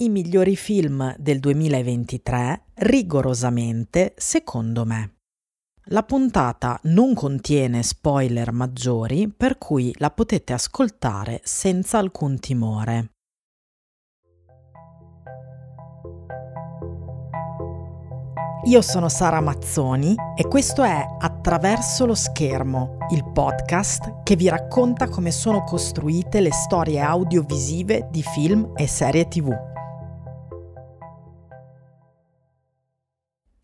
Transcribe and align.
i 0.00 0.08
migliori 0.08 0.56
film 0.56 1.14
del 1.18 1.40
2023 1.40 2.64
rigorosamente 2.74 4.14
secondo 4.16 4.84
me. 4.84 5.16
La 5.92 6.02
puntata 6.04 6.78
non 6.84 7.14
contiene 7.14 7.82
spoiler 7.82 8.52
maggiori, 8.52 9.28
per 9.28 9.58
cui 9.58 9.92
la 9.98 10.10
potete 10.10 10.52
ascoltare 10.52 11.40
senza 11.42 11.98
alcun 11.98 12.38
timore. 12.38 13.10
Io 18.64 18.82
sono 18.82 19.08
Sara 19.08 19.40
Mazzoni 19.40 20.14
e 20.36 20.46
questo 20.46 20.82
è 20.82 21.04
Attraverso 21.18 22.04
lo 22.04 22.14
schermo, 22.14 22.98
il 23.10 23.24
podcast 23.32 24.22
che 24.22 24.36
vi 24.36 24.48
racconta 24.48 25.08
come 25.08 25.30
sono 25.30 25.64
costruite 25.64 26.40
le 26.40 26.52
storie 26.52 27.00
audiovisive 27.00 28.08
di 28.10 28.22
film 28.22 28.72
e 28.76 28.86
serie 28.86 29.26
tv. 29.28 29.69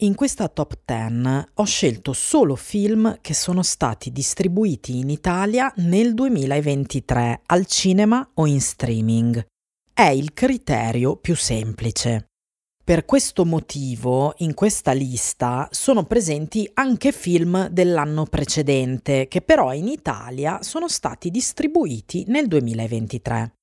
In 0.00 0.14
questa 0.14 0.48
top 0.48 0.80
10 0.84 1.52
ho 1.54 1.64
scelto 1.64 2.12
solo 2.12 2.54
film 2.54 3.16
che 3.22 3.32
sono 3.32 3.62
stati 3.62 4.12
distribuiti 4.12 4.98
in 4.98 5.08
Italia 5.08 5.72
nel 5.76 6.12
2023 6.12 7.40
al 7.46 7.64
cinema 7.64 8.32
o 8.34 8.44
in 8.44 8.60
streaming. 8.60 9.42
È 9.94 10.06
il 10.08 10.34
criterio 10.34 11.16
più 11.16 11.34
semplice. 11.34 12.26
Per 12.84 13.06
questo 13.06 13.46
motivo 13.46 14.34
in 14.38 14.52
questa 14.52 14.92
lista 14.92 15.66
sono 15.70 16.04
presenti 16.04 16.70
anche 16.74 17.10
film 17.10 17.68
dell'anno 17.68 18.24
precedente 18.24 19.28
che 19.28 19.40
però 19.40 19.72
in 19.72 19.88
Italia 19.88 20.62
sono 20.62 20.88
stati 20.88 21.30
distribuiti 21.30 22.24
nel 22.28 22.48
2023. 22.48 23.54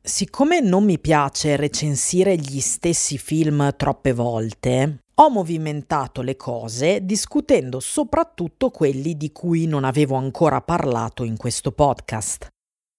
Siccome 0.00 0.60
non 0.60 0.84
mi 0.84 0.98
piace 0.98 1.54
recensire 1.56 2.36
gli 2.36 2.60
stessi 2.60 3.18
film 3.18 3.74
troppe 3.76 4.14
volte, 4.14 5.00
ho 5.18 5.30
movimentato 5.30 6.20
le 6.20 6.36
cose 6.36 7.04
discutendo 7.04 7.80
soprattutto 7.80 8.68
quelli 8.70 9.16
di 9.16 9.32
cui 9.32 9.66
non 9.66 9.84
avevo 9.84 10.16
ancora 10.16 10.60
parlato 10.60 11.24
in 11.24 11.38
questo 11.38 11.72
podcast. 11.72 12.48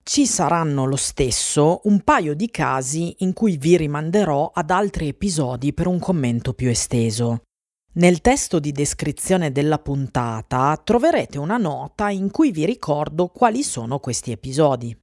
Ci 0.03 0.25
saranno 0.25 0.85
lo 0.85 0.95
stesso 0.95 1.81
un 1.83 2.01
paio 2.01 2.33
di 2.33 2.49
casi 2.49 3.17
in 3.19 3.33
cui 3.33 3.57
vi 3.57 3.77
rimanderò 3.77 4.49
ad 4.51 4.71
altri 4.71 5.09
episodi 5.09 5.73
per 5.73 5.85
un 5.85 5.99
commento 5.99 6.53
più 6.53 6.69
esteso. 6.69 7.41
Nel 7.93 8.21
testo 8.21 8.59
di 8.59 8.71
descrizione 8.71 9.51
della 9.51 9.77
puntata 9.77 10.79
troverete 10.83 11.37
una 11.37 11.57
nota 11.57 12.09
in 12.09 12.31
cui 12.31 12.51
vi 12.51 12.65
ricordo 12.65 13.27
quali 13.27 13.61
sono 13.61 13.99
questi 13.99 14.31
episodi. 14.31 14.95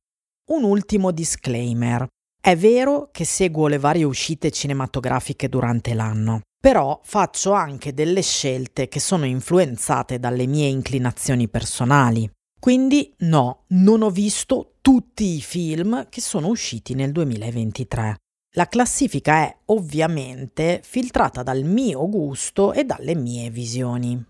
Un 0.50 0.64
ultimo 0.64 1.12
disclaimer. 1.12 2.06
È 2.40 2.56
vero 2.56 3.10
che 3.12 3.24
seguo 3.24 3.68
le 3.68 3.78
varie 3.78 4.04
uscite 4.04 4.50
cinematografiche 4.50 5.48
durante 5.48 5.94
l'anno, 5.94 6.40
però 6.64 6.98
faccio 7.04 7.52
anche 7.52 7.92
delle 7.92 8.22
scelte 8.22 8.88
che 8.88 8.98
sono 8.98 9.26
influenzate 9.26 10.18
dalle 10.18 10.46
mie 10.46 10.66
inclinazioni 10.66 11.46
personali. 11.46 12.26
Quindi 12.58 13.12
no, 13.18 13.64
non 13.74 14.00
ho 14.00 14.08
visto 14.08 14.76
tutti 14.80 15.36
i 15.36 15.42
film 15.42 16.08
che 16.08 16.22
sono 16.22 16.46
usciti 16.46 16.94
nel 16.94 17.12
2023. 17.12 18.16
La 18.56 18.66
classifica 18.66 19.42
è 19.42 19.54
ovviamente 19.66 20.80
filtrata 20.82 21.42
dal 21.42 21.64
mio 21.64 22.08
gusto 22.08 22.72
e 22.72 22.84
dalle 22.84 23.14
mie 23.14 23.50
visioni. 23.50 24.24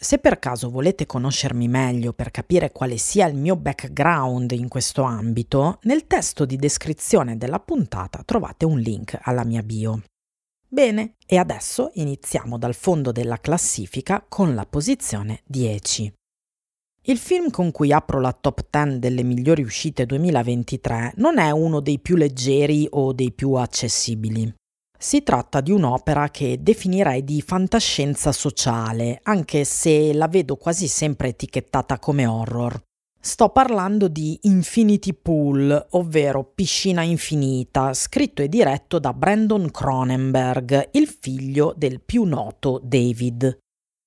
Se 0.00 0.18
per 0.18 0.38
caso 0.38 0.70
volete 0.70 1.06
conoscermi 1.06 1.66
meglio 1.66 2.12
per 2.12 2.30
capire 2.30 2.70
quale 2.70 2.98
sia 2.98 3.26
il 3.26 3.34
mio 3.34 3.56
background 3.56 4.52
in 4.52 4.68
questo 4.68 5.02
ambito, 5.02 5.80
nel 5.82 6.06
testo 6.06 6.44
di 6.44 6.54
descrizione 6.54 7.36
della 7.36 7.58
puntata 7.58 8.22
trovate 8.24 8.64
un 8.64 8.78
link 8.78 9.18
alla 9.22 9.42
mia 9.42 9.64
bio. 9.64 10.02
Bene, 10.72 11.16
e 11.26 11.36
adesso 11.36 11.90
iniziamo 11.94 12.56
dal 12.56 12.74
fondo 12.74 13.10
della 13.10 13.38
classifica 13.38 14.24
con 14.28 14.54
la 14.54 14.64
posizione 14.64 15.40
10. 15.46 16.12
Il 17.06 17.18
film 17.18 17.50
con 17.50 17.72
cui 17.72 17.92
apro 17.92 18.20
la 18.20 18.32
top 18.32 18.68
10 18.70 19.00
delle 19.00 19.24
migliori 19.24 19.62
uscite 19.62 20.06
2023 20.06 21.14
non 21.16 21.38
è 21.38 21.50
uno 21.50 21.80
dei 21.80 21.98
più 21.98 22.14
leggeri 22.14 22.86
o 22.88 23.12
dei 23.12 23.32
più 23.32 23.54
accessibili. 23.54 24.54
Si 24.96 25.24
tratta 25.24 25.60
di 25.60 25.72
un'opera 25.72 26.28
che 26.28 26.62
definirei 26.62 27.24
di 27.24 27.42
fantascienza 27.42 28.30
sociale, 28.30 29.18
anche 29.24 29.64
se 29.64 30.12
la 30.12 30.28
vedo 30.28 30.54
quasi 30.54 30.86
sempre 30.86 31.28
etichettata 31.28 31.98
come 31.98 32.26
horror. 32.26 32.80
Sto 33.22 33.50
parlando 33.50 34.08
di 34.08 34.38
Infinity 34.44 35.12
Pool, 35.12 35.88
ovvero 35.90 36.42
Piscina 36.42 37.02
Infinita, 37.02 37.92
scritto 37.92 38.40
e 38.40 38.48
diretto 38.48 38.98
da 38.98 39.12
Brandon 39.12 39.70
Cronenberg, 39.70 40.88
il 40.92 41.06
figlio 41.06 41.74
del 41.76 42.00
più 42.00 42.24
noto 42.24 42.80
David. 42.82 43.58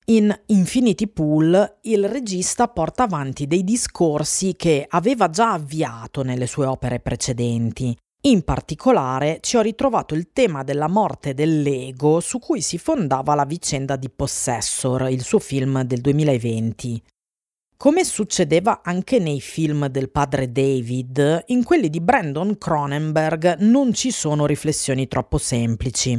In 0.06 0.36
Infinity 0.46 1.06
Pool 1.06 1.76
il 1.82 2.08
regista 2.08 2.66
porta 2.66 3.04
avanti 3.04 3.46
dei 3.46 3.62
discorsi 3.62 4.56
che 4.56 4.84
aveva 4.88 5.30
già 5.30 5.52
avviato 5.52 6.24
nelle 6.24 6.48
sue 6.48 6.66
opere 6.66 6.98
precedenti. 6.98 7.96
In 8.22 8.42
particolare 8.42 9.38
ci 9.42 9.56
ho 9.56 9.60
ritrovato 9.60 10.16
il 10.16 10.32
tema 10.32 10.64
della 10.64 10.88
morte 10.88 11.34
dell'ego 11.34 12.18
su 12.18 12.40
cui 12.40 12.60
si 12.60 12.78
fondava 12.78 13.36
la 13.36 13.44
vicenda 13.44 13.94
di 13.94 14.10
Possessor, 14.10 15.08
il 15.08 15.22
suo 15.22 15.38
film 15.38 15.82
del 15.82 16.00
2020. 16.00 17.00
Come 17.76 18.04
succedeva 18.04 18.80
anche 18.82 19.18
nei 19.18 19.40
film 19.40 19.88
del 19.88 20.10
padre 20.10 20.50
David, 20.50 21.44
in 21.46 21.64
quelli 21.64 21.90
di 21.90 22.00
Brandon 22.00 22.56
Cronenberg 22.56 23.56
non 23.58 23.92
ci 23.92 24.10
sono 24.10 24.46
riflessioni 24.46 25.06
troppo 25.08 25.38
semplici. 25.38 26.18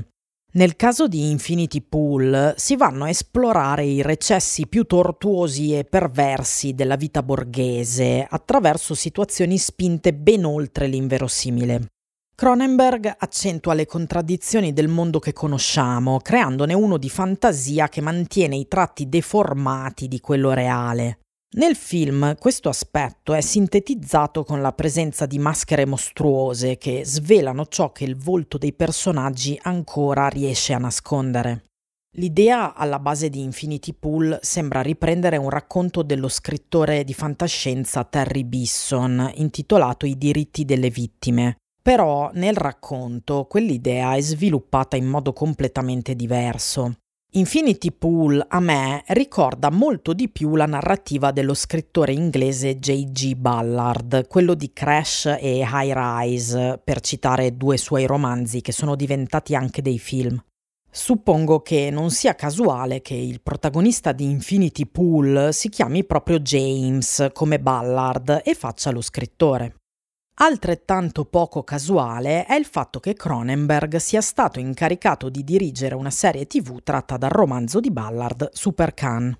Nel 0.55 0.75
caso 0.75 1.07
di 1.07 1.31
Infinity 1.31 1.81
Pool 1.81 2.53
si 2.55 2.75
vanno 2.75 3.05
a 3.05 3.09
esplorare 3.09 3.83
i 3.83 4.01
recessi 4.01 4.67
più 4.67 4.85
tortuosi 4.85 5.75
e 5.75 5.83
perversi 5.85 6.73
della 6.73 6.95
vita 6.95 7.23
borghese 7.23 8.25
attraverso 8.29 8.93
situazioni 8.93 9.57
spinte 9.57 10.13
ben 10.13 10.45
oltre 10.45 10.87
l'inverosimile. 10.87 11.87
Cronenberg 12.35 13.15
accentua 13.17 13.73
le 13.73 13.85
contraddizioni 13.85 14.71
del 14.71 14.87
mondo 14.87 15.19
che 15.19 15.33
conosciamo, 15.33 16.19
creandone 16.19 16.73
uno 16.73 16.97
di 16.97 17.09
fantasia 17.09 17.89
che 17.89 18.01
mantiene 18.01 18.55
i 18.55 18.67
tratti 18.67 19.09
deformati 19.09 20.07
di 20.07 20.19
quello 20.19 20.51
reale. 20.51 21.19
Nel 21.55 21.77
film 21.77 22.35
questo 22.37 22.67
aspetto 22.67 23.33
è 23.33 23.39
sintetizzato 23.39 24.43
con 24.43 24.61
la 24.61 24.73
presenza 24.73 25.25
di 25.25 25.39
maschere 25.39 25.85
mostruose 25.85 26.77
che 26.77 27.05
svelano 27.05 27.67
ciò 27.67 27.93
che 27.93 28.03
il 28.03 28.17
volto 28.17 28.57
dei 28.57 28.73
personaggi 28.73 29.57
ancora 29.61 30.27
riesce 30.27 30.73
a 30.73 30.79
nascondere. 30.79 31.63
L'idea 32.17 32.73
alla 32.73 32.99
base 32.99 33.29
di 33.29 33.41
Infinity 33.41 33.93
Pool 33.93 34.37
sembra 34.41 34.81
riprendere 34.81 35.37
un 35.37 35.49
racconto 35.49 36.01
dello 36.03 36.27
scrittore 36.27 37.05
di 37.05 37.13
fantascienza 37.13 38.03
Terry 38.03 38.43
Bisson 38.43 39.31
intitolato 39.35 40.05
I 40.05 40.17
diritti 40.17 40.65
delle 40.65 40.89
vittime. 40.89 41.55
Però 41.81 42.31
nel 42.33 42.55
racconto 42.55 43.45
quell'idea 43.45 44.15
è 44.15 44.19
sviluppata 44.19 44.97
in 44.97 45.05
modo 45.05 45.31
completamente 45.31 46.15
diverso. 46.15 46.95
Infinity 47.35 47.91
Pool 47.91 48.41
a 48.47 48.61
me 48.61 49.03
ricorda 49.07 49.69
molto 49.69 50.13
di 50.13 50.29
più 50.29 50.55
la 50.55 50.65
narrativa 50.65 51.31
dello 51.31 51.53
scrittore 51.53 52.13
inglese 52.13 52.79
J.G. 52.79 53.33
Ballard, 53.35 54.25
quello 54.29 54.53
di 54.53 54.71
Crash 54.71 55.25
e 55.25 55.57
High 55.69 55.91
Rise, 55.93 56.79
per 56.81 57.01
citare 57.01 57.57
due 57.57 57.75
suoi 57.75 58.05
romanzi 58.05 58.61
che 58.61 58.71
sono 58.71 58.95
diventati 58.95 59.53
anche 59.53 59.81
dei 59.81 59.99
film. 59.99 60.41
Suppongo 60.89 61.59
che 61.59 61.89
non 61.91 62.09
sia 62.09 62.35
casuale 62.35 63.01
che 63.01 63.15
il 63.15 63.41
protagonista 63.41 64.13
di 64.13 64.29
Infinity 64.29 64.85
Pool 64.85 65.49
si 65.51 65.67
chiami 65.67 66.05
proprio 66.05 66.39
James 66.39 67.31
come 67.33 67.59
Ballard 67.59 68.43
e 68.45 68.55
faccia 68.55 68.91
lo 68.91 69.01
scrittore. 69.01 69.75
Altrettanto 70.37 71.23
poco 71.23 71.63
casuale 71.63 72.45
è 72.45 72.55
il 72.55 72.65
fatto 72.65 72.99
che 72.99 73.13
Cronenberg 73.13 73.95
sia 73.95 74.19
stato 74.19 74.59
incaricato 74.59 75.29
di 75.29 75.45
dirigere 75.45 75.95
una 75.95 76.09
serie 76.09 76.45
tv 76.45 76.83
tratta 76.83 77.15
dal 77.15 77.29
romanzo 77.29 77.79
di 77.79 77.89
Ballard 77.89 78.49
Super 78.51 78.93
Khan. 78.93 79.37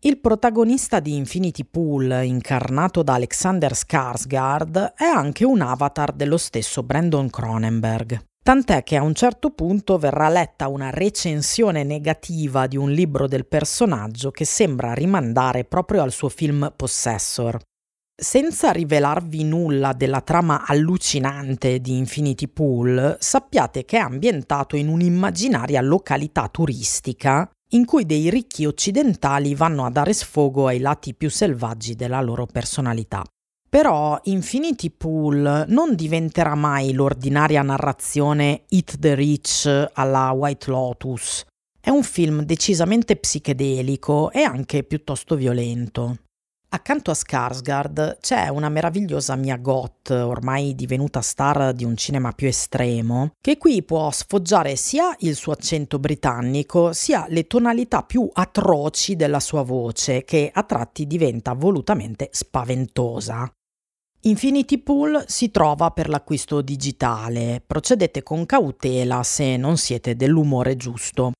Il 0.00 0.18
protagonista 0.20 1.00
di 1.00 1.16
Infinity 1.16 1.64
Pool, 1.64 2.22
incarnato 2.24 3.02
da 3.02 3.14
Alexander 3.14 3.72
Skarsgård, 3.72 4.94
è 4.94 5.04
anche 5.04 5.44
un 5.44 5.60
avatar 5.60 6.12
dello 6.12 6.38
stesso 6.38 6.82
Brandon 6.82 7.28
Cronenberg. 7.28 8.24
Tant'è 8.42 8.82
che 8.82 8.96
a 8.96 9.02
un 9.02 9.14
certo 9.14 9.50
punto 9.50 9.98
verrà 9.98 10.30
letta 10.30 10.66
una 10.66 10.88
recensione 10.88 11.84
negativa 11.84 12.66
di 12.66 12.78
un 12.78 12.90
libro 12.90 13.28
del 13.28 13.46
personaggio 13.46 14.30
che 14.30 14.46
sembra 14.46 14.94
rimandare 14.94 15.64
proprio 15.64 16.02
al 16.02 16.10
suo 16.10 16.30
film 16.30 16.72
Possessor. 16.74 17.60
Senza 18.22 18.70
rivelarvi 18.70 19.42
nulla 19.42 19.92
della 19.92 20.20
trama 20.20 20.64
allucinante 20.64 21.80
di 21.80 21.96
Infinity 21.96 22.46
Pool, 22.46 23.16
sappiate 23.18 23.84
che 23.84 23.96
è 23.96 24.00
ambientato 24.00 24.76
in 24.76 24.86
un'immaginaria 24.86 25.80
località 25.80 26.46
turistica 26.46 27.50
in 27.70 27.84
cui 27.84 28.06
dei 28.06 28.30
ricchi 28.30 28.64
occidentali 28.64 29.56
vanno 29.56 29.84
a 29.84 29.90
dare 29.90 30.12
sfogo 30.12 30.68
ai 30.68 30.78
lati 30.78 31.14
più 31.14 31.28
selvaggi 31.30 31.96
della 31.96 32.20
loro 32.20 32.46
personalità. 32.46 33.24
Però 33.68 34.20
Infinity 34.22 34.90
Pool 34.90 35.64
non 35.66 35.96
diventerà 35.96 36.54
mai 36.54 36.92
l'ordinaria 36.92 37.62
narrazione 37.62 38.62
Eat 38.68 38.98
the 39.00 39.16
Rich 39.16 39.90
alla 39.94 40.30
White 40.30 40.70
Lotus. 40.70 41.44
È 41.80 41.90
un 41.90 42.04
film 42.04 42.42
decisamente 42.44 43.16
psichedelico 43.16 44.30
e 44.30 44.42
anche 44.42 44.84
piuttosto 44.84 45.34
violento. 45.34 46.18
Accanto 46.74 47.10
a 47.10 47.14
Skarsgård 47.14 48.16
c'è 48.20 48.48
una 48.48 48.70
meravigliosa 48.70 49.36
Mia 49.36 49.58
Goth, 49.58 50.08
ormai 50.08 50.74
divenuta 50.74 51.20
star 51.20 51.74
di 51.74 51.84
un 51.84 51.98
cinema 51.98 52.32
più 52.32 52.48
estremo, 52.48 53.32
che 53.42 53.58
qui 53.58 53.82
può 53.82 54.10
sfoggiare 54.10 54.74
sia 54.76 55.14
il 55.18 55.34
suo 55.34 55.52
accento 55.52 55.98
britannico, 55.98 56.94
sia 56.94 57.26
le 57.28 57.46
tonalità 57.46 58.04
più 58.04 58.26
atroci 58.32 59.16
della 59.16 59.38
sua 59.38 59.60
voce, 59.60 60.24
che 60.24 60.50
a 60.50 60.62
tratti 60.62 61.06
diventa 61.06 61.52
volutamente 61.52 62.30
spaventosa. 62.32 63.52
Infinity 64.22 64.78
Pool 64.78 65.24
si 65.26 65.50
trova 65.50 65.90
per 65.90 66.08
l'acquisto 66.08 66.62
digitale. 66.62 67.62
Procedete 67.66 68.22
con 68.22 68.46
cautela 68.46 69.22
se 69.24 69.58
non 69.58 69.76
siete 69.76 70.16
dell'umore 70.16 70.76
giusto. 70.76 71.32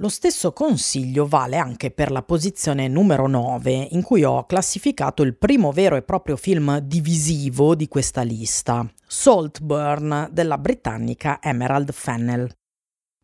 Lo 0.00 0.08
stesso 0.08 0.54
consiglio 0.54 1.26
vale 1.26 1.58
anche 1.58 1.90
per 1.90 2.10
la 2.10 2.22
posizione 2.22 2.88
numero 2.88 3.26
9, 3.26 3.88
in 3.90 4.02
cui 4.02 4.24
ho 4.24 4.46
classificato 4.46 5.22
il 5.22 5.36
primo 5.36 5.72
vero 5.72 5.94
e 5.94 6.00
proprio 6.00 6.36
film 6.36 6.78
divisivo 6.78 7.74
di 7.74 7.86
questa 7.86 8.22
lista, 8.22 8.90
Saltburn 9.06 10.30
della 10.32 10.56
britannica 10.56 11.38
Emerald 11.42 11.92
Fennell. 11.92 12.50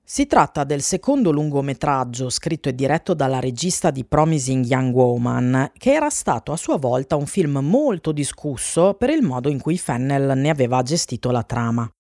Si 0.05 0.27
tratta 0.27 0.65
del 0.65 0.83
secondo 0.83 1.31
lungometraggio 1.31 2.29
scritto 2.29 2.69
e 2.69 2.75
diretto 2.75 3.15
dalla 3.15 3.41
regista 3.41 3.91
di 3.91 4.05
Promising 4.05 4.67
Young 4.67 4.95
Woman, 4.95 5.71
che 5.79 5.95
era 5.95 6.11
stato 6.11 6.53
a 6.53 6.59
sua 6.59 6.77
volta 6.77 7.17
un 7.17 7.27
film 7.27 7.57
molto 7.63 8.13
discusso 8.13 8.93
per 8.93 9.09
il 9.09 9.23
modo 9.23 9.49
in 9.49 9.63
cui 9.63 9.79
Fennell 9.79 10.39
ne 10.39 10.51
aveva 10.51 10.83
gestito 10.83 11.31
la 11.31 11.43
trama. 11.43 11.91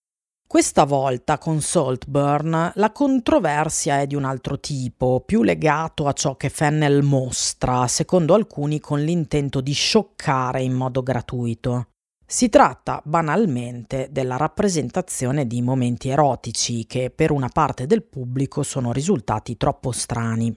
Questa 0.49 0.85
volta 0.85 1.39
con 1.39 1.61
Saltburn 1.61 2.71
la 2.77 2.93
controversia 2.93 4.01
è 4.01 4.07
di 4.07 4.15
un 4.15 4.25
altro 4.25 4.61
tipo, 4.61 5.21
più 5.27 5.43
legato 5.43 6.07
a 6.07 6.13
ciò 6.13 6.37
che 6.37 6.51
Fennel 6.51 7.03
mostra, 7.03 7.89
secondo 7.89 8.33
alcuni 8.33 8.79
con 8.79 9.01
l'intento 9.03 9.61
di 9.61 9.73
scioccare 9.73 10.63
in 10.63 10.73
modo 10.73 11.03
gratuito. 11.03 11.89
Si 12.25 12.49
tratta 12.49 13.03
banalmente 13.05 14.09
della 14.13 14.37
rappresentazione 14.37 15.49
di 15.49 15.61
momenti 15.63 16.11
erotici 16.11 16.87
che 16.87 17.11
per 17.11 17.33
una 17.33 17.49
parte 17.49 17.87
del 17.87 18.05
pubblico 18.05 18.63
sono 18.63 18.93
risultati 18.93 19.57
troppo 19.57 19.91
strani. 19.91 20.57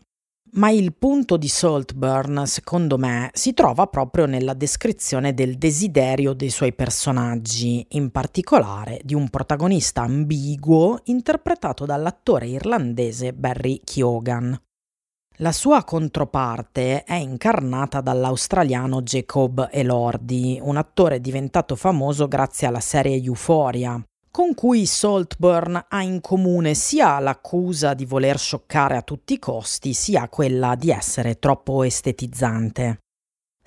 Ma 0.54 0.72
il 0.72 0.96
punto 0.96 1.38
di 1.38 1.48
Saltburn, 1.48 2.48
secondo 2.48 2.98
me, 2.98 3.30
si 3.34 3.54
trova 3.54 3.86
proprio 3.86 4.26
nella 4.26 4.56
descrizione 4.56 5.36
del 5.36 5.60
desiderio 5.60 6.34
dei 6.34 6.50
suoi 6.50 6.74
personaggi, 6.74 7.86
in 7.90 8.10
particolare 8.10 9.00
di 9.04 9.14
un 9.14 9.30
protagonista 9.30 10.02
ambiguo 10.02 11.02
interpretato 11.04 11.86
dall'attore 11.86 12.48
irlandese 12.48 13.34
Barry 13.34 13.82
Keoghan. 13.84 14.60
La 15.42 15.52
sua 15.52 15.84
controparte 15.84 17.04
è 17.04 17.14
incarnata 17.14 18.02
dall'australiano 18.02 19.04
Jacob 19.04 19.70
Elordi, 19.72 20.60
un 20.62 20.78
attore 20.78 21.22
diventato 21.22 21.76
famoso 21.76 22.28
grazie 22.28 22.66
alla 22.66 22.82
serie 22.82 23.22
Euphoria, 23.22 24.04
con 24.32 24.54
cui 24.54 24.86
Saltburn 24.86 25.86
ha 25.88 26.02
in 26.02 26.22
comune 26.22 26.74
sia 26.74 27.20
l'accusa 27.20 27.94
di 27.94 28.06
voler 28.06 28.38
scioccare 28.38 28.96
a 28.98 29.02
tutti 29.02 29.34
i 29.34 29.40
costi, 29.40 29.94
sia 29.94 30.30
quella 30.30 30.76
di 30.76 30.92
essere 30.92 31.40
troppo 31.40 31.84
estetizzante. 31.84 33.00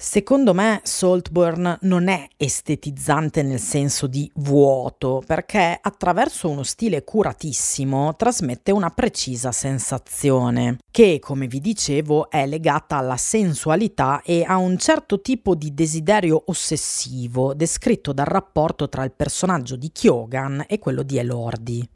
Secondo 0.03 0.53
me 0.53 0.81
Saltburn 0.83 1.79
non 1.83 2.09
è 2.09 2.27
estetizzante 2.37 3.45
nel 3.45 3.61
senso 3.61 4.09
di 4.09 4.29
vuoto, 4.35 5.23
perché 5.25 5.79
attraverso 5.81 6.49
uno 6.49 6.65
stile 6.65 7.05
curatissimo 7.05 8.17
trasmette 8.17 8.73
una 8.73 8.91
precisa 8.91 9.53
sensazione, 9.53 10.79
che, 10.91 11.21
come 11.21 11.47
vi 11.47 11.61
dicevo, 11.61 12.31
è 12.31 12.49
legata 12.49 12.97
alla 12.97 13.17
sensualità 13.17 14.23
e 14.23 14.43
a 14.45 14.57
un 14.57 14.77
certo 14.77 15.21
tipo 15.21 15.55
di 15.55 15.73
desiderio 15.73 16.43
ossessivo 16.47 17.55
descritto 17.55 18.13
dal 18.13 18.27
rapporto 18.27 18.89
tra 18.89 19.05
il 19.05 19.13
personaggio 19.13 19.77
di 19.77 19.93
Kyogan 19.93 20.65
e 20.67 20.81
quello 20.81 21.05
di 21.05 21.19
Elordi 21.19 21.89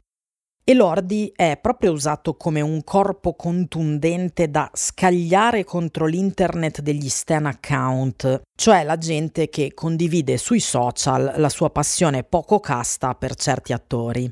e 0.69 0.73
Lordi 0.73 1.31
è 1.33 1.57
proprio 1.61 1.93
usato 1.93 2.35
come 2.35 2.59
un 2.59 2.83
corpo 2.83 3.35
contundente 3.35 4.51
da 4.51 4.69
scagliare 4.73 5.63
contro 5.63 6.05
l'internet 6.05 6.81
degli 6.81 7.07
stan 7.07 7.45
account, 7.45 8.41
cioè 8.53 8.83
la 8.83 8.97
gente 8.97 9.47
che 9.47 9.73
condivide 9.73 10.35
sui 10.35 10.59
social 10.59 11.35
la 11.37 11.47
sua 11.47 11.69
passione 11.69 12.25
poco 12.25 12.59
casta 12.59 13.15
per 13.15 13.35
certi 13.35 13.71
attori. 13.71 14.29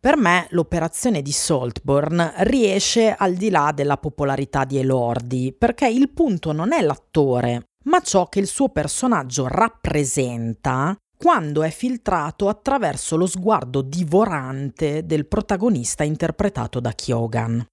Per 0.00 0.16
me 0.16 0.46
l'operazione 0.50 1.20
di 1.20 1.32
Saltburn 1.32 2.32
riesce 2.38 3.14
al 3.14 3.34
di 3.34 3.50
là 3.50 3.72
della 3.74 3.98
popolarità 3.98 4.64
di 4.64 4.78
Elordi, 4.78 5.52
perché 5.52 5.88
il 5.88 6.08
punto 6.08 6.52
non 6.52 6.72
è 6.72 6.80
l'attore, 6.80 7.66
ma 7.84 8.00
ciò 8.00 8.30
che 8.30 8.38
il 8.38 8.46
suo 8.46 8.70
personaggio 8.70 9.46
rappresenta 9.46 10.96
quando 11.26 11.64
è 11.64 11.70
filtrato 11.70 12.46
attraverso 12.46 13.16
lo 13.16 13.26
sguardo 13.26 13.82
divorante 13.82 15.04
del 15.04 15.26
protagonista 15.26 16.04
interpretato 16.04 16.78
da 16.78 16.92
Kyogan. 16.92 17.66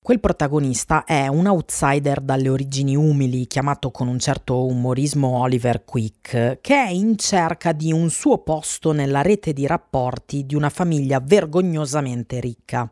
Quel 0.00 0.20
protagonista 0.20 1.02
è 1.02 1.26
un 1.26 1.48
outsider 1.48 2.20
dalle 2.20 2.48
origini 2.48 2.94
umili, 2.94 3.48
chiamato 3.48 3.90
con 3.90 4.06
un 4.06 4.20
certo 4.20 4.64
umorismo 4.64 5.40
Oliver 5.40 5.84
Quick, 5.84 6.60
che 6.60 6.74
è 6.74 6.88
in 6.90 7.18
cerca 7.18 7.72
di 7.72 7.90
un 7.90 8.10
suo 8.10 8.44
posto 8.44 8.92
nella 8.92 9.22
rete 9.22 9.52
di 9.52 9.66
rapporti 9.66 10.46
di 10.46 10.54
una 10.54 10.70
famiglia 10.70 11.18
vergognosamente 11.18 12.38
ricca. 12.38 12.88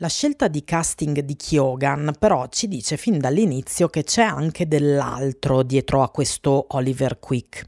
La 0.00 0.08
scelta 0.08 0.48
di 0.48 0.62
casting 0.62 1.20
di 1.20 1.36
Kyogan 1.36 2.12
però 2.18 2.48
ci 2.48 2.68
dice 2.68 2.98
fin 2.98 3.18
dall'inizio 3.18 3.88
che 3.88 4.04
c'è 4.04 4.24
anche 4.24 4.68
dell'altro 4.68 5.62
dietro 5.62 6.02
a 6.02 6.10
questo 6.10 6.66
Oliver 6.72 7.18
Quick. 7.18 7.66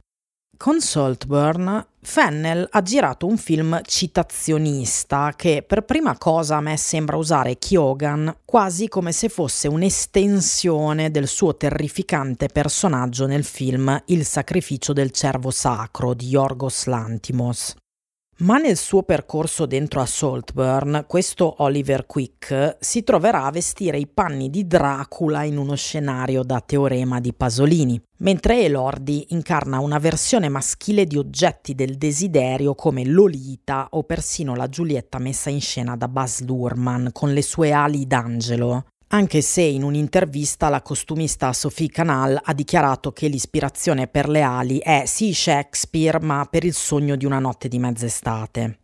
Con 0.63 0.83
Saltburn, 0.83 1.87
Fennel 2.03 2.69
ha 2.71 2.83
girato 2.83 3.27
un 3.27 3.39
film 3.39 3.81
citazionista 3.83 5.33
che 5.35 5.65
per 5.67 5.87
prima 5.87 6.19
cosa 6.19 6.57
a 6.57 6.61
me 6.61 6.77
sembra 6.77 7.17
usare 7.17 7.57
Kyogan 7.57 8.41
quasi 8.45 8.87
come 8.87 9.13
se 9.13 9.31
fosse 9.31 9.69
un'estensione 9.69 11.11
del 11.11 11.29
suo 11.29 11.57
terrificante 11.57 12.49
personaggio 12.49 13.25
nel 13.25 13.45
film 13.45 14.03
Il 14.09 14.27
sacrificio 14.27 14.93
del 14.93 15.13
cervo 15.13 15.51
sacro 15.51 16.13
di 16.13 16.27
Yorgos 16.27 16.85
Lantimos. 16.85 17.75
Ma 18.41 18.57
nel 18.57 18.79
suo 18.79 19.03
percorso 19.03 19.67
dentro 19.67 20.01
a 20.01 20.07
Saltburn, 20.07 21.05
questo 21.07 21.57
Oliver 21.59 22.07
Quick 22.07 22.79
si 22.81 23.03
troverà 23.03 23.45
a 23.45 23.51
vestire 23.51 23.99
i 23.99 24.07
panni 24.07 24.49
di 24.49 24.67
Dracula 24.67 25.43
in 25.43 25.59
uno 25.59 25.75
scenario 25.75 26.43
da 26.43 26.63
teorema 26.65 27.21
di 27.21 27.35
Pasolini, 27.35 28.01
mentre 28.21 28.63
Elordi 28.65 29.27
incarna 29.31 29.81
una 29.81 29.99
versione 29.99 30.49
maschile 30.49 31.05
di 31.05 31.19
oggetti 31.19 31.75
del 31.75 31.99
desiderio 31.99 32.75
come 32.75 33.05
Lolita 33.05 33.89
o 33.91 34.05
persino 34.05 34.55
la 34.55 34.71
Giulietta 34.71 35.19
messa 35.19 35.51
in 35.51 35.61
scena 35.61 35.95
da 35.95 36.09
Baz 36.09 36.41
Luhrmann 36.41 37.09
con 37.13 37.35
le 37.35 37.43
sue 37.43 37.73
ali 37.73 38.07
d'angelo, 38.07 38.87
anche 39.13 39.41
se 39.41 39.63
in 39.63 39.83
un'intervista 39.83 40.69
la 40.69 40.83
costumista 40.83 41.53
Sophie 41.53 41.89
Canal 41.89 42.39
ha 42.41 42.53
dichiarato 42.53 43.13
che 43.13 43.27
l'ispirazione 43.29 44.07
per 44.07 44.29
le 44.29 44.43
ali 44.43 44.79
è 44.79 45.05
sì 45.07 45.33
Shakespeare, 45.33 46.21
ma 46.21 46.47
per 46.49 46.65
il 46.65 46.75
sogno 46.75 47.17
di 47.17 47.25
una 47.25 47.39
notte 47.39 47.69
di 47.69 47.79
mezz'estate. 47.79 48.79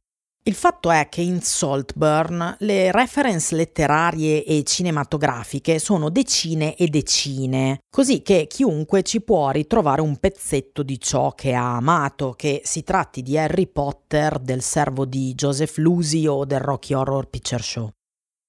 Il 0.47 0.54
fatto 0.54 0.92
è 0.92 1.09
che 1.09 1.23
in 1.23 1.40
Saltburn 1.40 2.56
le 2.61 2.92
reference 2.92 3.54
letterarie 3.56 4.45
e 4.45 4.62
cinematografiche 4.62 5.80
sono 5.80 6.09
decine 6.09 6.76
e 6.76 6.87
decine, 6.87 7.80
così 7.90 8.23
che 8.23 8.47
chiunque 8.49 9.02
ci 9.02 9.23
può 9.23 9.50
ritrovare 9.50 10.02
un 10.02 10.16
pezzetto 10.18 10.85
di 10.85 11.00
ciò 11.00 11.33
che 11.33 11.52
ha 11.52 11.75
amato, 11.75 12.33
che 12.37 12.62
si 12.64 12.85
tratti 12.85 13.23
di 13.23 13.37
Harry 13.37 13.66
Potter, 13.66 14.38
del 14.38 14.62
servo 14.62 15.04
di 15.04 15.35
Joseph 15.35 15.78
Lucy 15.78 16.26
o 16.28 16.45
del 16.45 16.61
Rocky 16.61 16.95
Horror 16.95 17.28
Picture 17.28 17.62
Show. 17.62 17.90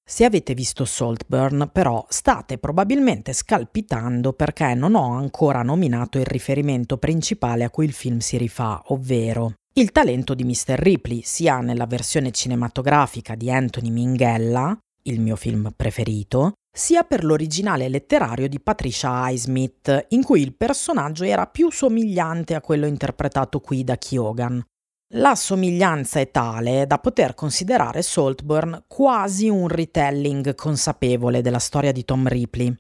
Se 0.10 0.24
avete 0.24 0.54
visto 0.54 0.86
Saltburn, 0.86 1.70
però, 1.74 2.06
state 2.08 2.58
probabilmente 2.58 3.34
scalpitando 3.34 4.32
perché 4.32 4.74
non 4.74 4.96
ho 4.96 5.12
ancora 5.12 5.64
nominato 5.64 6.18
il 6.18 6.26
riferimento 6.26 6.98
principale 6.98 7.66
a 7.66 7.70
cui 7.70 7.84
il 7.84 7.92
film 7.92 8.20
si 8.20 8.38
rifà, 8.38 8.82
ovvero 8.86 9.56
il 9.74 9.92
talento 9.92 10.34
di 10.34 10.46
Mr. 10.46 10.78
Ripley, 10.78 11.24
sia 11.24 11.60
nella 11.60 11.86
versione 11.86 12.32
cinematografica 12.32 13.36
di 13.36 13.52
Anthony 13.52 13.90
Minghella, 13.90 14.78
il 15.04 15.20
mio 15.20 15.36
film 15.36 15.74
preferito, 15.76 16.54
sia 16.74 17.04
per 17.04 17.26
l'originale 17.26 17.90
letterario 17.90 18.48
di 18.48 18.62
Patricia 18.62 19.30
Highsmith, 19.30 20.06
in 20.10 20.24
cui 20.24 20.42
il 20.42 20.56
personaggio 20.56 21.26
era 21.26 21.48
più 21.48 21.70
somigliante 21.70 22.56
a 22.56 22.62
quello 22.62 22.86
interpretato 22.86 23.60
qui 23.60 23.84
da 23.84 23.98
Kyogan, 23.98 24.64
la 25.12 25.36
somiglianza 25.36 26.20
è 26.20 26.32
tale 26.32 26.86
da 26.86 27.00
poter 27.00 27.34
considerare 27.34 28.02
Saltburn 28.02 28.84
quasi 28.88 29.48
un 29.48 29.70
retelling 29.70 30.54
consapevole 30.54 31.42
della 31.42 31.60
storia 31.60 31.94
di 31.94 32.04
Tom 32.04 32.28
Ripley. 32.28 32.76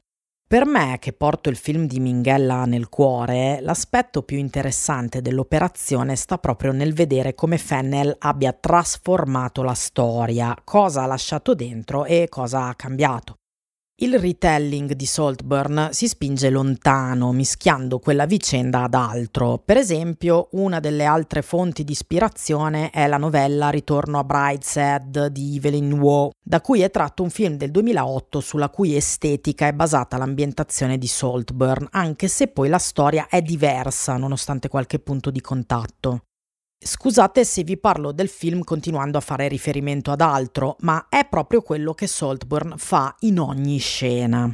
Per 0.46 0.66
me, 0.66 0.98
che 1.00 1.14
porto 1.14 1.50
il 1.50 1.58
film 1.58 1.88
di 1.88 2.00
Minghella 2.00 2.66
nel 2.66 2.90
cuore, 2.90 3.60
l'aspetto 3.62 4.24
più 4.24 4.38
interessante 4.38 5.22
dell'operazione 5.22 6.16
sta 6.16 6.38
proprio 6.38 6.72
nel 6.72 6.94
vedere 6.94 7.34
come 7.34 7.58
Fennel 7.58 8.16
abbia 8.18 8.54
trasformato 8.54 9.62
la 9.62 9.74
storia, 9.74 10.56
cosa 10.64 11.04
ha 11.04 11.06
lasciato 11.06 11.54
dentro 11.54 12.06
e 12.06 12.28
cosa 12.30 12.68
ha 12.68 12.76
cambiato. 12.76 13.36
Il 14.00 14.20
retelling 14.20 14.94
di 14.94 15.08
Saltburn 15.08 15.90
si 15.92 16.08
spinge 16.08 16.52
lontano, 16.52 17.32
mischiando 17.32 17.98
quella 17.98 18.28
vicenda 18.28 18.84
ad 18.84 18.94
altro. 18.94 19.58
Per 19.58 19.76
esempio, 19.76 20.50
una 20.52 20.80
delle 20.80 21.04
altre 21.04 21.42
fonti 21.42 21.84
di 21.84 21.94
ispirazione 21.94 22.92
è 22.92 23.08
la 23.08 23.18
novella 23.18 23.72
Ritorno 23.72 24.20
a 24.20 24.24
Brideshead 24.24 25.30
di 25.30 25.56
Evelyn 25.56 25.94
Waugh, 25.94 26.30
da 26.40 26.62
cui 26.62 26.82
è 26.82 26.92
tratto 26.92 27.24
un 27.24 27.32
film 27.32 27.56
del 27.56 27.72
2008 27.72 28.40
sulla 28.40 28.70
cui 28.70 28.96
estetica 28.96 29.66
è 29.66 29.74
basata 29.74 30.18
l'ambientazione 30.18 31.00
di 31.00 31.08
Saltburn, 31.08 31.88
anche 31.90 32.28
se 32.28 32.50
poi 32.50 32.70
la 32.70 32.78
storia 32.78 33.26
è 33.28 33.42
diversa 33.42 34.16
nonostante 34.16 34.68
qualche 34.68 35.00
punto 35.00 35.32
di 35.32 35.42
contatto. 35.42 36.22
Scusate 36.80 37.44
se 37.44 37.64
vi 37.64 37.78
parlo 37.78 38.12
del 38.12 38.30
film 38.30 38.64
continuando 38.64 39.18
a 39.18 39.22
fare 39.22 39.48
riferimento 39.48 40.12
ad 40.12 40.22
altro, 40.22 40.76
ma 40.82 41.08
è 41.10 41.28
proprio 41.28 41.62
quello 41.62 41.94
che 41.94 42.08
Saltburn 42.08 42.76
fa 42.78 43.16
in 43.22 43.40
ogni 43.40 43.80
scena. 43.80 44.52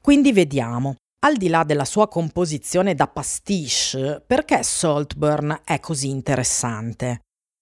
Quindi 0.00 0.32
vediamo, 0.32 0.94
al 1.26 1.36
di 1.36 1.48
là 1.48 1.64
della 1.64 1.84
sua 1.84 2.08
composizione 2.08 2.94
da 2.94 3.08
pastiche, 3.08 4.22
perché 4.24 4.62
Saltburn 4.62 5.60
è 5.64 5.80
così 5.80 6.08
interessante? 6.08 7.20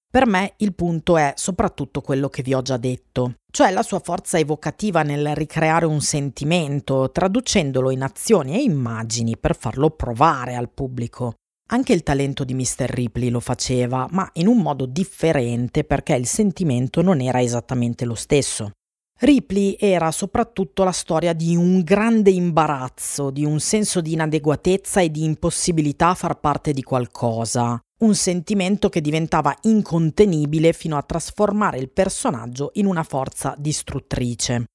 Per 0.08 0.26
me 0.26 0.54
il 0.58 0.74
punto 0.74 1.16
è 1.16 1.32
soprattutto 1.36 2.00
quello 2.00 2.28
che 2.28 2.42
vi 2.42 2.54
ho 2.54 2.62
già 2.62 2.76
detto, 2.76 3.34
cioè 3.50 3.70
la 3.70 3.82
sua 3.82 3.98
forza 3.98 4.38
evocativa 4.38 5.02
nel 5.02 5.34
ricreare 5.34 5.84
un 5.84 6.00
sentimento, 6.00 7.10
traducendolo 7.10 7.90
in 7.90 8.02
azioni 8.02 8.54
e 8.54 8.62
immagini 8.62 9.36
per 9.36 9.56
farlo 9.56 9.90
provare 9.90 10.54
al 10.54 10.70
pubblico. 10.70 11.34
Anche 11.68 11.92
il 11.92 12.04
talento 12.04 12.44
di 12.44 12.54
Mr. 12.54 12.88
Ripley 12.88 13.28
lo 13.28 13.40
faceva, 13.40 14.06
ma 14.12 14.30
in 14.34 14.46
un 14.46 14.58
modo 14.58 14.86
differente 14.86 15.82
perché 15.82 16.14
il 16.14 16.26
sentimento 16.26 17.02
non 17.02 17.20
era 17.20 17.42
esattamente 17.42 18.04
lo 18.04 18.14
stesso. 18.14 18.70
Ripley 19.18 19.76
era 19.76 20.12
soprattutto 20.12 20.84
la 20.84 20.92
storia 20.92 21.32
di 21.32 21.56
un 21.56 21.82
grande 21.82 22.30
imbarazzo, 22.30 23.30
di 23.30 23.44
un 23.44 23.58
senso 23.58 24.00
di 24.00 24.12
inadeguatezza 24.12 25.00
e 25.00 25.10
di 25.10 25.24
impossibilità 25.24 26.10
a 26.10 26.14
far 26.14 26.38
parte 26.38 26.72
di 26.72 26.82
qualcosa, 26.82 27.80
un 28.02 28.14
sentimento 28.14 28.88
che 28.88 29.00
diventava 29.00 29.56
incontenibile 29.62 30.72
fino 30.72 30.96
a 30.96 31.02
trasformare 31.02 31.78
il 31.78 31.90
personaggio 31.90 32.70
in 32.74 32.86
una 32.86 33.02
forza 33.02 33.56
distruttrice. 33.58 34.66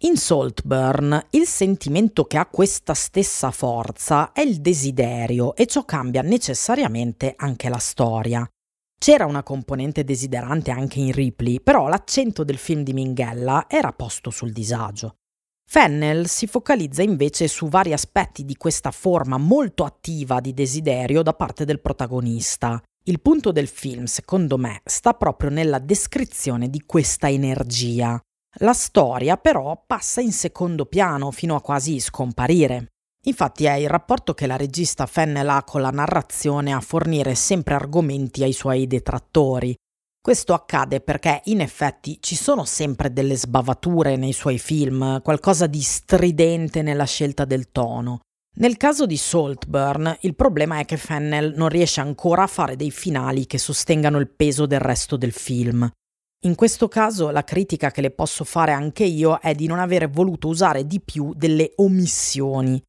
In 0.00 0.18
Saltburn 0.18 1.26
il 1.30 1.46
sentimento 1.46 2.26
che 2.26 2.36
ha 2.36 2.44
questa 2.44 2.92
stessa 2.92 3.50
forza 3.50 4.32
è 4.32 4.42
il 4.42 4.60
desiderio 4.60 5.56
e 5.56 5.64
ciò 5.64 5.86
cambia 5.86 6.20
necessariamente 6.20 7.32
anche 7.34 7.70
la 7.70 7.78
storia. 7.78 8.46
C'era 8.98 9.24
una 9.24 9.42
componente 9.42 10.04
desiderante 10.04 10.70
anche 10.70 11.00
in 11.00 11.12
Ripley, 11.12 11.60
però 11.60 11.88
l'accento 11.88 12.44
del 12.44 12.58
film 12.58 12.82
di 12.82 12.92
Minghella 12.92 13.64
era 13.70 13.90
posto 13.94 14.28
sul 14.28 14.52
disagio. 14.52 15.14
Fennel 15.66 16.28
si 16.28 16.46
focalizza 16.46 17.02
invece 17.02 17.48
su 17.48 17.68
vari 17.68 17.94
aspetti 17.94 18.44
di 18.44 18.56
questa 18.56 18.90
forma 18.90 19.38
molto 19.38 19.84
attiva 19.84 20.40
di 20.40 20.52
desiderio 20.52 21.22
da 21.22 21.32
parte 21.32 21.64
del 21.64 21.80
protagonista. 21.80 22.82
Il 23.04 23.22
punto 23.22 23.50
del 23.50 23.66
film, 23.66 24.04
secondo 24.04 24.58
me, 24.58 24.82
sta 24.84 25.14
proprio 25.14 25.48
nella 25.48 25.78
descrizione 25.78 26.68
di 26.68 26.82
questa 26.84 27.30
energia. 27.30 28.20
La 28.60 28.72
storia 28.72 29.36
però 29.36 29.82
passa 29.86 30.22
in 30.22 30.32
secondo 30.32 30.86
piano 30.86 31.30
fino 31.30 31.56
a 31.56 31.60
quasi 31.60 32.00
scomparire. 32.00 32.86
Infatti 33.26 33.66
è 33.66 33.74
il 33.74 33.88
rapporto 33.88 34.32
che 34.32 34.46
la 34.46 34.56
regista 34.56 35.04
Fennel 35.04 35.48
ha 35.48 35.62
con 35.62 35.82
la 35.82 35.90
narrazione 35.90 36.72
a 36.72 36.80
fornire 36.80 37.34
sempre 37.34 37.74
argomenti 37.74 38.42
ai 38.42 38.54
suoi 38.54 38.86
detrattori. 38.86 39.74
Questo 40.18 40.54
accade 40.54 41.00
perché 41.00 41.42
in 41.44 41.60
effetti 41.60 42.18
ci 42.20 42.34
sono 42.34 42.64
sempre 42.64 43.12
delle 43.12 43.36
sbavature 43.36 44.16
nei 44.16 44.32
suoi 44.32 44.58
film, 44.58 45.20
qualcosa 45.22 45.66
di 45.66 45.82
stridente 45.82 46.80
nella 46.80 47.04
scelta 47.04 47.44
del 47.44 47.70
tono. 47.70 48.20
Nel 48.58 48.78
caso 48.78 49.04
di 49.04 49.18
Saltburn, 49.18 50.16
il 50.20 50.34
problema 50.34 50.78
è 50.78 50.86
che 50.86 50.96
Fennel 50.96 51.52
non 51.56 51.68
riesce 51.68 52.00
ancora 52.00 52.44
a 52.44 52.48
fare 52.48 52.74
dei 52.74 52.90
finali 52.90 53.46
che 53.46 53.58
sostengano 53.58 54.18
il 54.18 54.30
peso 54.30 54.64
del 54.64 54.80
resto 54.80 55.18
del 55.18 55.32
film. 55.32 55.88
In 56.46 56.54
questo 56.54 56.86
caso 56.86 57.30
la 57.30 57.42
critica 57.42 57.90
che 57.90 58.00
le 58.00 58.12
posso 58.12 58.44
fare 58.44 58.70
anche 58.70 59.02
io 59.02 59.38
è 59.38 59.52
di 59.52 59.66
non 59.66 59.80
avere 59.80 60.06
voluto 60.06 60.46
usare 60.46 60.86
di 60.86 61.00
più 61.00 61.32
delle 61.34 61.72
omissioni. 61.74 62.80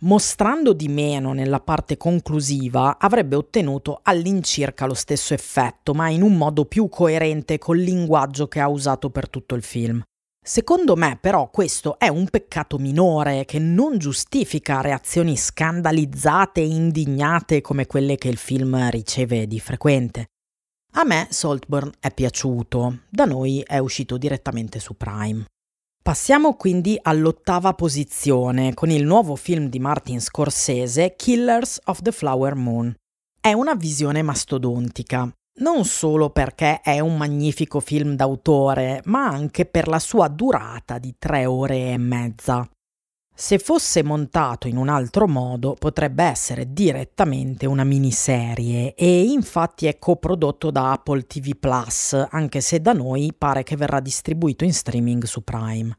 Mostrando 0.00 0.72
di 0.72 0.88
meno 0.88 1.34
nella 1.34 1.60
parte 1.60 1.98
conclusiva 1.98 2.96
avrebbe 2.98 3.36
ottenuto 3.36 4.00
all'incirca 4.02 4.86
lo 4.86 4.94
stesso 4.94 5.34
effetto, 5.34 5.92
ma 5.92 6.08
in 6.08 6.22
un 6.22 6.38
modo 6.38 6.64
più 6.64 6.88
coerente 6.88 7.58
col 7.58 7.80
linguaggio 7.80 8.48
che 8.48 8.60
ha 8.60 8.68
usato 8.68 9.10
per 9.10 9.28
tutto 9.28 9.54
il 9.56 9.62
film. 9.62 10.02
Secondo 10.42 10.96
me 10.96 11.18
però 11.20 11.50
questo 11.50 11.98
è 11.98 12.08
un 12.08 12.26
peccato 12.30 12.78
minore 12.78 13.44
che 13.44 13.58
non 13.58 13.98
giustifica 13.98 14.80
reazioni 14.80 15.36
scandalizzate 15.36 16.62
e 16.62 16.66
indignate 16.66 17.60
come 17.60 17.86
quelle 17.86 18.16
che 18.16 18.28
il 18.28 18.38
film 18.38 18.88
riceve 18.88 19.46
di 19.46 19.60
frequente. 19.60 20.28
A 20.94 21.04
me 21.04 21.26
Saltburn 21.30 21.90
è 22.00 22.12
piaciuto, 22.12 23.04
da 23.08 23.24
noi 23.24 23.62
è 23.66 23.78
uscito 23.78 24.18
direttamente 24.18 24.78
su 24.78 24.94
Prime. 24.94 25.46
Passiamo 26.02 26.54
quindi 26.54 26.98
all'ottava 27.00 27.72
posizione 27.72 28.74
con 28.74 28.90
il 28.90 29.02
nuovo 29.02 29.34
film 29.34 29.68
di 29.68 29.78
Martin 29.78 30.20
Scorsese, 30.20 31.14
Killers 31.16 31.80
of 31.84 32.02
the 32.02 32.12
Flower 32.12 32.56
Moon. 32.56 32.94
È 33.40 33.54
una 33.54 33.74
visione 33.74 34.20
mastodontica, 34.20 35.32
non 35.60 35.86
solo 35.86 36.28
perché 36.28 36.82
è 36.82 37.00
un 37.00 37.16
magnifico 37.16 37.80
film 37.80 38.14
d'autore, 38.14 39.00
ma 39.06 39.26
anche 39.26 39.64
per 39.64 39.88
la 39.88 39.98
sua 39.98 40.28
durata 40.28 40.98
di 40.98 41.14
tre 41.18 41.46
ore 41.46 41.92
e 41.92 41.96
mezza. 41.96 42.68
Se 43.42 43.58
fosse 43.58 44.04
montato 44.04 44.68
in 44.68 44.76
un 44.76 44.88
altro 44.88 45.26
modo 45.26 45.74
potrebbe 45.74 46.22
essere 46.22 46.72
direttamente 46.72 47.66
una 47.66 47.82
miniserie 47.82 48.94
e 48.94 49.22
infatti 49.22 49.86
è 49.86 49.98
coprodotto 49.98 50.70
da 50.70 50.92
Apple 50.92 51.26
TV 51.26 51.56
Plus, 51.58 52.12
anche 52.30 52.60
se 52.60 52.80
da 52.80 52.92
noi 52.92 53.34
pare 53.36 53.64
che 53.64 53.74
verrà 53.74 53.98
distribuito 53.98 54.62
in 54.62 54.72
streaming 54.72 55.24
su 55.24 55.42
Prime. 55.42 55.98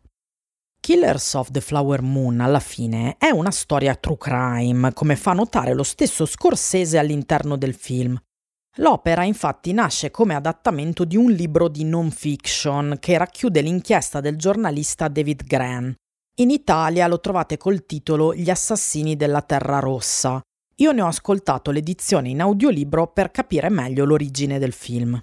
Killers 0.80 1.34
of 1.34 1.52
the 1.52 1.60
Flower 1.60 2.02
Moon 2.02 2.40
alla 2.40 2.62
fine 2.62 3.18
è 3.18 3.30
una 3.30 3.52
storia 3.52 3.94
true 3.96 4.18
crime, 4.18 4.94
come 4.94 5.18
fa 5.18 5.34
notare 5.34 5.74
lo 5.74 5.84
stesso 5.84 6.26
Scorsese 6.26 6.98
all'interno 6.98 7.58
del 7.58 7.74
film. 7.74 8.18
L'opera 8.78 9.26
infatti 9.26 9.74
nasce 9.74 10.12
come 10.12 10.34
adattamento 10.34 11.04
di 11.04 11.18
un 11.18 11.30
libro 11.30 11.68
di 11.68 11.84
non 11.84 12.10
fiction 12.10 12.96
che 13.02 13.18
racchiude 13.18 13.60
l'inchiesta 13.60 14.22
del 14.22 14.38
giornalista 14.38 15.10
David 15.10 15.44
Gran 15.44 15.94
in 16.36 16.50
Italia 16.50 17.08
lo 17.08 17.20
trovate 17.20 17.58
col 17.58 17.86
titolo 17.86 18.34
Gli 18.34 18.50
assassini 18.50 19.16
della 19.16 19.42
Terra 19.42 19.78
Rossa. 19.78 20.42
Io 20.78 20.92
ne 20.92 21.02
ho 21.02 21.08
ascoltato 21.08 21.70
l'edizione 21.70 22.30
in 22.30 22.42
audiolibro 22.42 23.08
per 23.08 23.30
capire 23.30 23.70
meglio 23.70 24.06
l'origine 24.06 24.58
del 24.58 24.74
film. 24.74 25.22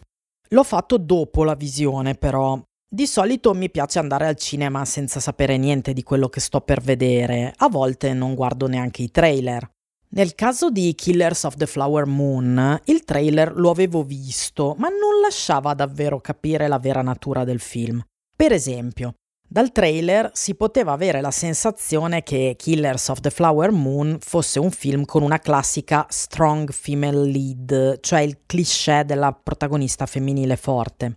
L'ho 0.50 0.62
fatto 0.62 0.98
dopo 0.98 1.42
la 1.42 1.54
visione, 1.54 2.14
però. 2.14 2.60
Di 2.88 3.06
solito 3.06 3.54
mi 3.54 3.70
piace 3.70 3.98
andare 3.98 4.26
al 4.26 4.36
cinema 4.36 4.84
senza 4.84 5.18
sapere 5.18 5.56
niente 5.56 5.92
di 5.92 6.02
quello 6.04 6.28
che 6.28 6.40
sto 6.40 6.60
per 6.60 6.80
vedere, 6.80 7.52
a 7.56 7.68
volte 7.68 8.12
non 8.12 8.34
guardo 8.34 8.66
neanche 8.68 9.02
i 9.02 9.10
trailer. 9.10 9.68
Nel 10.10 10.34
caso 10.34 10.70
di 10.70 10.92
Killers 10.96 11.44
of 11.44 11.56
the 11.56 11.66
Flower 11.66 12.06
Moon, 12.06 12.80
il 12.84 13.04
trailer 13.04 13.56
lo 13.56 13.70
avevo 13.70 14.02
visto, 14.02 14.74
ma 14.78 14.88
non 14.88 15.20
lasciava 15.22 15.74
davvero 15.74 16.20
capire 16.20 16.66
la 16.66 16.78
vera 16.78 17.02
natura 17.02 17.44
del 17.44 17.60
film. 17.60 18.02
Per 18.34 18.52
esempio, 18.52 19.14
dal 19.52 19.72
trailer 19.72 20.30
si 20.32 20.54
poteva 20.54 20.92
avere 20.92 21.20
la 21.20 21.32
sensazione 21.32 22.22
che 22.22 22.54
Killers 22.56 23.08
of 23.08 23.18
the 23.18 23.30
Flower 23.30 23.72
Moon 23.72 24.18
fosse 24.20 24.60
un 24.60 24.70
film 24.70 25.04
con 25.04 25.22
una 25.24 25.40
classica 25.40 26.06
strong 26.08 26.70
female 26.70 27.26
lead, 27.26 27.98
cioè 27.98 28.20
il 28.20 28.42
cliché 28.46 29.02
della 29.04 29.32
protagonista 29.32 30.06
femminile 30.06 30.54
forte. 30.54 31.16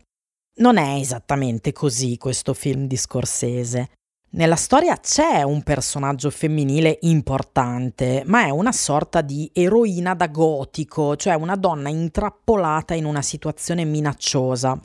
Non 0.55 0.77
è 0.77 0.95
esattamente 0.95 1.73
così 1.73 2.17
questo 2.17 2.55
film 2.55 2.87
di 2.87 2.97
Scorsese. 2.97 3.91
Nella 4.31 4.55
storia 4.55 4.97
c'è 4.97 5.43
un 5.43 5.61
personaggio 5.61 6.31
femminile 6.31 6.97
importante, 7.01 8.23
ma 8.25 8.47
è 8.47 8.49
una 8.49 8.71
sorta 8.71 9.21
di 9.21 9.47
eroina 9.53 10.15
da 10.15 10.27
gotico, 10.27 11.15
cioè 11.17 11.35
una 11.35 11.55
donna 11.55 11.89
intrappolata 11.89 12.95
in 12.95 13.05
una 13.05 13.21
situazione 13.21 13.85
minacciosa, 13.85 14.75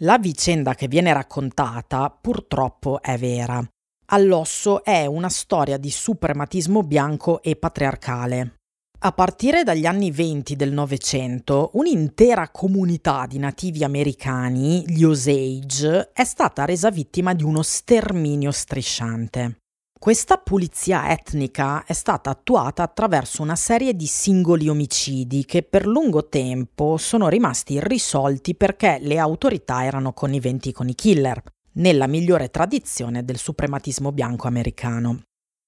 la 0.00 0.18
vicenda 0.18 0.74
che 0.74 0.88
viene 0.88 1.12
raccontata 1.12 2.10
purtroppo 2.10 3.00
è 3.00 3.16
vera. 3.16 3.64
All'osso 4.06 4.82
è 4.82 5.06
una 5.06 5.28
storia 5.28 5.76
di 5.78 5.90
suprematismo 5.90 6.82
bianco 6.82 7.40
e 7.42 7.56
patriarcale. 7.56 8.56
A 9.04 9.12
partire 9.12 9.64
dagli 9.64 9.86
anni 9.86 10.10
20 10.10 10.56
del 10.56 10.72
Novecento, 10.72 11.70
un'intera 11.74 12.48
comunità 12.48 13.26
di 13.26 13.38
nativi 13.38 13.84
americani, 13.84 14.84
gli 14.86 15.04
Osage, 15.04 16.10
è 16.12 16.24
stata 16.24 16.64
resa 16.64 16.90
vittima 16.90 17.34
di 17.34 17.44
uno 17.44 17.62
sterminio 17.62 18.50
strisciante. 18.50 19.58
Questa 20.04 20.36
pulizia 20.36 21.10
etnica 21.10 21.82
è 21.86 21.94
stata 21.94 22.28
attuata 22.28 22.82
attraverso 22.82 23.40
una 23.40 23.56
serie 23.56 23.94
di 23.94 24.04
singoli 24.04 24.68
omicidi 24.68 25.46
che 25.46 25.62
per 25.62 25.86
lungo 25.86 26.28
tempo 26.28 26.98
sono 26.98 27.28
rimasti 27.28 27.72
irrisolti 27.72 28.54
perché 28.54 28.98
le 29.00 29.16
autorità 29.16 29.82
erano 29.82 30.12
conniventi 30.12 30.72
con 30.72 30.90
i 30.90 30.94
killer, 30.94 31.42
nella 31.76 32.06
migliore 32.06 32.50
tradizione 32.50 33.24
del 33.24 33.38
suprematismo 33.38 34.12
bianco 34.12 34.46
americano. 34.46 35.22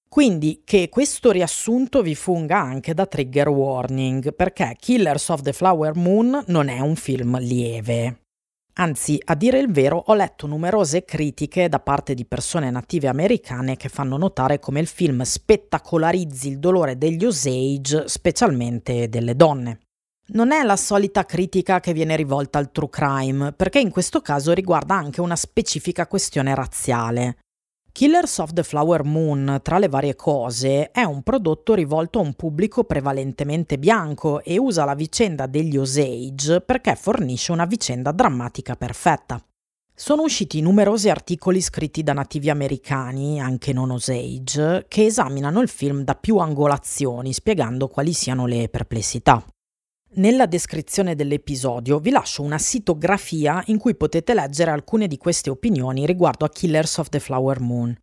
Quindi 0.07 0.61
che 0.63 0.87
questo 0.89 1.31
riassunto 1.31 2.03
vi 2.03 2.13
funga 2.13 2.59
anche 2.59 2.93
da 2.93 3.07
trigger 3.07 3.49
warning, 3.49 4.35
perché 4.35 4.75
Killers 4.79 5.29
of 5.29 5.41
the 5.41 5.51
Flower 5.51 5.95
Moon 5.95 6.43
non 6.45 6.67
è 6.67 6.79
un 6.79 6.95
film 6.95 7.39
lieve. 7.39 8.26
Anzi, 8.79 9.19
a 9.25 9.33
dire 9.33 9.57
il 9.57 9.71
vero, 9.71 10.03
ho 10.05 10.13
letto 10.13 10.45
numerose 10.45 11.03
critiche 11.03 11.67
da 11.67 11.79
parte 11.79 12.13
di 12.13 12.25
persone 12.25 12.69
native 12.69 13.07
americane 13.07 13.75
che 13.75 13.89
fanno 13.89 14.17
notare 14.17 14.59
come 14.59 14.79
il 14.79 14.85
film 14.85 15.23
spettacolarizzi 15.23 16.49
il 16.49 16.59
dolore 16.59 16.95
degli 16.95 17.25
Osage, 17.25 18.07
specialmente 18.07 19.09
delle 19.09 19.35
donne. 19.35 19.79
Non 20.29 20.51
è 20.51 20.61
la 20.61 20.75
solita 20.75 21.25
critica 21.25 21.79
che 21.79 21.93
viene 21.93 22.15
rivolta 22.15 22.59
al 22.59 22.71
true 22.71 22.89
crime, 22.89 23.51
perché 23.51 23.79
in 23.79 23.89
questo 23.89 24.21
caso 24.21 24.53
riguarda 24.53 24.93
anche 24.93 25.21
una 25.21 25.35
specifica 25.35 26.05
questione 26.05 26.53
razziale. 26.53 27.37
Killers 27.97 28.37
of 28.37 28.53
the 28.53 28.61
Flower 28.61 29.03
Moon, 29.03 29.59
tra 29.63 29.79
le 29.79 29.89
varie 29.89 30.15
cose, 30.15 30.91
è 30.91 31.01
un 31.01 31.23
prodotto 31.23 31.73
rivolto 31.73 32.19
a 32.19 32.21
un 32.21 32.35
pubblico 32.35 32.83
prevalentemente 32.83 33.79
bianco 33.79 34.43
e 34.43 34.59
usa 34.59 34.85
la 34.85 34.93
vicenda 34.93 35.47
degli 35.47 35.77
Osage 35.77 36.61
perché 36.61 36.95
fornisce 36.95 37.53
una 37.53 37.65
vicenda 37.65 38.11
drammatica 38.11 38.75
perfetta. 38.75 39.43
Sono 39.95 40.21
usciti 40.21 40.61
numerosi 40.61 41.09
articoli 41.09 41.59
scritti 41.59 42.03
da 42.03 42.13
nativi 42.13 42.51
americani, 42.51 43.41
anche 43.41 43.73
non 43.73 43.89
Osage, 43.89 44.85
che 44.87 45.05
esaminano 45.05 45.59
il 45.61 45.67
film 45.67 46.03
da 46.03 46.13
più 46.13 46.37
angolazioni, 46.37 47.33
spiegando 47.33 47.87
quali 47.87 48.13
siano 48.13 48.45
le 48.45 48.69
perplessità. 48.69 49.43
Nella 50.15 50.45
descrizione 50.45 51.15
dell'episodio 51.15 51.99
vi 51.99 52.11
lascio 52.11 52.41
una 52.41 52.57
sitografia 52.57 53.61
in 53.67 53.77
cui 53.77 53.93
potete 53.95 54.33
leggere 54.33 54.71
alcune 54.71 55.07
di 55.07 55.17
queste 55.17 55.49
opinioni 55.49 56.05
riguardo 56.05 56.45
a 56.45 56.49
Killers 56.49 56.97
of 56.97 57.09
the 57.09 57.19
Flower 57.19 57.59
Moon. 57.59 57.95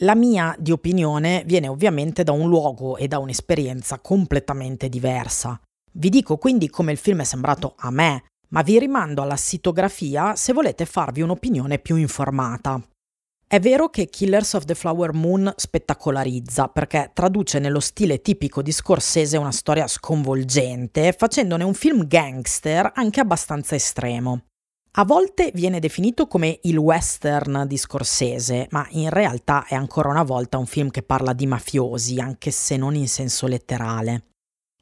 La 0.00 0.14
mia 0.14 0.54
di 0.58 0.72
opinione 0.72 1.44
viene 1.46 1.68
ovviamente 1.68 2.24
da 2.24 2.32
un 2.32 2.48
luogo 2.48 2.96
e 2.96 3.08
da 3.08 3.18
un'esperienza 3.18 4.00
completamente 4.00 4.88
diversa. 4.88 5.58
Vi 5.92 6.10
dico 6.10 6.36
quindi 6.36 6.68
come 6.68 6.92
il 6.92 6.98
film 6.98 7.20
è 7.20 7.24
sembrato 7.24 7.74
a 7.78 7.90
me, 7.90 8.24
ma 8.48 8.62
vi 8.62 8.78
rimando 8.78 9.22
alla 9.22 9.36
sitografia 9.36 10.36
se 10.36 10.52
volete 10.52 10.84
farvi 10.84 11.22
un'opinione 11.22 11.78
più 11.78 11.96
informata. 11.96 12.82
È 13.48 13.60
vero 13.60 13.90
che 13.90 14.06
Killers 14.06 14.54
of 14.54 14.64
the 14.64 14.74
Flower 14.74 15.12
Moon 15.12 15.52
spettacolarizza 15.54 16.66
perché 16.66 17.12
traduce 17.14 17.60
nello 17.60 17.78
stile 17.78 18.20
tipico 18.20 18.60
di 18.60 18.72
Scorsese 18.72 19.36
una 19.36 19.52
storia 19.52 19.86
sconvolgente, 19.86 21.14
facendone 21.16 21.62
un 21.62 21.74
film 21.74 22.08
gangster 22.08 22.90
anche 22.92 23.20
abbastanza 23.20 23.76
estremo. 23.76 24.46
A 24.98 25.04
volte 25.04 25.52
viene 25.54 25.78
definito 25.78 26.26
come 26.26 26.58
il 26.62 26.76
western 26.76 27.66
di 27.68 27.76
Scorsese, 27.76 28.66
ma 28.70 28.84
in 28.90 29.10
realtà 29.10 29.64
è 29.66 29.76
ancora 29.76 30.08
una 30.08 30.24
volta 30.24 30.58
un 30.58 30.66
film 30.66 30.90
che 30.90 31.04
parla 31.04 31.32
di 31.32 31.46
mafiosi, 31.46 32.18
anche 32.18 32.50
se 32.50 32.76
non 32.76 32.96
in 32.96 33.06
senso 33.06 33.46
letterale. 33.46 34.24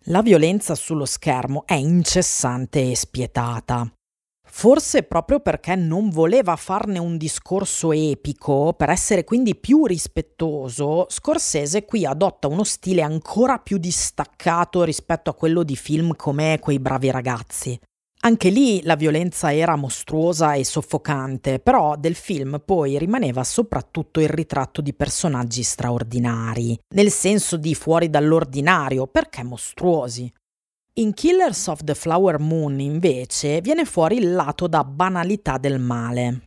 La 0.04 0.22
violenza 0.22 0.74
sullo 0.74 1.04
schermo 1.04 1.64
è 1.66 1.74
incessante 1.74 2.92
e 2.92 2.96
spietata. 2.96 3.92
Forse 4.56 5.02
proprio 5.02 5.40
perché 5.40 5.74
non 5.74 6.10
voleva 6.10 6.54
farne 6.54 7.00
un 7.00 7.16
discorso 7.16 7.90
epico, 7.90 8.72
per 8.72 8.88
essere 8.88 9.24
quindi 9.24 9.56
più 9.56 9.84
rispettoso, 9.84 11.06
Scorsese 11.10 11.84
qui 11.84 12.06
adotta 12.06 12.46
uno 12.46 12.62
stile 12.62 13.02
ancora 13.02 13.58
più 13.58 13.78
distaccato 13.78 14.84
rispetto 14.84 15.28
a 15.28 15.34
quello 15.34 15.64
di 15.64 15.74
film 15.74 16.14
come 16.14 16.60
Quei 16.60 16.78
bravi 16.78 17.10
ragazzi. 17.10 17.78
Anche 18.20 18.48
lì 18.48 18.80
la 18.84 18.94
violenza 18.94 19.52
era 19.52 19.74
mostruosa 19.74 20.54
e 20.54 20.64
soffocante, 20.64 21.58
però 21.58 21.96
del 21.96 22.14
film 22.14 22.62
poi 22.64 22.96
rimaneva 22.96 23.42
soprattutto 23.42 24.20
il 24.20 24.28
ritratto 24.28 24.80
di 24.80 24.94
personaggi 24.94 25.64
straordinari, 25.64 26.78
nel 26.94 27.10
senso 27.10 27.56
di 27.56 27.74
fuori 27.74 28.08
dall'ordinario, 28.08 29.08
perché 29.08 29.42
mostruosi. 29.42 30.32
In 30.96 31.12
Killers 31.12 31.66
of 31.66 31.82
the 31.82 31.94
Flower 31.96 32.38
Moon, 32.38 32.78
invece, 32.78 33.60
viene 33.60 33.84
fuori 33.84 34.16
il 34.16 34.32
lato 34.32 34.68
da 34.68 34.84
banalità 34.84 35.58
del 35.58 35.80
male. 35.80 36.42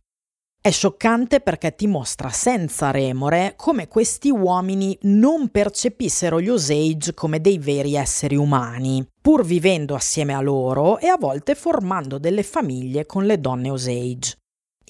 È 0.58 0.70
scioccante 0.70 1.40
perché 1.40 1.74
ti 1.74 1.86
mostra 1.86 2.30
senza 2.30 2.90
remore 2.90 3.52
come 3.56 3.88
questi 3.88 4.30
uomini 4.30 4.96
non 5.02 5.50
percepissero 5.50 6.40
gli 6.40 6.48
Osage 6.48 7.12
come 7.12 7.42
dei 7.42 7.58
veri 7.58 7.94
esseri 7.94 8.36
umani, 8.36 9.06
pur 9.20 9.44
vivendo 9.44 9.94
assieme 9.94 10.32
a 10.32 10.40
loro 10.40 10.96
e 10.96 11.08
a 11.08 11.18
volte 11.18 11.54
formando 11.54 12.16
delle 12.16 12.42
famiglie 12.42 13.04
con 13.04 13.26
le 13.26 13.38
donne 13.38 13.68
Osage. 13.68 14.34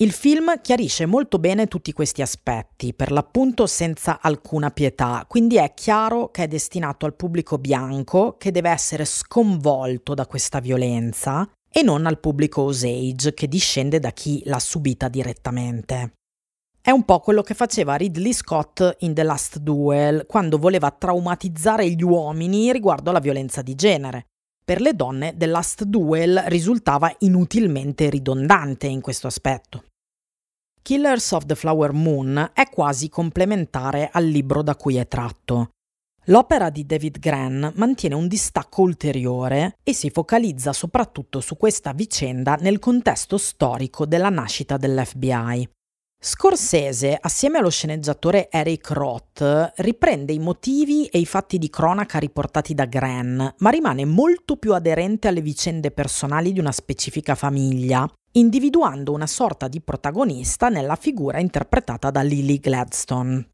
Il 0.01 0.13
film 0.13 0.61
chiarisce 0.61 1.07
molto 1.07 1.41
bene 1.41 1.67
tutti 1.67 1.93
questi 1.93 2.23
aspetti, 2.23 2.95
per 2.95 3.11
l'appunto 3.11 3.67
senza 3.67 4.21
alcuna 4.21 4.71
pietà, 4.71 5.25
quindi 5.27 5.57
è 5.57 5.75
chiaro 5.75 6.31
che 6.31 6.45
è 6.45 6.47
destinato 6.47 7.05
al 7.05 7.17
pubblico 7.17 7.59
bianco 7.59 8.37
che 8.39 8.53
deve 8.53 8.71
essere 8.71 9.05
sconvolto 9.05 10.15
da 10.15 10.25
questa 10.29 10.61
violenza 10.61 11.51
e 11.69 11.83
non 11.83 12.07
al 12.07 12.21
pubblico 12.21 12.63
Osage 12.63 13.35
che 13.35 13.49
discende 13.49 13.99
da 13.99 14.13
chi 14.13 14.41
l'ha 14.45 14.61
subita 14.61 15.09
direttamente. 15.09 16.13
È 16.81 16.93
un 16.93 17.05
po' 17.05 17.19
quello 17.19 17.43
che 17.43 17.55
faceva 17.55 17.97
Ridley 17.97 18.33
Scott 18.33 18.99
in 19.01 19.15
The 19.15 19.25
Last 19.25 19.59
Duel, 19.59 20.27
quando 20.27 20.59
voleva 20.59 20.93
traumatizzare 20.93 21.91
gli 21.91 22.05
uomini 22.05 22.71
riguardo 22.71 23.11
alla 23.11 23.19
violenza 23.19 23.63
di 23.63 23.75
genere. 23.75 24.27
Per 24.69 24.83
le 24.83 24.93
donne 24.93 25.35
The 25.35 25.47
Last 25.47 25.85
Duel 25.85 26.43
risultava 26.49 27.11
inutilmente 27.21 28.11
ridondante 28.11 28.87
in 28.87 29.01
questo 29.01 29.27
aspetto. 29.27 29.85
Killers 30.83 31.33
of 31.33 31.47
the 31.47 31.55
Flower 31.55 31.93
Moon 31.93 32.51
è 32.53 32.69
quasi 32.69 33.09
complementare 33.09 34.11
al 34.13 34.27
libro 34.27 34.63
da 34.63 34.77
cui 34.77 34.97
è 34.97 35.09
tratto. 35.09 35.71
L'opera 36.27 36.69
di 36.69 36.85
David 36.85 37.19
Gran 37.19 37.73
mantiene 37.77 38.15
un 38.15 38.29
distacco 38.29 38.83
ulteriore 38.83 39.79
e 39.83 39.95
si 39.95 40.11
focalizza 40.11 40.75
soprattutto 40.75 41.41
su 41.41 41.57
questa 41.57 41.95
vicenda 41.95 42.57
nel 42.61 42.79
contesto 42.79 43.39
storico 43.39 44.05
della 44.05 44.29
nascita 44.29 44.77
dell'FBI. 44.77 45.67
Scorsese, 46.21 47.17
assieme 47.21 47.59
allo 47.59 47.71
sceneggiatore 47.71 48.51
Eric 48.51 48.91
Roth, 48.91 49.73
riprende 49.77 50.33
i 50.33 50.41
motivi 50.41 51.07
e 51.07 51.21
i 51.21 51.27
fatti 51.27 51.59
di 51.59 51.71
cronaca 51.71 52.19
riportati 52.19 52.75
da 52.75 52.87
Gran, 52.87 53.55
ma 53.59 53.71
rimane 53.71 54.05
molto 54.05 54.57
più 54.57 54.75
aderente 54.75 55.29
alle 55.29 55.41
vicende 55.41 55.93
personali 55.93 56.53
di 56.53 56.59
una 56.59 56.73
specifica 56.73 57.37
famiglia 57.37 58.11
individuando 58.33 59.13
una 59.13 59.29
sorta 59.29 59.69
di 59.69 59.81
protagonista 59.81 60.69
nella 60.69 60.97
figura 60.97 61.39
interpretata 61.39 62.11
da 62.11 62.21
Lily 62.23 62.59
Gladstone. 62.59 63.51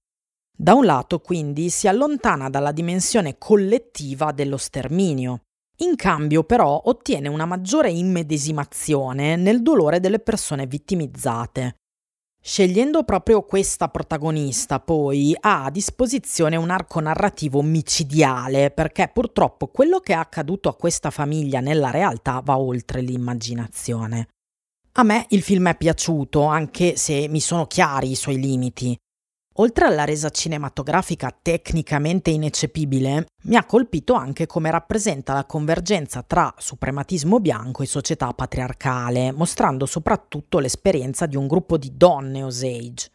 Da 0.57 0.73
un 0.73 0.87
lato, 0.87 1.21
quindi, 1.21 1.69
si 1.69 1.87
allontana 1.87 2.49
dalla 2.49 2.73
dimensione 2.73 3.37
collettiva 3.37 4.33
dello 4.33 4.57
sterminio. 4.57 5.43
In 5.79 5.97
cambio, 5.97 6.45
però, 6.45 6.81
ottiene 6.87 7.29
una 7.29 7.45
maggiore 7.45 7.91
immedesimazione 7.91 9.37
nel 9.37 9.63
dolore 9.63 10.01
delle 10.01 10.19
persone 10.19 10.67
vittimizzate. 10.67 11.77
Scegliendo 12.47 13.05
proprio 13.05 13.43
questa 13.43 13.89
protagonista, 13.89 14.79
poi, 14.79 15.35
ha 15.41 15.65
a 15.65 15.71
disposizione 15.71 16.57
un 16.57 16.69
arco 16.69 17.01
narrativo 17.01 17.63
micidiale, 17.63 18.71
perché 18.71 19.09
purtroppo 19.11 19.69
quello 19.69 19.99
che 20.01 20.13
è 20.13 20.17
accaduto 20.17 20.69
a 20.69 20.77
questa 20.77 21.09
famiglia 21.09 21.61
nella 21.61 21.91
realtà 21.91 22.43
va 22.45 22.59
oltre 22.59 23.01
l'immaginazione. 23.01 24.29
A 24.93 25.05
me 25.05 25.25
il 25.31 25.41
film 25.41 25.71
è 25.71 25.75
piaciuto, 25.75 26.45
anche 26.45 26.97
se 26.97 27.29
mi 27.29 27.41
sono 27.41 27.67
chiari 27.67 28.11
i 28.11 28.15
suoi 28.15 28.39
limiti. 28.39 28.95
Oltre 29.59 29.85
alla 29.85 30.05
resa 30.05 30.31
cinematografica 30.31 31.33
tecnicamente 31.41 32.31
ineccepibile, 32.31 33.27
mi 33.45 33.55
ha 33.55 33.65
colpito 33.65 34.15
anche 34.15 34.47
come 34.47 34.69
rappresenta 34.69 35.33
la 35.33 35.45
convergenza 35.45 36.25
tra 36.25 36.53
suprematismo 36.59 37.39
bianco 37.39 37.85
e 37.85 37.87
società 37.87 38.33
patriarcale, 38.33 39.31
mostrando 39.31 39.87
soprattutto 39.87 40.59
l'esperienza 40.59 41.27
di 41.27 41.37
un 41.37 41.47
gruppo 41.47 41.79
di 41.79 41.93
donne 41.97 42.43
Osage. 42.43 43.11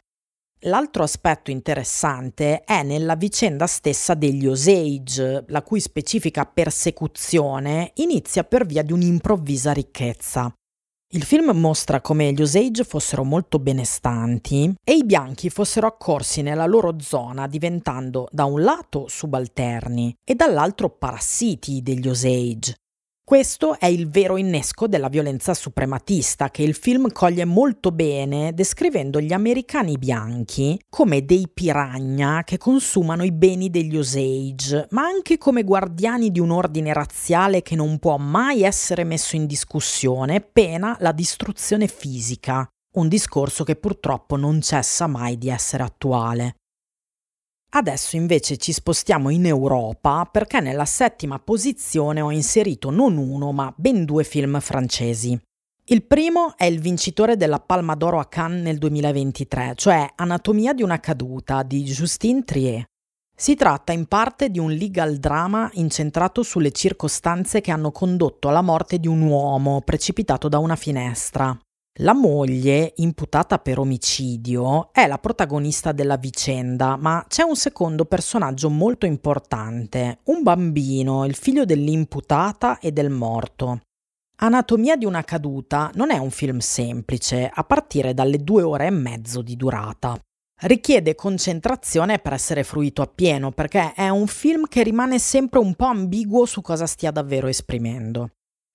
L'altro 0.63 1.04
aspetto 1.04 1.52
interessante 1.52 2.63
è 2.63 2.84
nella 2.84 3.15
vicenda 3.15 3.67
stessa 3.67 4.13
degli 4.13 4.47
Osage, 4.47 5.43
la 5.47 5.62
cui 5.62 5.82
specifica 5.82 6.45
persecuzione 6.45 7.91
inizia 7.95 8.45
per 8.45 8.65
via 8.65 8.84
di 8.84 8.93
un'improvvisa 8.93 9.73
ricchezza. 9.73 10.54
Il 11.12 11.24
film 11.24 11.50
mostra 11.58 12.02
come 12.02 12.32
gli 12.34 12.41
Osage 12.43 12.84
fossero 12.84 13.24
molto 13.24 13.58
benestanti 13.58 14.72
e 14.84 14.93
i 14.93 15.04
bianchi 15.04 15.50
fossero 15.50 15.88
accorsi 15.88 16.43
nella 16.43 16.67
loro 16.67 16.98
zona 17.00 17.48
diventando 17.48 18.28
da 18.32 18.45
un 18.45 18.62
lato 18.62 19.08
subalterni 19.08 20.15
e 20.24 20.36
dall'altro 20.36 20.91
parassiti 20.91 21.82
degli 21.82 22.08
Osage. 22.08 22.76
Questo 23.30 23.78
è 23.78 23.86
il 23.86 24.10
vero 24.10 24.38
innesco 24.38 24.88
della 24.88 25.08
violenza 25.08 25.54
suprematista 25.54 26.50
che 26.50 26.63
il 26.63 26.74
film 26.74 27.12
coglie 27.12 27.46
molto 27.46 27.92
bene 27.92 28.56
descrivendo 28.56 29.22
gli 29.22 29.34
americani 29.34 30.00
bianchi 30.00 30.82
come 30.89 31.24
dei 31.24 31.48
piragna 31.48 32.44
che 32.44 32.58
consumano 32.58 33.24
i 33.24 33.32
beni 33.32 33.70
degli 33.70 33.96
Osage, 33.96 34.88
ma 34.89 35.04
anche 35.04 35.38
come 35.38 35.63
guardiani 35.63 36.32
di 36.32 36.39
un 36.39 36.50
ordine 36.50 36.92
razziale 36.92 37.62
che 37.62 37.76
non 37.76 38.00
può 38.00 38.18
mai 38.18 38.63
essere 38.63 39.04
messo 39.04 39.36
in 39.36 39.46
discussione, 39.46 40.42
pena 40.42 40.98
la 41.00 41.12
distruzione 41.12 41.86
fisica. 41.86 42.68
Un 42.96 43.08
discorso 43.08 43.63
che 43.63 43.76
purtroppo 43.76 44.38
non 44.38 44.60
cessa 44.62 45.06
mai 45.06 45.38
di 45.38 45.50
essere 45.50 45.84
attuale. 45.84 46.56
Adesso 47.71 48.15
invece 48.15 48.58
ci 48.58 48.71
spostiamo 48.71 49.29
in 49.29 49.45
Europa 49.45 50.27
perché 50.32 50.60
nella 50.60 50.86
settima 50.86 51.38
posizione 51.38 52.19
ho 52.19 52.32
inserito 52.32 52.89
non 52.89 53.17
uno 53.17 53.51
ma 53.51 53.71
ben 53.75 54.05
due 54.05 54.23
film 54.23 54.60
francesi. 54.60 55.39
Il 55.86 56.03
primo 56.03 56.58
è 56.58 56.65
il 56.65 56.79
vincitore 56.79 57.38
della 57.38 57.60
Palma 57.60 57.93
d'Oro 57.93 58.19
a 58.19 58.25
Cannes 58.25 58.63
nel 58.63 58.79
2023, 58.79 59.73
cioè 59.75 60.08
Anatomia 60.15 60.73
di 60.73 60.82
una 60.82 60.99
caduta 60.99 61.62
di 61.62 61.84
Justine 61.84 62.43
Trier. 62.43 62.86
Si 63.36 63.55
tratta 63.55 63.91
in 63.91 64.08
parte 64.08 64.49
di 64.49 64.58
un 64.58 64.71
legal 64.71 65.17
drama 65.17 65.69
incentrato 65.73 66.41
sulle 66.41 66.71
circostanze 66.71 67.62
che 67.62 67.71
hanno 67.71 67.91
condotto 67.91 68.49
alla 68.49 68.62
morte 68.62 68.99
di 68.99 69.08
un 69.08 69.21
uomo 69.21 69.82
precipitato 69.82 70.49
da 70.49 70.58
una 70.58 70.75
finestra. 70.75 71.58
La 72.02 72.13
moglie, 72.13 72.93
imputata 72.97 73.60
per 73.60 73.78
omicidio, 73.78 74.93
è 74.93 75.06
la 75.06 75.17
protagonista 75.17 75.91
della 75.91 76.15
vicenda, 76.15 76.95
ma 76.95 77.25
c'è 77.28 77.43
un 77.43 77.58
secondo 77.58 78.06
personaggio 78.06 78.69
molto 78.69 79.06
importante, 79.06 80.19
un 80.25 80.41
bambino, 80.41 81.25
il 81.25 81.36
figlio 81.36 81.65
dell'imputata 81.65 82.80
e 82.80 82.93
del 82.93 83.10
morto. 83.10 83.82
Anatomia 84.38 84.95
di 84.95 85.04
una 85.04 85.23
caduta 85.23 85.91
non 85.95 86.12
è 86.12 86.17
un 86.17 86.32
film 86.32 86.60
semplice, 86.60 87.52
a 87.54 87.63
partire 87.65 88.13
dalle 88.13 88.38
due 88.38 88.62
ore 88.62 88.86
e 88.86 88.91
mezzo 88.91 89.41
di 89.41 89.58
durata. 89.58 90.17
Richiede 90.62 91.15
concentrazione 91.15 92.19
per 92.19 92.32
essere 92.32 92.63
fruito 92.63 93.02
appieno, 93.02 93.52
perché 93.52 93.91
è 93.93 94.08
un 94.08 94.28
film 94.28 94.67
che 94.67 94.84
rimane 94.84 95.19
sempre 95.19 95.60
un 95.60 95.75
po' 95.75 95.88
ambiguo 95.88 96.45
su 96.45 96.62
cosa 96.62 96.86
stia 96.86 97.12
davvero 97.12 97.47
esprimendo 97.47 98.30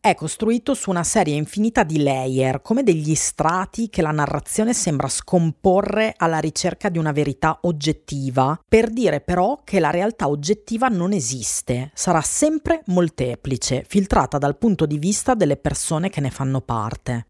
è 0.05 0.15
costruito 0.15 0.75
su 0.75 0.91
una 0.91 1.03
serie 1.03 1.35
infinita 1.35 1.83
di 1.83 2.03
layer, 2.03 2.61
come 2.61 2.83
degli 2.83 3.15
strati 3.15 3.89
che 3.89 4.03
la 4.03 4.11
narrazione 4.11 4.75
sembra 4.75 5.09
scomporre 5.09 6.13
alla 6.19 6.41
ricerca 6.41 6.91
di 6.91 6.99
una 6.99 7.11
verità 7.11 7.61
oggettiva, 7.63 8.61
per 8.69 8.91
dire 8.91 9.23
però 9.23 9.63
che 9.65 9.81
la 9.81 9.89
realtà 9.89 10.29
oggettiva 10.29 10.89
non 10.89 11.15
esiste, 11.15 11.91
sarà 11.95 12.21
sempre 12.21 12.83
molteplice, 12.89 13.83
filtrata 13.89 14.37
dal 14.37 14.59
punto 14.59 14.85
di 14.85 14.99
vista 14.99 15.33
delle 15.33 15.57
persone 15.57 16.11
che 16.11 16.21
ne 16.21 16.31
fanno 16.31 16.61
parte. 16.61 17.29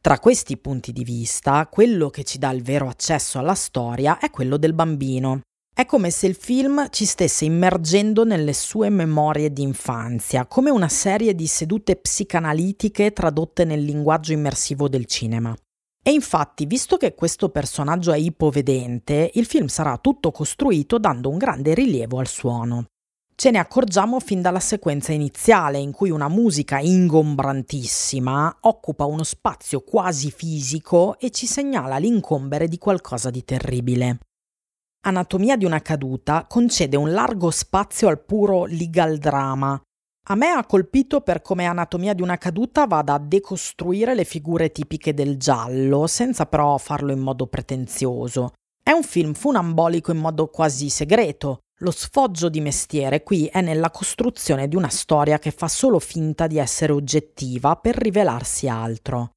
Tra 0.00 0.18
questi 0.18 0.56
punti 0.56 0.92
di 0.92 1.04
vista, 1.04 1.66
quello 1.66 2.08
che 2.08 2.24
ci 2.24 2.38
dà 2.38 2.50
il 2.52 2.62
vero 2.62 2.88
accesso 2.88 3.38
alla 3.38 3.54
storia 3.54 4.16
è 4.18 4.30
quello 4.30 4.56
del 4.56 4.72
bambino, 4.72 5.42
è 5.74 5.86
come 5.86 6.10
se 6.10 6.28
il 6.28 6.36
film 6.36 6.88
ci 6.90 7.04
stesse 7.04 7.44
immergendo 7.44 8.22
nelle 8.22 8.52
sue 8.52 8.90
memorie 8.90 9.52
di 9.52 9.62
infanzia, 9.62 10.46
come 10.46 10.70
una 10.70 10.88
serie 10.88 11.34
di 11.34 11.48
sedute 11.48 11.96
psicanalitiche 11.96 13.12
tradotte 13.12 13.64
nel 13.64 13.82
linguaggio 13.82 14.32
immersivo 14.32 14.88
del 14.88 15.06
cinema. 15.06 15.52
E 16.00 16.12
infatti, 16.12 16.66
visto 16.66 16.96
che 16.96 17.16
questo 17.16 17.48
personaggio 17.48 18.12
è 18.12 18.18
ipovedente, 18.18 19.32
il 19.34 19.46
film 19.46 19.66
sarà 19.66 19.98
tutto 19.98 20.30
costruito 20.30 20.98
dando 20.98 21.28
un 21.28 21.38
grande 21.38 21.74
rilievo 21.74 22.20
al 22.20 22.28
suono. 22.28 22.84
Ce 23.34 23.50
ne 23.50 23.58
accorgiamo 23.58 24.20
fin 24.20 24.40
dalla 24.40 24.60
sequenza 24.60 25.10
iniziale, 25.10 25.78
in 25.78 25.90
cui 25.90 26.10
una 26.10 26.28
musica 26.28 26.78
ingombrantissima 26.78 28.58
occupa 28.60 29.06
uno 29.06 29.24
spazio 29.24 29.80
quasi 29.80 30.30
fisico 30.30 31.18
e 31.18 31.30
ci 31.30 31.46
segnala 31.46 31.98
l'incombere 31.98 32.68
di 32.68 32.78
qualcosa 32.78 33.30
di 33.30 33.42
terribile. 33.42 34.18
Anatomia 35.06 35.58
di 35.58 35.66
una 35.66 35.82
caduta 35.82 36.46
concede 36.48 36.96
un 36.96 37.12
largo 37.12 37.50
spazio 37.50 38.08
al 38.08 38.24
puro 38.24 38.64
legal 38.64 39.18
drama. 39.18 39.78
A 40.28 40.34
me 40.34 40.46
ha 40.46 40.64
colpito 40.64 41.20
per 41.20 41.42
come 41.42 41.66
Anatomia 41.66 42.14
di 42.14 42.22
una 42.22 42.38
caduta 42.38 42.86
vada 42.86 43.12
a 43.12 43.18
decostruire 43.18 44.14
le 44.14 44.24
figure 44.24 44.72
tipiche 44.72 45.12
del 45.12 45.36
giallo, 45.36 46.06
senza 46.06 46.46
però 46.46 46.78
farlo 46.78 47.12
in 47.12 47.18
modo 47.18 47.46
pretenzioso. 47.46 48.54
È 48.82 48.92
un 48.92 49.02
film 49.02 49.34
funambolico 49.34 50.10
in 50.10 50.18
modo 50.18 50.46
quasi 50.46 50.88
segreto. 50.88 51.58
Lo 51.80 51.90
sfoggio 51.90 52.48
di 52.48 52.62
mestiere 52.62 53.22
qui 53.22 53.44
è 53.44 53.60
nella 53.60 53.90
costruzione 53.90 54.68
di 54.68 54.76
una 54.76 54.88
storia 54.88 55.38
che 55.38 55.50
fa 55.50 55.68
solo 55.68 55.98
finta 55.98 56.46
di 56.46 56.56
essere 56.56 56.92
oggettiva 56.92 57.76
per 57.76 57.94
rivelarsi 57.94 58.68
altro 58.68 59.33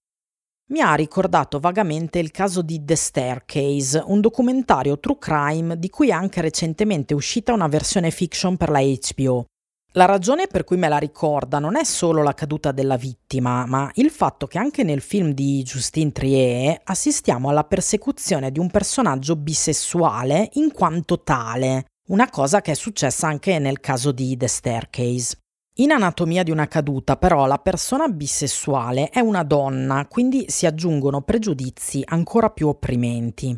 mi 0.70 0.82
ha 0.82 0.96
ricordato 0.96 1.60
vagamente 1.60 2.20
il 2.20 2.32
caso 2.32 2.62
di 2.62 2.84
The 2.84 2.96
Staircase, 2.96 4.04
un 4.06 4.20
documentario 4.20 5.00
true 5.00 5.18
crime 5.18 5.80
di 5.80 5.90
cui 5.90 6.10
è 6.10 6.12
anche 6.12 6.42
recentemente 6.42 7.14
uscita 7.14 7.54
una 7.54 7.68
versione 7.68 8.12
fiction 8.12 8.58
per 8.58 8.70
la 8.70 8.82
HBO. 8.82 9.46
La 9.94 10.06
ragione 10.06 10.48
per 10.48 10.66
cui 10.66 10.76
me 10.76 10.90
la 10.90 10.98
ricorda 10.98 11.60
non 11.60 11.78
è 11.78 11.86
solo 11.86 12.22
la 12.22 12.34
caduta 12.34 12.74
della 12.74 12.98
vittima, 12.98 13.66
ma 13.66 13.90
il 13.96 14.10
fatto 14.10 14.46
che 14.46 14.58
anche 14.58 14.84
nel 14.84 15.02
film 15.02 15.32
di 15.32 15.64
Justine 15.64 16.12
Trier 16.12 16.82
assistiamo 16.84 17.50
alla 17.50 17.64
persecuzione 17.64 18.52
di 18.52 18.60
un 18.60 18.70
personaggio 18.70 19.38
bisessuale 19.38 20.50
in 20.54 20.74
quanto 20.74 21.22
tale, 21.22 21.86
una 22.10 22.30
cosa 22.30 22.62
che 22.62 22.72
è 22.72 22.76
successa 22.76 23.28
anche 23.28 23.58
nel 23.58 23.80
caso 23.80 24.12
di 24.12 24.36
The 24.36 24.48
Staircase. 24.48 25.38
In 25.80 25.92
Anatomia 25.92 26.42
di 26.42 26.50
una 26.50 26.68
caduta, 26.68 27.18
però, 27.18 27.46
la 27.46 27.60
persona 27.60 28.08
bisessuale 28.08 29.10
è 29.10 29.20
una 29.20 29.44
donna, 29.44 30.08
quindi 30.08 30.46
si 30.48 30.66
aggiungono 30.66 31.22
pregiudizi 31.22 32.02
ancora 32.04 32.50
più 32.50 32.68
opprimenti. 32.68 33.56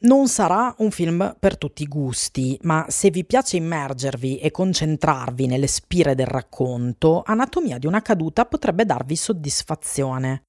Non 0.00 0.28
sarà 0.28 0.74
un 0.78 0.90
film 0.90 1.34
per 1.38 1.56
tutti 1.56 1.84
i 1.84 1.88
gusti, 1.88 2.58
ma 2.64 2.84
se 2.88 3.08
vi 3.08 3.24
piace 3.24 3.56
immergervi 3.56 4.36
e 4.38 4.50
concentrarvi 4.50 5.46
nelle 5.46 5.66
spire 5.66 6.14
del 6.14 6.26
racconto, 6.26 7.22
Anatomia 7.24 7.78
di 7.78 7.86
una 7.86 8.02
caduta 8.02 8.44
potrebbe 8.44 8.84
darvi 8.84 9.16
soddisfazione. 9.16 10.42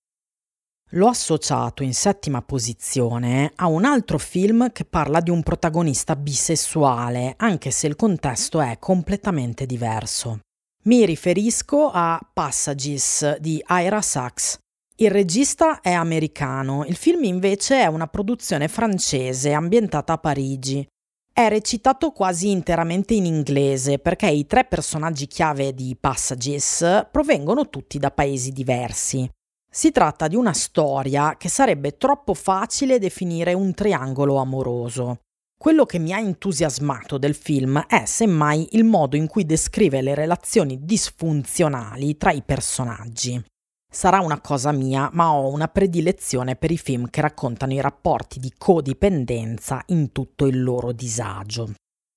L'ho 0.90 1.08
associato 1.08 1.84
in 1.84 1.94
settima 1.94 2.42
posizione 2.42 3.54
a 3.56 3.68
un 3.68 3.86
altro 3.86 4.18
film 4.18 4.74
che 4.74 4.84
parla 4.84 5.22
di 5.22 5.30
un 5.30 5.42
protagonista 5.42 6.18
bisessuale, 6.18 7.36
anche 7.38 7.72
se 7.72 7.88
il 7.88 7.96
contesto 7.96 8.60
è 8.60 8.78
completamente 8.78 9.66
diverso. 9.66 10.40
Mi 10.86 11.06
riferisco 11.06 11.90
a 11.94 12.20
Passages 12.34 13.38
di 13.38 13.64
Ira 13.70 14.02
Sachs. 14.02 14.58
Il 14.98 15.12
regista 15.12 15.80
è 15.80 15.92
americano, 15.92 16.84
il 16.84 16.98
film 16.98 17.24
invece 17.24 17.80
è 17.80 17.86
una 17.86 18.08
produzione 18.08 18.68
francese 18.68 19.54
ambientata 19.54 20.12
a 20.12 20.18
Parigi. 20.18 20.86
È 21.32 21.48
recitato 21.48 22.12
quasi 22.12 22.52
interamente 22.52 23.14
in 23.14 23.26
inglese 23.26 23.98
perché 23.98 24.28
i 24.28 24.46
tre 24.46 24.66
personaggi 24.66 25.26
chiave 25.26 25.74
di 25.74 25.96
Passages 25.98 27.08
provengono 27.10 27.70
tutti 27.70 27.98
da 27.98 28.12
paesi 28.12 28.52
diversi. 28.52 29.26
Si 29.72 29.90
tratta 29.92 30.28
di 30.28 30.36
una 30.36 30.54
storia 30.54 31.38
che 31.38 31.48
sarebbe 31.48 31.96
troppo 31.96 32.34
facile 32.34 33.00
definire 33.00 33.54
un 33.54 33.74
triangolo 33.74 34.36
amoroso. 34.36 35.20
Quello 35.64 35.86
che 35.86 35.98
mi 35.98 36.12
ha 36.12 36.20
entusiasmato 36.20 37.18
del 37.18 37.34
film 37.34 37.86
è 37.88 38.04
semmai 38.04 38.68
il 38.72 38.84
modo 38.84 39.16
in 39.16 39.28
cui 39.28 39.46
descrive 39.46 40.02
le 40.02 40.14
relazioni 40.14 40.84
disfunzionali 40.84 42.18
tra 42.18 42.34
i 42.34 42.42
personaggi. 42.42 43.42
Sarà 43.90 44.20
una 44.20 44.42
cosa 44.42 44.74
mia, 44.74 45.10
ma 45.14 45.32
ho 45.32 45.50
una 45.50 45.70
predilezione 45.70 46.58
per 46.58 46.70
i 46.72 46.78
film 46.78 47.10
che 47.10 47.22
raccontano 47.22 47.72
i 47.72 47.80
rapporti 47.80 48.42
di 48.42 48.52
codipendenza 48.58 49.82
in 49.86 50.12
tutto 50.12 50.48
il 50.48 50.62
loro 50.62 50.92
disagio. 50.92 51.72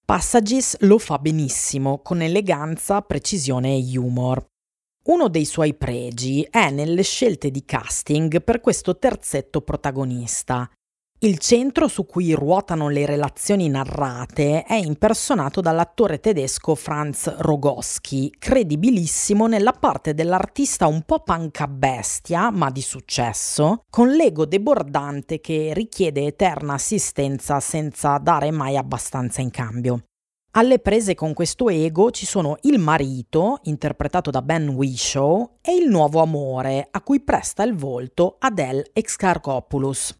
Passages 0.05 0.79
lo 0.81 0.99
fa 0.99 1.21
benissimo, 1.21 2.01
con 2.03 2.23
eleganza, 2.23 3.01
precisione 3.03 3.77
e 3.77 3.97
humor. 3.97 4.45
Uno 5.05 5.29
dei 5.29 5.45
suoi 5.45 5.75
pregi 5.75 6.43
è 6.51 6.71
nelle 6.71 7.03
scelte 7.03 7.53
di 7.53 7.65
casting 7.65 8.43
per 8.43 8.61
questo 8.61 8.99
terzetto 8.99 9.61
protagonista, 9.61 10.69
il 11.21 11.39
centro 11.39 11.89
su 11.89 12.05
cui 12.05 12.35
ruotano 12.35 12.91
le 12.91 13.07
relazioni 13.07 13.71
narrate 13.71 14.65
è 14.65 14.75
impersonato 14.75 15.63
dall'attore 15.63 16.21
tedesco 16.21 16.75
Franz 16.75 17.39
Rogowski, 17.39 18.35
credibilissimo 18.39 19.47
nella 19.47 19.73
parte 19.73 20.13
dell'artista 20.13 20.87
un 20.87 21.03
po' 21.07 21.21
panca 21.21 21.69
bestia, 21.69 22.51
ma 22.51 22.71
di 22.71 22.83
successo, 22.83 23.85
con 23.89 24.11
l'ego 24.11 24.45
debordante 24.45 25.41
che 25.41 25.73
richiede 25.73 26.27
eterna 26.27 26.75
assistenza 26.75 27.61
senza 27.61 28.19
dare 28.19 28.51
mai 28.51 28.77
abbastanza 28.77 29.41
in 29.41 29.51
cambio. 29.51 30.03
Alle 30.53 30.79
prese 30.81 31.15
con 31.15 31.33
questo 31.33 31.71
ego 31.71 32.11
ci 32.11 32.27
sono 32.27 32.57
il 32.63 32.79
marito, 32.79 33.61
interpretato 33.65 34.31
da 34.31 34.43
Ben 34.43 34.69
Whishaw, 34.69 35.59
e 35.63 35.75
il 35.75 35.89
nuovo 35.89 36.21
amore, 36.21 36.89
a 36.91 37.01
cui 37.01 37.21
presta 37.21 37.63
il 37.63 37.75
volto 37.75 38.37
Adele 38.39 38.91
Excarcopoulos. 38.93 40.15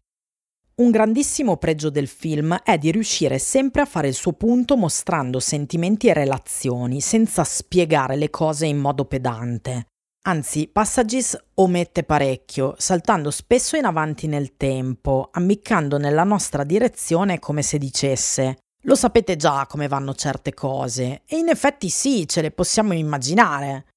Un 0.79 0.91
grandissimo 0.91 1.57
pregio 1.57 1.89
del 1.89 2.07
film 2.07 2.55
è 2.63 2.77
di 2.77 2.91
riuscire 2.91 3.39
sempre 3.39 3.81
a 3.81 3.85
fare 3.85 4.09
il 4.09 4.13
suo 4.13 4.33
punto 4.33 4.77
mostrando 4.77 5.39
sentimenti 5.39 6.07
e 6.07 6.13
relazioni, 6.13 7.01
senza 7.01 7.43
spiegare 7.43 8.15
le 8.15 8.29
cose 8.29 8.67
in 8.67 8.77
modo 8.77 9.05
pedante. 9.05 9.87
Anzi, 10.27 10.67
Passages 10.67 11.35
omette 11.55 12.03
parecchio, 12.03 12.75
saltando 12.77 13.31
spesso 13.31 13.75
in 13.75 13.85
avanti 13.85 14.27
nel 14.27 14.55
tempo, 14.55 15.29
ammiccando 15.31 15.97
nella 15.97 16.23
nostra 16.23 16.63
direzione 16.63 17.39
come 17.39 17.63
se 17.63 17.77
dicesse 17.79 18.57
lo 18.83 18.95
sapete 18.95 19.35
già 19.35 19.65
come 19.67 19.87
vanno 19.87 20.13
certe 20.13 20.53
cose, 20.53 21.23
e 21.25 21.37
in 21.37 21.49
effetti 21.49 21.89
sì, 21.89 22.27
ce 22.27 22.41
le 22.41 22.51
possiamo 22.51 22.93
immaginare. 22.93 23.87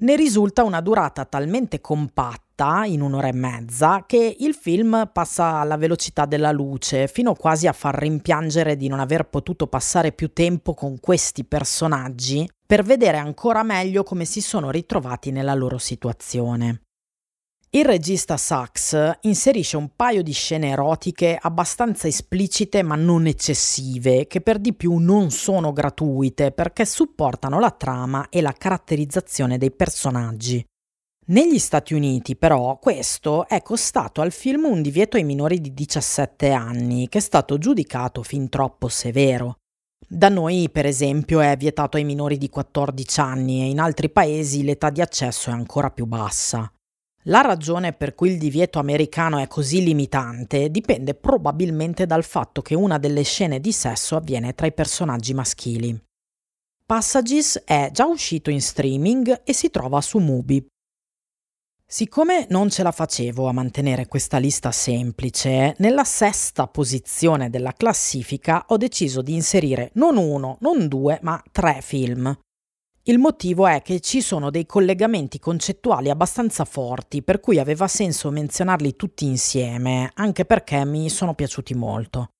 Ne 0.00 0.16
risulta 0.16 0.64
una 0.64 0.80
durata 0.80 1.24
talmente 1.24 1.80
compatta, 1.80 2.43
in 2.86 3.00
un'ora 3.00 3.28
e 3.28 3.32
mezza, 3.32 4.04
che 4.06 4.36
il 4.38 4.54
film 4.54 5.10
passa 5.12 5.56
alla 5.56 5.76
velocità 5.76 6.24
della 6.24 6.52
luce, 6.52 7.08
fino 7.08 7.34
quasi 7.34 7.66
a 7.66 7.72
far 7.72 7.96
rimpiangere 7.96 8.76
di 8.76 8.86
non 8.86 9.00
aver 9.00 9.28
potuto 9.28 9.66
passare 9.66 10.12
più 10.12 10.32
tempo 10.32 10.72
con 10.74 11.00
questi 11.00 11.44
personaggi 11.44 12.48
per 12.64 12.84
vedere 12.84 13.18
ancora 13.18 13.62
meglio 13.64 14.04
come 14.04 14.24
si 14.24 14.40
sono 14.40 14.70
ritrovati 14.70 15.32
nella 15.32 15.54
loro 15.54 15.78
situazione. 15.78 16.82
Il 17.70 17.84
regista 17.84 18.36
Sachs 18.36 19.18
inserisce 19.22 19.76
un 19.76 19.90
paio 19.96 20.22
di 20.22 20.30
scene 20.30 20.68
erotiche 20.68 21.36
abbastanza 21.40 22.06
esplicite 22.06 22.84
ma 22.84 22.94
non 22.94 23.26
eccessive, 23.26 24.28
che 24.28 24.40
per 24.40 24.60
di 24.60 24.74
più 24.74 24.98
non 24.98 25.32
sono 25.32 25.72
gratuite 25.72 26.52
perché 26.52 26.84
supportano 26.84 27.58
la 27.58 27.72
trama 27.72 28.28
e 28.28 28.40
la 28.40 28.52
caratterizzazione 28.52 29.58
dei 29.58 29.72
personaggi. 29.72 30.64
Negli 31.26 31.58
Stati 31.58 31.94
Uniti, 31.94 32.36
però, 32.36 32.78
questo 32.78 33.48
è 33.48 33.62
costato 33.62 34.20
al 34.20 34.30
film 34.30 34.66
un 34.66 34.82
divieto 34.82 35.16
ai 35.16 35.24
minori 35.24 35.58
di 35.58 35.72
17 35.72 36.50
anni, 36.50 37.08
che 37.08 37.16
è 37.16 37.20
stato 37.22 37.56
giudicato 37.56 38.22
fin 38.22 38.50
troppo 38.50 38.88
severo. 38.88 39.56
Da 40.06 40.28
noi, 40.28 40.68
per 40.70 40.84
esempio, 40.84 41.40
è 41.40 41.56
vietato 41.56 41.96
ai 41.96 42.04
minori 42.04 42.36
di 42.36 42.50
14 42.50 43.20
anni 43.20 43.62
e 43.62 43.70
in 43.70 43.80
altri 43.80 44.10
paesi 44.10 44.64
l'età 44.64 44.90
di 44.90 45.00
accesso 45.00 45.48
è 45.48 45.54
ancora 45.54 45.90
più 45.90 46.04
bassa. 46.04 46.70
La 47.22 47.40
ragione 47.40 47.94
per 47.94 48.14
cui 48.14 48.28
il 48.28 48.36
divieto 48.36 48.78
americano 48.78 49.38
è 49.38 49.46
così 49.46 49.82
limitante 49.82 50.70
dipende 50.70 51.14
probabilmente 51.14 52.04
dal 52.04 52.22
fatto 52.22 52.60
che 52.60 52.74
una 52.74 52.98
delle 52.98 53.22
scene 53.22 53.60
di 53.60 53.72
sesso 53.72 54.14
avviene 54.16 54.54
tra 54.54 54.66
i 54.66 54.74
personaggi 54.74 55.32
maschili. 55.32 55.98
Passages 56.84 57.62
è 57.64 57.88
già 57.90 58.04
uscito 58.04 58.50
in 58.50 58.60
streaming 58.60 59.40
e 59.42 59.54
si 59.54 59.70
trova 59.70 60.02
su 60.02 60.18
Mubi. 60.18 60.62
Siccome 61.86 62.46
non 62.48 62.70
ce 62.70 62.82
la 62.82 62.90
facevo 62.90 63.46
a 63.46 63.52
mantenere 63.52 64.08
questa 64.08 64.38
lista 64.38 64.72
semplice, 64.72 65.74
nella 65.78 66.02
sesta 66.04 66.66
posizione 66.66 67.50
della 67.50 67.72
classifica 67.72 68.64
ho 68.68 68.76
deciso 68.76 69.22
di 69.22 69.34
inserire 69.34 69.90
non 69.94 70.16
uno, 70.16 70.56
non 70.60 70.88
due, 70.88 71.18
ma 71.22 71.40
tre 71.52 71.80
film. 71.82 72.36
Il 73.06 73.18
motivo 73.18 73.66
è 73.66 73.82
che 73.82 74.00
ci 74.00 74.22
sono 74.22 74.50
dei 74.50 74.64
collegamenti 74.64 75.38
concettuali 75.38 76.08
abbastanza 76.08 76.64
forti, 76.64 77.22
per 77.22 77.38
cui 77.38 77.58
aveva 77.58 77.86
senso 77.86 78.30
menzionarli 78.30 78.96
tutti 78.96 79.26
insieme, 79.26 80.10
anche 80.14 80.46
perché 80.46 80.86
mi 80.86 81.10
sono 81.10 81.34
piaciuti 81.34 81.74
molto. 81.74 82.30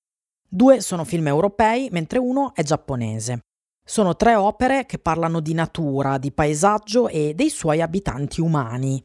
Due 0.49 0.81
sono 0.81 1.03
film 1.05 1.27
europei, 1.27 1.89
mentre 1.91 2.17
uno 2.17 2.53
è 2.55 2.63
giapponese. 2.63 3.41
Sono 3.87 4.15
tre 4.15 4.33
opere 4.33 4.87
che 4.87 4.97
parlano 4.97 5.39
di 5.39 5.53
natura, 5.53 6.17
di 6.17 6.31
paesaggio 6.31 7.07
e 7.07 7.35
dei 7.35 7.51
suoi 7.51 7.81
abitanti 7.81 8.41
umani. 8.41 9.03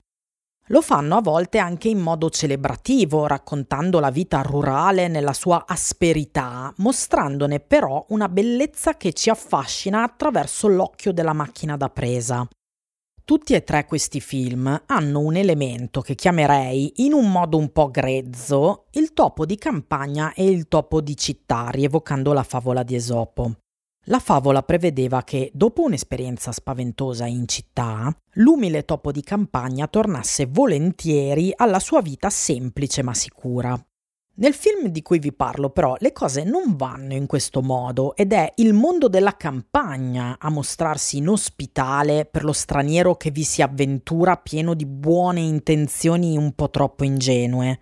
Lo 0.70 0.82
fanno 0.82 1.16
a 1.16 1.20
volte 1.20 1.58
anche 1.58 1.88
in 1.88 1.98
modo 1.98 2.30
celebrativo, 2.30 3.26
raccontando 3.26 3.98
la 3.98 4.10
vita 4.10 4.40
rurale 4.40 5.08
nella 5.08 5.32
sua 5.32 5.64
asperità, 5.66 6.72
mostrandone 6.76 7.58
però 7.58 8.04
una 8.10 8.28
bellezza 8.28 8.96
che 8.96 9.12
ci 9.12 9.30
affascina 9.30 10.04
attraverso 10.04 10.68
l'occhio 10.68 11.12
della 11.12 11.32
macchina 11.32 11.76
da 11.76 11.90
presa. 11.90 12.46
Tutti 13.24 13.54
e 13.54 13.64
tre 13.64 13.84
questi 13.84 14.20
film 14.20 14.82
hanno 14.86 15.18
un 15.18 15.34
elemento 15.34 16.02
che 16.02 16.14
chiamerei, 16.14 17.04
in 17.04 17.14
un 17.14 17.32
modo 17.32 17.58
un 17.58 17.72
po' 17.72 17.90
grezzo, 17.90 18.86
il 18.92 19.12
topo 19.12 19.44
di 19.44 19.56
campagna 19.56 20.32
e 20.34 20.44
il 20.44 20.68
topo 20.68 21.00
di 21.00 21.16
città, 21.16 21.68
rievocando 21.70 22.32
la 22.32 22.44
favola 22.44 22.84
di 22.84 22.94
Esopo. 22.94 23.59
La 24.04 24.18
favola 24.18 24.62
prevedeva 24.62 25.22
che, 25.22 25.50
dopo 25.52 25.82
un'esperienza 25.82 26.52
spaventosa 26.52 27.26
in 27.26 27.46
città, 27.46 28.10
l'umile 28.34 28.84
topo 28.84 29.12
di 29.12 29.22
campagna 29.22 29.86
tornasse 29.88 30.46
volentieri 30.46 31.52
alla 31.54 31.78
sua 31.78 32.00
vita 32.00 32.30
semplice 32.30 33.02
ma 33.02 33.12
sicura. 33.12 33.78
Nel 34.40 34.54
film 34.54 34.88
di 34.88 35.02
cui 35.02 35.18
vi 35.18 35.34
parlo 35.34 35.68
però 35.68 35.96
le 35.98 36.12
cose 36.12 36.44
non 36.44 36.74
vanno 36.74 37.12
in 37.12 37.26
questo 37.26 37.60
modo 37.60 38.16
ed 38.16 38.32
è 38.32 38.50
il 38.56 38.72
mondo 38.72 39.08
della 39.08 39.36
campagna 39.36 40.38
a 40.38 40.48
mostrarsi 40.48 41.18
inospitale 41.18 42.24
per 42.24 42.44
lo 42.44 42.54
straniero 42.54 43.16
che 43.16 43.30
vi 43.30 43.44
si 43.44 43.60
avventura 43.60 44.38
pieno 44.38 44.72
di 44.72 44.86
buone 44.86 45.40
intenzioni 45.40 46.38
un 46.38 46.54
po' 46.54 46.70
troppo 46.70 47.04
ingenue. 47.04 47.80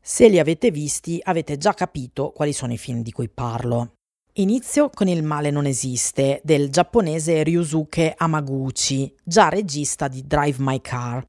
Se 0.00 0.28
li 0.28 0.38
avete 0.38 0.70
visti 0.70 1.20
avete 1.22 1.58
già 1.58 1.74
capito 1.74 2.30
quali 2.30 2.54
sono 2.54 2.72
i 2.72 2.78
film 2.78 3.02
di 3.02 3.12
cui 3.12 3.28
parlo. 3.28 3.93
Inizio 4.38 4.90
con 4.92 5.06
Il 5.06 5.22
male 5.22 5.52
non 5.52 5.64
esiste 5.64 6.40
del 6.42 6.68
giapponese 6.68 7.44
Ryusuke 7.44 8.14
Amaguchi, 8.16 9.14
già 9.22 9.48
regista 9.48 10.08
di 10.08 10.26
Drive 10.26 10.56
My 10.58 10.80
Car. 10.80 11.24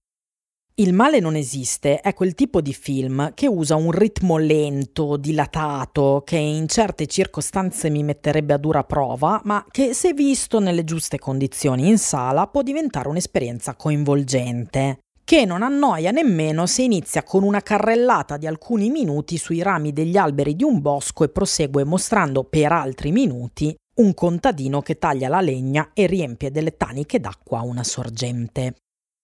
Il 0.77 0.91
male 0.91 1.19
non 1.19 1.35
esiste 1.35 1.99
è 1.99 2.15
quel 2.15 2.33
tipo 2.33 2.61
di 2.61 2.73
film 2.73 3.35
che 3.35 3.45
usa 3.45 3.75
un 3.75 3.91
ritmo 3.91 4.39
lento, 4.39 5.17
dilatato, 5.17 6.23
che 6.25 6.37
in 6.37 6.67
certe 6.67 7.05
circostanze 7.05 7.91
mi 7.91 8.01
metterebbe 8.01 8.53
a 8.53 8.57
dura 8.57 8.83
prova, 8.83 9.39
ma 9.43 9.63
che 9.69 9.93
se 9.93 10.13
visto 10.13 10.59
nelle 10.59 10.83
giuste 10.83 11.19
condizioni 11.19 11.87
in 11.87 11.99
sala 11.99 12.47
può 12.47 12.63
diventare 12.63 13.07
un'esperienza 13.07 13.75
coinvolgente 13.75 15.04
che 15.25 15.43
non 15.43 15.63
annoia 15.63 16.11
nemmeno 16.11 16.67
se 16.67 16.83
inizia 16.83 17.23
con 17.23 17.41
una 17.41 17.61
carrellata 17.61 18.37
di 18.37 18.45
alcuni 18.45 18.91
minuti 18.91 19.37
sui 19.37 19.63
rami 19.63 19.91
degli 19.91 20.17
alberi 20.17 20.55
di 20.55 20.63
un 20.63 20.79
bosco 20.81 21.23
e 21.23 21.29
prosegue 21.29 21.83
mostrando 21.83 22.43
per 22.43 22.71
altri 22.71 23.11
minuti 23.11 23.75
un 23.95 24.13
contadino 24.13 24.83
che 24.83 24.99
taglia 24.99 25.27
la 25.27 25.41
legna 25.41 25.89
e 25.93 26.05
riempie 26.05 26.51
delle 26.51 26.77
taniche 26.77 27.19
d'acqua 27.19 27.61
una 27.61 27.83
sorgente. 27.83 28.75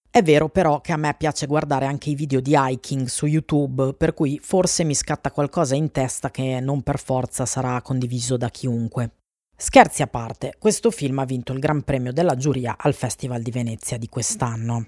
È 0.10 0.24
vero 0.24 0.50
però 0.50 0.82
che 0.82 0.92
a 0.92 0.98
me 0.98 1.14
piace 1.16 1.46
guardare 1.46 1.86
anche 1.86 2.10
i 2.10 2.16
video 2.16 2.42
di 2.42 2.56
hiking 2.58 3.06
su 3.06 3.28
YouTube, 3.28 3.94
per 3.94 4.16
cui 4.16 4.40
forse 4.42 4.84
mi 4.84 4.96
scatta 4.96 5.30
qualcosa 5.30 5.76
in 5.76 5.92
testa 5.92 6.32
che 6.32 6.60
non 6.60 6.82
per 6.82 7.00
forza 7.00 7.46
sarà 7.46 7.80
condiviso 7.84 8.38
da 8.38 8.50
chiunque. 8.50 9.18
Scherzi 9.56 10.02
a 10.02 10.08
parte, 10.08 10.56
questo 10.58 10.90
film 10.90 11.20
ha 11.20 11.26
vinto 11.26 11.54
il 11.54 11.60
Gran 11.60 11.84
Premio 11.84 12.12
della 12.12 12.36
giuria 12.36 12.76
al 12.78 12.96
Festival 12.96 13.44
di 13.44 13.52
Venezia 13.52 13.98
di 14.00 14.08
quest'anno. 14.08 14.86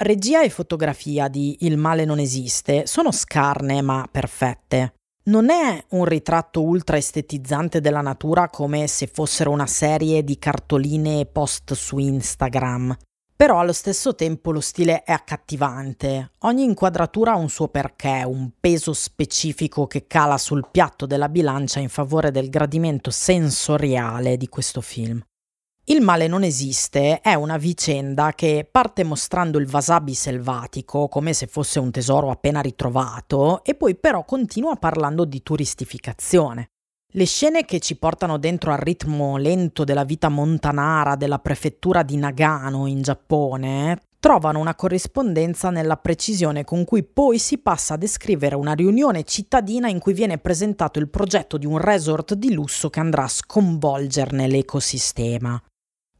Regia 0.00 0.44
e 0.44 0.48
fotografia 0.48 1.26
di 1.26 1.56
Il 1.62 1.76
male 1.76 2.04
non 2.04 2.20
esiste 2.20 2.86
sono 2.86 3.10
scarne 3.10 3.82
ma 3.82 4.06
perfette. 4.08 4.92
Non 5.24 5.50
è 5.50 5.84
un 5.88 6.04
ritratto 6.04 6.62
ultra 6.62 6.96
estetizzante 6.96 7.80
della 7.80 8.00
natura 8.00 8.48
come 8.48 8.86
se 8.86 9.08
fossero 9.12 9.50
una 9.50 9.66
serie 9.66 10.22
di 10.22 10.38
cartoline 10.38 11.26
post 11.26 11.74
su 11.74 11.98
Instagram. 11.98 12.96
Però 13.34 13.58
allo 13.58 13.72
stesso 13.72 14.14
tempo 14.14 14.52
lo 14.52 14.60
stile 14.60 15.02
è 15.02 15.10
accattivante. 15.10 16.30
Ogni 16.42 16.62
inquadratura 16.62 17.32
ha 17.32 17.36
un 17.36 17.48
suo 17.48 17.66
perché, 17.66 18.22
un 18.24 18.50
peso 18.60 18.92
specifico 18.92 19.88
che 19.88 20.06
cala 20.06 20.38
sul 20.38 20.68
piatto 20.70 21.06
della 21.06 21.28
bilancia 21.28 21.80
in 21.80 21.88
favore 21.88 22.30
del 22.30 22.50
gradimento 22.50 23.10
sensoriale 23.10 24.36
di 24.36 24.48
questo 24.48 24.80
film. 24.80 25.20
Il 25.90 26.02
male 26.02 26.26
non 26.26 26.42
esiste 26.42 27.22
è 27.22 27.32
una 27.32 27.56
vicenda 27.56 28.34
che 28.34 28.68
parte 28.70 29.04
mostrando 29.04 29.58
il 29.58 29.66
wasabi 29.72 30.12
selvatico 30.12 31.08
come 31.08 31.32
se 31.32 31.46
fosse 31.46 31.78
un 31.78 31.90
tesoro 31.90 32.30
appena 32.30 32.60
ritrovato 32.60 33.64
e 33.64 33.74
poi 33.74 33.96
però 33.96 34.22
continua 34.26 34.76
parlando 34.76 35.24
di 35.24 35.42
turistificazione. 35.42 36.72
Le 37.10 37.24
scene 37.24 37.64
che 37.64 37.80
ci 37.80 37.96
portano 37.96 38.36
dentro 38.36 38.70
al 38.70 38.80
ritmo 38.80 39.38
lento 39.38 39.84
della 39.84 40.04
vita 40.04 40.28
montanara 40.28 41.16
della 41.16 41.38
prefettura 41.38 42.02
di 42.02 42.18
Nagano 42.18 42.86
in 42.86 43.00
Giappone 43.00 43.98
trovano 44.20 44.58
una 44.58 44.74
corrispondenza 44.74 45.70
nella 45.70 45.96
precisione 45.96 46.64
con 46.64 46.84
cui 46.84 47.02
poi 47.02 47.38
si 47.38 47.56
passa 47.56 47.94
a 47.94 47.96
descrivere 47.96 48.56
una 48.56 48.74
riunione 48.74 49.24
cittadina 49.24 49.88
in 49.88 50.00
cui 50.00 50.12
viene 50.12 50.36
presentato 50.36 50.98
il 50.98 51.08
progetto 51.08 51.56
di 51.56 51.64
un 51.64 51.78
resort 51.78 52.34
di 52.34 52.52
lusso 52.52 52.90
che 52.90 53.00
andrà 53.00 53.22
a 53.22 53.28
sconvolgerne 53.28 54.46
l'ecosistema. 54.48 55.58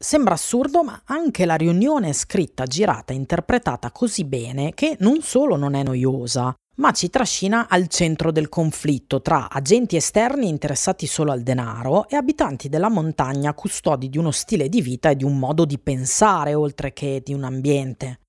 Sembra 0.01 0.35
assurdo, 0.35 0.81
ma 0.81 1.01
anche 1.07 1.45
la 1.45 1.55
riunione 1.55 2.09
è 2.09 2.13
scritta, 2.13 2.63
girata 2.63 3.11
interpretata 3.11 3.91
così 3.91 4.23
bene 4.23 4.73
che 4.73 4.95
non 4.99 5.21
solo 5.21 5.57
non 5.57 5.73
è 5.73 5.83
noiosa, 5.83 6.55
ma 6.75 6.91
ci 6.91 7.09
trascina 7.09 7.67
al 7.67 7.89
centro 7.89 8.31
del 8.31 8.47
conflitto 8.47 9.21
tra 9.21 9.49
agenti 9.49 9.97
esterni 9.97 10.47
interessati 10.47 11.05
solo 11.05 11.33
al 11.33 11.41
denaro 11.41 12.07
e 12.07 12.15
abitanti 12.15 12.69
della 12.69 12.87
montagna 12.87 13.53
custodi 13.53 14.07
di 14.07 14.17
uno 14.17 14.31
stile 14.31 14.69
di 14.69 14.81
vita 14.81 15.09
e 15.09 15.17
di 15.17 15.25
un 15.25 15.37
modo 15.37 15.65
di 15.65 15.77
pensare 15.77 16.53
oltre 16.53 16.93
che 16.93 17.21
di 17.21 17.33
un 17.33 17.43
ambiente. 17.43 18.21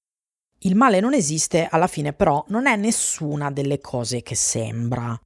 Il 0.63 0.75
male 0.75 0.99
non 0.99 1.15
esiste, 1.15 1.69
alla 1.71 1.87
fine 1.87 2.13
però 2.13 2.45
non 2.49 2.67
è 2.67 2.75
nessuna 2.75 3.53
delle 3.53 3.79
cose 3.79 4.23
che 4.23 4.35
sembra 4.35 5.17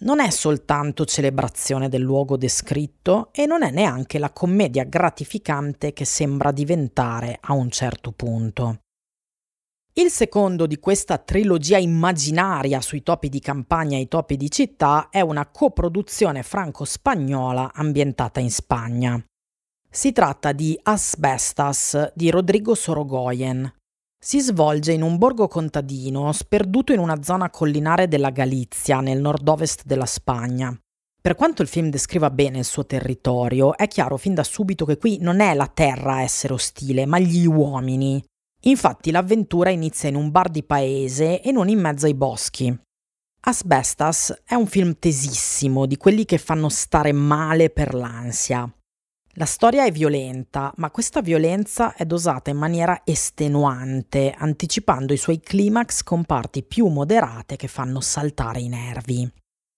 non 0.00 0.20
è 0.20 0.30
soltanto 0.30 1.04
celebrazione 1.04 1.88
del 1.88 2.02
luogo 2.02 2.36
descritto 2.36 3.30
e 3.32 3.46
non 3.46 3.62
è 3.62 3.70
neanche 3.70 4.18
la 4.18 4.30
commedia 4.30 4.84
gratificante 4.84 5.92
che 5.92 6.04
sembra 6.04 6.52
diventare 6.52 7.38
a 7.40 7.52
un 7.52 7.70
certo 7.70 8.12
punto. 8.12 8.80
Il 9.94 10.10
secondo 10.10 10.66
di 10.66 10.78
questa 10.78 11.18
trilogia 11.18 11.76
immaginaria 11.76 12.80
sui 12.80 13.02
topi 13.02 13.28
di 13.28 13.40
campagna 13.40 13.96
e 13.96 14.02
i 14.02 14.08
topi 14.08 14.36
di 14.36 14.48
città 14.48 15.08
è 15.10 15.20
una 15.20 15.46
coproduzione 15.48 16.44
franco-spagnola 16.44 17.72
ambientata 17.74 18.38
in 18.38 18.52
Spagna. 18.52 19.20
Si 19.90 20.12
tratta 20.12 20.52
di 20.52 20.78
Asbestas 20.80 22.12
di 22.14 22.30
Rodrigo 22.30 22.76
Sorogoyen. 22.76 23.77
Si 24.20 24.40
svolge 24.40 24.90
in 24.90 25.02
un 25.02 25.16
borgo 25.16 25.46
contadino 25.46 26.32
sperduto 26.32 26.92
in 26.92 26.98
una 26.98 27.22
zona 27.22 27.50
collinare 27.50 28.08
della 28.08 28.30
Galizia, 28.30 29.00
nel 29.00 29.20
nord-ovest 29.20 29.84
della 29.84 30.06
Spagna. 30.06 30.76
Per 31.20 31.36
quanto 31.36 31.62
il 31.62 31.68
film 31.68 31.88
descriva 31.88 32.28
bene 32.28 32.58
il 32.58 32.64
suo 32.64 32.84
territorio, 32.84 33.76
è 33.76 33.86
chiaro 33.86 34.16
fin 34.16 34.34
da 34.34 34.42
subito 34.42 34.84
che 34.84 34.98
qui 34.98 35.18
non 35.20 35.38
è 35.38 35.54
la 35.54 35.68
terra 35.68 36.14
a 36.14 36.22
essere 36.22 36.54
ostile, 36.54 37.06
ma 37.06 37.20
gli 37.20 37.46
uomini. 37.46 38.20
Infatti 38.62 39.12
l'avventura 39.12 39.70
inizia 39.70 40.08
in 40.08 40.16
un 40.16 40.32
bar 40.32 40.48
di 40.48 40.64
paese 40.64 41.40
e 41.40 41.52
non 41.52 41.68
in 41.68 41.78
mezzo 41.78 42.06
ai 42.06 42.14
boschi. 42.14 42.76
Asbestas 43.40 44.42
è 44.44 44.54
un 44.54 44.66
film 44.66 44.96
tesissimo, 44.98 45.86
di 45.86 45.96
quelli 45.96 46.24
che 46.24 46.38
fanno 46.38 46.68
stare 46.68 47.12
male 47.12 47.70
per 47.70 47.94
l'ansia. 47.94 48.68
La 49.38 49.44
storia 49.44 49.84
è 49.84 49.92
violenta, 49.92 50.72
ma 50.78 50.90
questa 50.90 51.20
violenza 51.20 51.94
è 51.94 52.04
dosata 52.04 52.50
in 52.50 52.56
maniera 52.56 53.02
estenuante, 53.04 54.34
anticipando 54.36 55.12
i 55.12 55.16
suoi 55.16 55.38
climax 55.38 56.02
con 56.02 56.24
parti 56.24 56.64
più 56.64 56.88
moderate 56.88 57.54
che 57.54 57.68
fanno 57.68 58.00
saltare 58.00 58.58
i 58.58 58.66
nervi. 58.66 59.30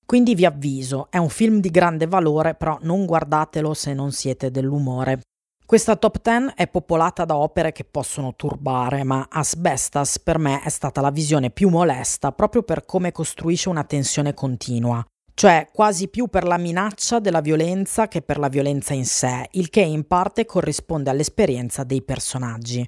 Quindi 0.06 0.34
vi 0.34 0.46
avviso, 0.46 1.08
è 1.10 1.18
un 1.18 1.28
film 1.28 1.60
di 1.60 1.68
grande 1.68 2.06
valore, 2.06 2.54
però 2.54 2.78
non 2.80 3.04
guardatelo 3.04 3.74
se 3.74 3.92
non 3.92 4.12
siete 4.12 4.50
dell'umore. 4.50 5.20
Questa 5.66 5.94
top 5.94 6.22
10 6.22 6.54
è 6.56 6.66
popolata 6.66 7.26
da 7.26 7.36
opere 7.36 7.70
che 7.70 7.84
possono 7.84 8.34
turbare, 8.36 9.04
ma 9.04 9.26
Asbestas 9.30 10.20
per 10.20 10.38
me 10.38 10.62
è 10.62 10.70
stata 10.70 11.02
la 11.02 11.10
visione 11.10 11.50
più 11.50 11.68
molesta 11.68 12.32
proprio 12.32 12.62
per 12.62 12.86
come 12.86 13.12
costruisce 13.12 13.68
una 13.68 13.84
tensione 13.84 14.32
continua, 14.32 15.04
cioè 15.40 15.70
quasi 15.72 16.08
più 16.08 16.26
per 16.26 16.44
la 16.44 16.58
minaccia 16.58 17.18
della 17.18 17.40
violenza 17.40 18.08
che 18.08 18.20
per 18.20 18.36
la 18.36 18.50
violenza 18.50 18.92
in 18.92 19.06
sé, 19.06 19.48
il 19.52 19.70
che 19.70 19.80
in 19.80 20.06
parte 20.06 20.44
corrisponde 20.44 21.08
all'esperienza 21.08 21.82
dei 21.82 22.02
personaggi. 22.02 22.86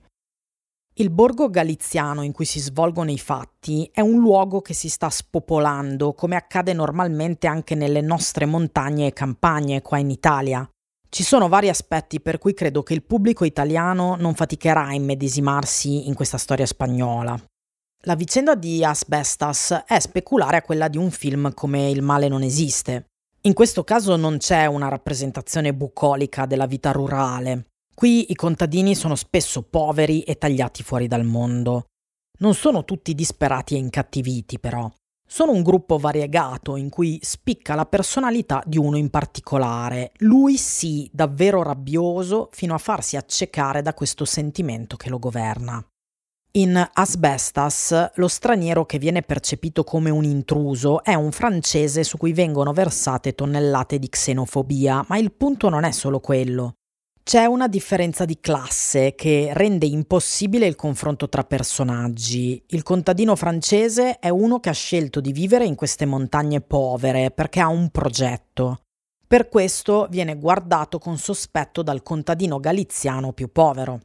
Il 0.96 1.08
borgo 1.08 1.48
galiziano 1.48 2.20
in 2.20 2.32
cui 2.32 2.44
si 2.44 2.60
svolgono 2.60 3.10
i 3.10 3.18
fatti 3.18 3.88
è 3.90 4.02
un 4.02 4.18
luogo 4.18 4.60
che 4.60 4.74
si 4.74 4.90
sta 4.90 5.08
spopolando, 5.08 6.12
come 6.12 6.36
accade 6.36 6.74
normalmente 6.74 7.46
anche 7.46 7.74
nelle 7.74 8.02
nostre 8.02 8.44
montagne 8.44 9.06
e 9.06 9.12
campagne 9.14 9.80
qua 9.80 9.96
in 9.96 10.10
Italia. 10.10 10.68
Ci 11.08 11.22
sono 11.22 11.48
vari 11.48 11.70
aspetti 11.70 12.20
per 12.20 12.36
cui 12.36 12.52
credo 12.52 12.82
che 12.82 12.92
il 12.92 13.02
pubblico 13.02 13.46
italiano 13.46 14.14
non 14.16 14.34
faticherà 14.34 14.88
a 14.88 14.94
immedesimarsi 14.94 16.06
in 16.06 16.12
questa 16.12 16.36
storia 16.36 16.66
spagnola. 16.66 17.42
La 18.04 18.16
vicenda 18.16 18.56
di 18.56 18.84
Asbestas 18.84 19.84
è 19.86 20.00
speculare 20.00 20.56
a 20.56 20.62
quella 20.62 20.88
di 20.88 20.98
un 20.98 21.12
film 21.12 21.54
come 21.54 21.88
Il 21.88 22.02
male 22.02 22.26
non 22.26 22.42
esiste. 22.42 23.10
In 23.42 23.52
questo 23.52 23.84
caso 23.84 24.16
non 24.16 24.38
c'è 24.38 24.66
una 24.66 24.88
rappresentazione 24.88 25.72
bucolica 25.72 26.44
della 26.44 26.66
vita 26.66 26.90
rurale. 26.90 27.66
Qui 27.94 28.32
i 28.32 28.34
contadini 28.34 28.96
sono 28.96 29.14
spesso 29.14 29.62
poveri 29.62 30.22
e 30.22 30.36
tagliati 30.36 30.82
fuori 30.82 31.06
dal 31.06 31.24
mondo. 31.24 31.84
Non 32.40 32.54
sono 32.54 32.84
tutti 32.84 33.14
disperati 33.14 33.76
e 33.76 33.78
incattiviti, 33.78 34.58
però. 34.58 34.90
Sono 35.24 35.52
un 35.52 35.62
gruppo 35.62 35.96
variegato 35.96 36.74
in 36.74 36.88
cui 36.88 37.20
spicca 37.22 37.76
la 37.76 37.86
personalità 37.86 38.64
di 38.66 38.78
uno 38.78 38.96
in 38.96 39.10
particolare. 39.10 40.10
Lui 40.16 40.56
sì, 40.56 41.08
davvero 41.12 41.62
rabbioso, 41.62 42.48
fino 42.50 42.74
a 42.74 42.78
farsi 42.78 43.16
accecare 43.16 43.80
da 43.80 43.94
questo 43.94 44.24
sentimento 44.24 44.96
che 44.96 45.08
lo 45.08 45.20
governa. 45.20 45.86
In 46.54 46.86
Asbestas, 46.92 48.10
lo 48.16 48.28
straniero 48.28 48.84
che 48.84 48.98
viene 48.98 49.22
percepito 49.22 49.84
come 49.84 50.10
un 50.10 50.22
intruso 50.22 51.02
è 51.02 51.14
un 51.14 51.32
francese 51.32 52.04
su 52.04 52.18
cui 52.18 52.34
vengono 52.34 52.74
versate 52.74 53.34
tonnellate 53.34 53.98
di 53.98 54.10
xenofobia, 54.10 55.02
ma 55.08 55.16
il 55.16 55.32
punto 55.32 55.70
non 55.70 55.84
è 55.84 55.92
solo 55.92 56.20
quello. 56.20 56.74
C'è 57.22 57.46
una 57.46 57.68
differenza 57.68 58.26
di 58.26 58.38
classe 58.38 59.14
che 59.14 59.48
rende 59.54 59.86
impossibile 59.86 60.66
il 60.66 60.76
confronto 60.76 61.26
tra 61.30 61.42
personaggi. 61.42 62.62
Il 62.66 62.82
contadino 62.82 63.34
francese 63.34 64.18
è 64.18 64.28
uno 64.28 64.60
che 64.60 64.68
ha 64.68 64.74
scelto 64.74 65.22
di 65.22 65.32
vivere 65.32 65.64
in 65.64 65.74
queste 65.74 66.04
montagne 66.04 66.60
povere 66.60 67.30
perché 67.30 67.60
ha 67.60 67.68
un 67.68 67.88
progetto. 67.88 68.80
Per 69.26 69.48
questo 69.48 70.06
viene 70.10 70.36
guardato 70.36 70.98
con 70.98 71.16
sospetto 71.16 71.82
dal 71.82 72.02
contadino 72.02 72.60
galiziano 72.60 73.32
più 73.32 73.50
povero. 73.50 74.00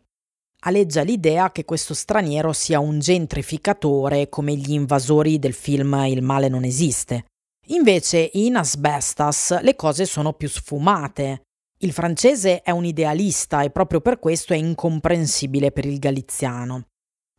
Aleggia 0.62 1.04
l'idea 1.04 1.52
che 1.52 1.66
questo 1.66 1.94
straniero 1.94 2.52
sia 2.52 2.80
un 2.80 3.00
gentrificatore 3.00 4.28
come 4.28 4.56
gli 4.56 4.72
invasori 4.72 5.38
del 5.38 5.54
film 5.54 5.94
Il 6.08 6.24
male 6.24 6.48
non 6.48 6.64
esiste. 6.64 7.26
Invece 7.68 8.32
in 8.34 8.56
Asbestas 8.56 9.62
le 9.62 9.76
cose 9.76 10.06
sono 10.06 10.34
più 10.34 10.50
sfumate. 10.50 11.42
Il 11.80 11.92
francese 11.92 12.62
è 12.62 12.72
un 12.72 12.86
idealista 12.86 13.62
e 13.62 13.70
proprio 13.70 14.02
per 14.02 14.18
questo 14.18 14.54
è 14.54 14.58
incomprensibile 14.58 15.72
per 15.72 15.86
il 15.86 16.00
galiziano. 16.00 16.88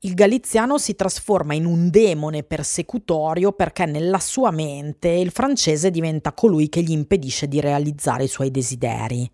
Il 0.03 0.15
galiziano 0.15 0.79
si 0.79 0.95
trasforma 0.95 1.55
in 1.55 1.65
un 1.65 1.91
demone 1.91 2.45
persecutorio 2.45 3.51
perché 3.53 3.85
nella 3.85 4.21
sua 4.21 4.53
mente 4.53 5.09
il 5.09 5.33
francese 5.33 5.91
diventa 5.91 6.33
colui 6.33 6.69
che 6.69 6.83
gli 6.83 6.93
impedisce 6.93 7.49
di 7.49 7.59
realizzare 7.59 8.25
i 8.25 8.29
suoi 8.29 8.53
desideri. 8.53 9.29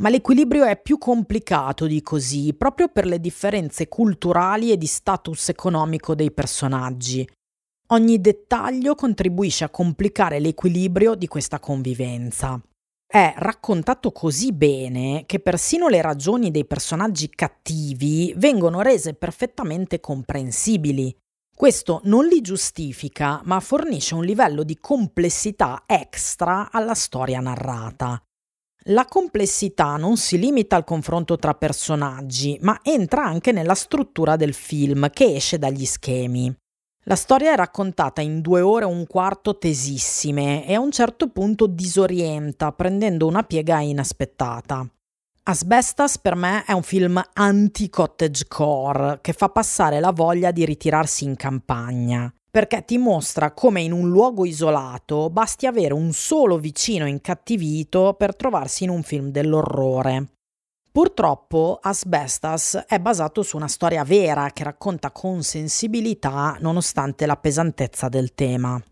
Ma 0.00 0.08
l'equilibrio 0.08 0.64
è 0.64 0.80
più 0.80 0.98
complicato 0.98 1.86
di 1.86 2.02
così, 2.02 2.54
proprio 2.54 2.88
per 2.88 3.06
le 3.06 3.18
differenze 3.18 3.88
culturali 3.88 4.70
e 4.70 4.76
di 4.76 4.86
status 4.86 5.48
economico 5.48 6.14
dei 6.14 6.30
personaggi. 6.32 7.28
Ogni 7.88 8.20
dettaglio 8.20 8.94
contribuisce 8.94 9.64
a 9.64 9.70
complicare 9.70 10.38
l'equilibrio 10.38 11.14
di 11.14 11.26
questa 11.26 11.60
convivenza 11.60 12.60
è 13.06 13.32
raccontato 13.36 14.10
così 14.10 14.52
bene 14.52 15.24
che 15.26 15.38
persino 15.38 15.88
le 15.88 16.02
ragioni 16.02 16.50
dei 16.50 16.66
personaggi 16.66 17.30
cattivi 17.30 18.34
vengono 18.36 18.82
rese 18.82 19.14
perfettamente 19.14 20.00
comprensibili. 20.00 21.16
Questo 21.54 22.00
non 22.04 22.26
li 22.26 22.40
giustifica, 22.40 23.40
ma 23.44 23.60
fornisce 23.60 24.14
un 24.14 24.24
livello 24.24 24.62
di 24.64 24.76
complessità 24.78 25.84
extra 25.86 26.70
alla 26.70 26.94
storia 26.94 27.40
narrata. 27.40 28.20
La 28.90 29.04
complessità 29.04 29.96
non 29.96 30.16
si 30.16 30.38
limita 30.38 30.76
al 30.76 30.84
confronto 30.84 31.36
tra 31.36 31.54
personaggi, 31.54 32.56
ma 32.60 32.78
entra 32.82 33.24
anche 33.24 33.50
nella 33.50 33.74
struttura 33.74 34.36
del 34.36 34.54
film 34.54 35.10
che 35.10 35.34
esce 35.34 35.58
dagli 35.58 35.84
schemi. 35.84 36.54
La 37.06 37.16
storia 37.16 37.52
è 37.52 37.56
raccontata 37.56 38.20
in 38.20 38.40
due 38.40 38.60
ore 38.60 38.84
e 38.84 38.88
un 38.88 39.04
quarto 39.08 39.58
tesissime 39.58 40.64
e 40.68 40.74
a 40.74 40.80
un 40.80 40.92
certo 40.92 41.30
punto 41.30 41.66
disorienta, 41.66 42.70
prendendo 42.70 43.26
una 43.26 43.42
piega 43.42 43.80
inaspettata. 43.80 44.88
Asbestas 45.42 46.18
per 46.18 46.36
me 46.36 46.64
è 46.64 46.72
un 46.72 46.82
film 46.84 47.20
anti-cottagecore 47.32 49.18
che 49.20 49.32
fa 49.32 49.48
passare 49.48 49.98
la 49.98 50.12
voglia 50.12 50.52
di 50.52 50.64
ritirarsi 50.64 51.24
in 51.24 51.34
campagna, 51.34 52.32
perché 52.56 52.86
ti 52.86 52.96
mostra 52.96 53.52
come 53.52 53.82
in 53.82 53.92
un 53.92 54.08
luogo 54.08 54.46
isolato 54.46 55.28
basti 55.28 55.66
avere 55.66 55.92
un 55.92 56.14
solo 56.14 56.56
vicino 56.56 57.06
incattivito 57.06 58.14
per 58.14 58.34
trovarsi 58.34 58.84
in 58.84 58.88
un 58.88 59.02
film 59.02 59.28
dell'orrore. 59.28 60.28
Purtroppo 60.90 61.78
Asbestas 61.82 62.84
è 62.88 62.98
basato 62.98 63.42
su 63.42 63.58
una 63.58 63.68
storia 63.68 64.04
vera 64.04 64.52
che 64.54 64.64
racconta 64.64 65.10
con 65.10 65.42
sensibilità 65.42 66.56
nonostante 66.58 67.26
la 67.26 67.36
pesantezza 67.36 68.08
del 68.08 68.32
tema. 68.32 68.82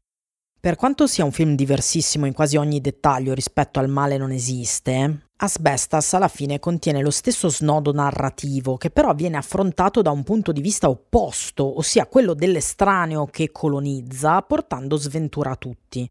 Per 0.60 0.76
quanto 0.76 1.06
sia 1.06 1.24
un 1.24 1.32
film 1.32 1.54
diversissimo 1.54 2.26
in 2.26 2.34
quasi 2.34 2.58
ogni 2.58 2.82
dettaglio 2.82 3.32
rispetto 3.32 3.78
al 3.78 3.88
male 3.88 4.18
non 4.18 4.30
esiste, 4.30 5.23
Asbestas 5.36 6.14
alla 6.14 6.28
fine 6.28 6.60
contiene 6.60 7.02
lo 7.02 7.10
stesso 7.10 7.48
snodo 7.48 7.92
narrativo 7.92 8.76
che 8.76 8.90
però 8.90 9.14
viene 9.14 9.36
affrontato 9.36 10.00
da 10.00 10.10
un 10.10 10.22
punto 10.22 10.52
di 10.52 10.60
vista 10.60 10.88
opposto, 10.88 11.78
ossia 11.78 12.06
quello 12.06 12.34
dell'estraneo 12.34 13.26
che 13.26 13.50
colonizza, 13.50 14.40
portando 14.42 14.96
sventura 14.96 15.50
a 15.50 15.56
tutti. 15.56 16.08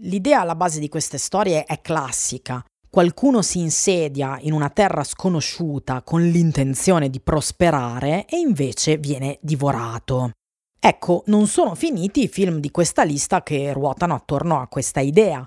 L'idea 0.00 0.40
alla 0.40 0.56
base 0.56 0.80
di 0.80 0.88
queste 0.88 1.16
storie 1.16 1.64
è 1.64 1.80
classica, 1.80 2.62
qualcuno 2.90 3.40
si 3.40 3.60
insedia 3.60 4.36
in 4.40 4.52
una 4.52 4.68
terra 4.70 5.04
sconosciuta 5.04 6.02
con 6.02 6.22
l'intenzione 6.22 7.08
di 7.08 7.20
prosperare 7.20 8.26
e 8.26 8.36
invece 8.38 8.98
viene 8.98 9.38
divorato. 9.40 10.32
Ecco, 10.78 11.22
non 11.26 11.46
sono 11.46 11.74
finiti 11.74 12.24
i 12.24 12.28
film 12.28 12.58
di 12.58 12.70
questa 12.70 13.04
lista 13.04 13.42
che 13.42 13.72
ruotano 13.72 14.14
attorno 14.14 14.60
a 14.60 14.66
questa 14.66 15.00
idea. 15.00 15.46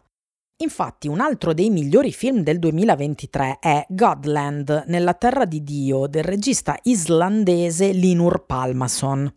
Infatti 0.62 1.07
un 1.07 1.22
altro 1.22 1.53
dei 1.53 1.70
migliori 1.70 2.12
film 2.12 2.41
del 2.41 2.60
2023 2.60 3.60
è 3.62 3.86
Godland, 3.88 4.84
nella 4.88 5.14
terra 5.14 5.45
di 5.45 5.64
Dio, 5.64 6.05
del 6.07 6.24
regista 6.24 6.78
islandese 6.84 7.93
Linur 7.93 8.45
Palmason. 8.45 9.34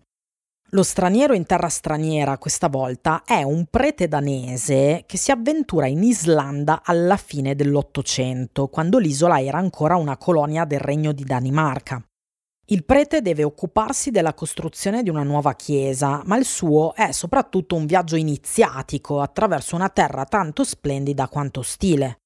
Lo 0.70 0.82
straniero 0.82 1.34
in 1.34 1.46
terra 1.46 1.68
straniera 1.68 2.38
questa 2.38 2.68
volta 2.68 3.22
è 3.24 3.44
un 3.44 3.66
prete 3.70 4.08
danese 4.08 5.04
che 5.06 5.16
si 5.16 5.30
avventura 5.30 5.86
in 5.86 6.02
Islanda 6.02 6.82
alla 6.84 7.16
fine 7.16 7.54
dell'Ottocento, 7.54 8.66
quando 8.66 8.98
l'isola 8.98 9.40
era 9.40 9.58
ancora 9.58 9.94
una 9.94 10.16
colonia 10.16 10.64
del 10.64 10.80
regno 10.80 11.12
di 11.12 11.22
Danimarca. 11.22 12.04
Il 12.66 12.84
prete 12.84 13.22
deve 13.22 13.42
occuparsi 13.42 14.10
della 14.10 14.34
costruzione 14.34 15.02
di 15.02 15.10
una 15.10 15.24
nuova 15.24 15.54
chiesa, 15.54 16.22
ma 16.26 16.36
il 16.36 16.44
suo 16.44 16.94
è 16.94 17.10
soprattutto 17.10 17.74
un 17.74 17.86
viaggio 17.86 18.16
iniziatico 18.16 19.20
attraverso 19.20 19.74
una 19.74 19.88
terra 19.88 20.24
tanto 20.24 20.62
splendida 20.62 21.28
quanto 21.28 21.60
ostile. 21.60 22.18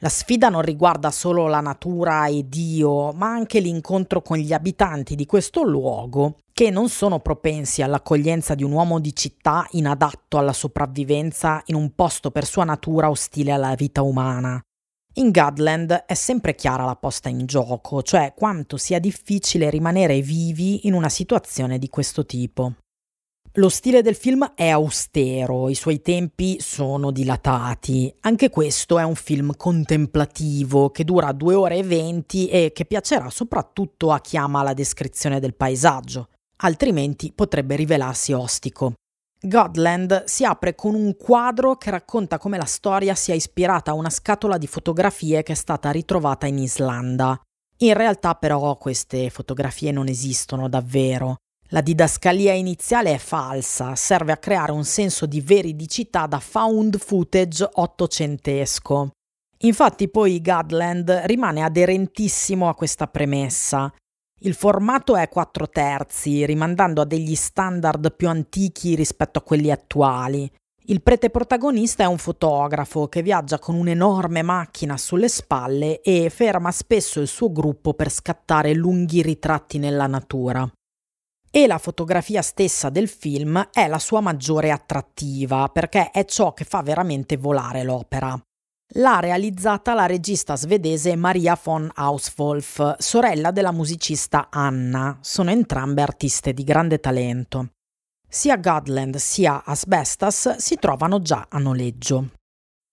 La 0.00 0.10
sfida 0.10 0.48
non 0.48 0.62
riguarda 0.62 1.10
solo 1.10 1.48
la 1.48 1.60
natura 1.60 2.26
e 2.26 2.48
Dio, 2.48 3.12
ma 3.12 3.28
anche 3.28 3.58
l'incontro 3.58 4.22
con 4.22 4.36
gli 4.36 4.52
abitanti 4.52 5.16
di 5.16 5.26
questo 5.26 5.64
luogo, 5.64 6.38
che 6.52 6.70
non 6.70 6.88
sono 6.88 7.18
propensi 7.18 7.82
all'accoglienza 7.82 8.54
di 8.54 8.62
un 8.62 8.70
uomo 8.70 9.00
di 9.00 9.16
città 9.16 9.66
inadatto 9.70 10.38
alla 10.38 10.52
sopravvivenza 10.52 11.62
in 11.66 11.74
un 11.74 11.94
posto 11.96 12.30
per 12.30 12.44
sua 12.44 12.62
natura 12.62 13.10
ostile 13.10 13.50
alla 13.50 13.74
vita 13.74 14.02
umana. 14.02 14.62
In 15.18 15.32
Godland 15.32 16.04
è 16.06 16.14
sempre 16.14 16.54
chiara 16.54 16.84
la 16.84 16.94
posta 16.94 17.28
in 17.28 17.44
gioco, 17.44 18.02
cioè 18.04 18.34
quanto 18.36 18.76
sia 18.76 19.00
difficile 19.00 19.68
rimanere 19.68 20.20
vivi 20.20 20.86
in 20.86 20.94
una 20.94 21.08
situazione 21.08 21.78
di 21.78 21.88
questo 21.88 22.24
tipo. 22.24 22.74
Lo 23.54 23.68
stile 23.68 24.00
del 24.00 24.14
film 24.14 24.52
è 24.54 24.68
austero, 24.68 25.68
i 25.70 25.74
suoi 25.74 26.02
tempi 26.02 26.58
sono 26.60 27.10
dilatati. 27.10 28.14
Anche 28.20 28.48
questo 28.48 28.96
è 29.00 29.02
un 29.02 29.16
film 29.16 29.56
contemplativo 29.56 30.90
che 30.90 31.02
dura 31.02 31.32
2 31.32 31.54
ore 31.54 31.78
e 31.78 31.82
20 31.82 32.48
e 32.48 32.70
che 32.72 32.84
piacerà 32.84 33.28
soprattutto 33.28 34.12
a 34.12 34.20
chi 34.20 34.36
ama 34.36 34.62
la 34.62 34.72
descrizione 34.72 35.40
del 35.40 35.56
paesaggio, 35.56 36.28
altrimenti 36.58 37.32
potrebbe 37.32 37.74
rivelarsi 37.74 38.32
ostico. 38.32 38.92
Godland 39.40 40.24
si 40.24 40.44
apre 40.44 40.74
con 40.74 40.94
un 40.94 41.16
quadro 41.16 41.76
che 41.76 41.90
racconta 41.90 42.38
come 42.38 42.56
la 42.56 42.64
storia 42.64 43.14
sia 43.14 43.34
ispirata 43.34 43.92
a 43.92 43.94
una 43.94 44.10
scatola 44.10 44.58
di 44.58 44.66
fotografie 44.66 45.44
che 45.44 45.52
è 45.52 45.56
stata 45.56 45.92
ritrovata 45.92 46.46
in 46.46 46.58
Islanda. 46.58 47.40
In 47.78 47.94
realtà 47.94 48.34
però 48.34 48.76
queste 48.76 49.30
fotografie 49.30 49.92
non 49.92 50.08
esistono 50.08 50.68
davvero. 50.68 51.36
La 51.68 51.82
didascalia 51.82 52.52
iniziale 52.52 53.12
è 53.12 53.18
falsa, 53.18 53.94
serve 53.94 54.32
a 54.32 54.38
creare 54.38 54.72
un 54.72 54.84
senso 54.84 55.26
di 55.26 55.40
veridicità 55.40 56.26
da 56.26 56.40
found 56.40 56.98
footage 56.98 57.68
ottocentesco. 57.70 59.10
Infatti 59.58 60.08
poi 60.08 60.40
Gadland 60.40 61.22
rimane 61.26 61.62
aderentissimo 61.62 62.68
a 62.68 62.74
questa 62.74 63.06
premessa. 63.06 63.92
Il 64.40 64.54
formato 64.54 65.16
è 65.16 65.28
4 65.28 65.68
terzi, 65.68 66.46
rimandando 66.46 67.00
a 67.00 67.04
degli 67.04 67.34
standard 67.34 68.14
più 68.14 68.28
antichi 68.28 68.94
rispetto 68.94 69.40
a 69.40 69.42
quelli 69.42 69.70
attuali. 69.70 70.50
Il 70.86 71.02
prete 71.02 71.28
protagonista 71.28 72.04
è 72.04 72.06
un 72.06 72.18
fotografo 72.18 73.08
che 73.08 73.20
viaggia 73.20 73.58
con 73.58 73.74
un'enorme 73.74 74.42
macchina 74.42 74.96
sulle 74.96 75.28
spalle 75.28 76.00
e 76.00 76.30
ferma 76.30 76.70
spesso 76.70 77.20
il 77.20 77.28
suo 77.28 77.52
gruppo 77.52 77.94
per 77.94 78.10
scattare 78.10 78.72
lunghi 78.74 79.22
ritratti 79.22 79.78
nella 79.78 80.06
natura 80.06 80.70
e 81.50 81.66
la 81.66 81.78
fotografia 81.78 82.42
stessa 82.42 82.90
del 82.90 83.08
film 83.08 83.68
è 83.72 83.88
la 83.88 83.98
sua 83.98 84.20
maggiore 84.20 84.70
attrattiva 84.70 85.68
perché 85.68 86.10
è 86.10 86.24
ciò 86.24 86.52
che 86.52 86.64
fa 86.64 86.82
veramente 86.82 87.36
volare 87.36 87.82
l'opera. 87.82 88.38
L'ha 88.92 89.20
realizzata 89.20 89.92
la 89.92 90.06
regista 90.06 90.56
svedese 90.56 91.14
Maria 91.14 91.60
von 91.62 91.90
Auswolf, 91.94 92.96
sorella 92.98 93.50
della 93.50 93.70
musicista 93.70 94.48
Anna. 94.50 95.18
Sono 95.20 95.50
entrambe 95.50 96.00
artiste 96.00 96.54
di 96.54 96.64
grande 96.64 96.98
talento. 96.98 97.72
Sia 98.26 98.56
Godland 98.56 99.16
sia 99.16 99.62
Asbestas 99.62 100.56
si 100.56 100.76
trovano 100.76 101.20
già 101.20 101.48
a 101.50 101.58
noleggio. 101.58 102.30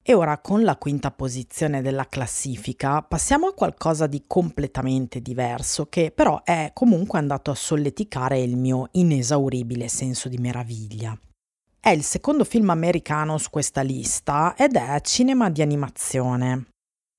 E 0.04 0.14
ora 0.14 0.38
con 0.40 0.64
la 0.64 0.76
quinta 0.76 1.12
posizione 1.12 1.82
della 1.82 2.08
classifica 2.08 3.02
passiamo 3.02 3.48
a 3.48 3.54
qualcosa 3.54 4.06
di 4.06 4.26
completamente 4.28 5.22
diverso 5.22 5.88
che 5.88 6.12
però 6.12 6.44
è 6.44 6.72
comunque 6.74 7.20
andato 7.20 7.52
a 7.52 7.56
solleticare 7.56 8.40
il 8.42 8.58
mio 8.58 8.90
inesauribile 8.92 9.88
senso 9.88 10.28
di 10.28 10.38
meraviglia. 10.38 11.18
È 11.86 11.92
il 11.92 12.02
secondo 12.02 12.46
film 12.46 12.72
americano 12.72 13.38
su 13.38 13.52
questa 13.52 13.82
lista 13.82 14.56
ed 14.58 14.76
è 14.76 15.00
cinema 15.02 15.52
di 15.52 15.62
animazione. 15.62 16.70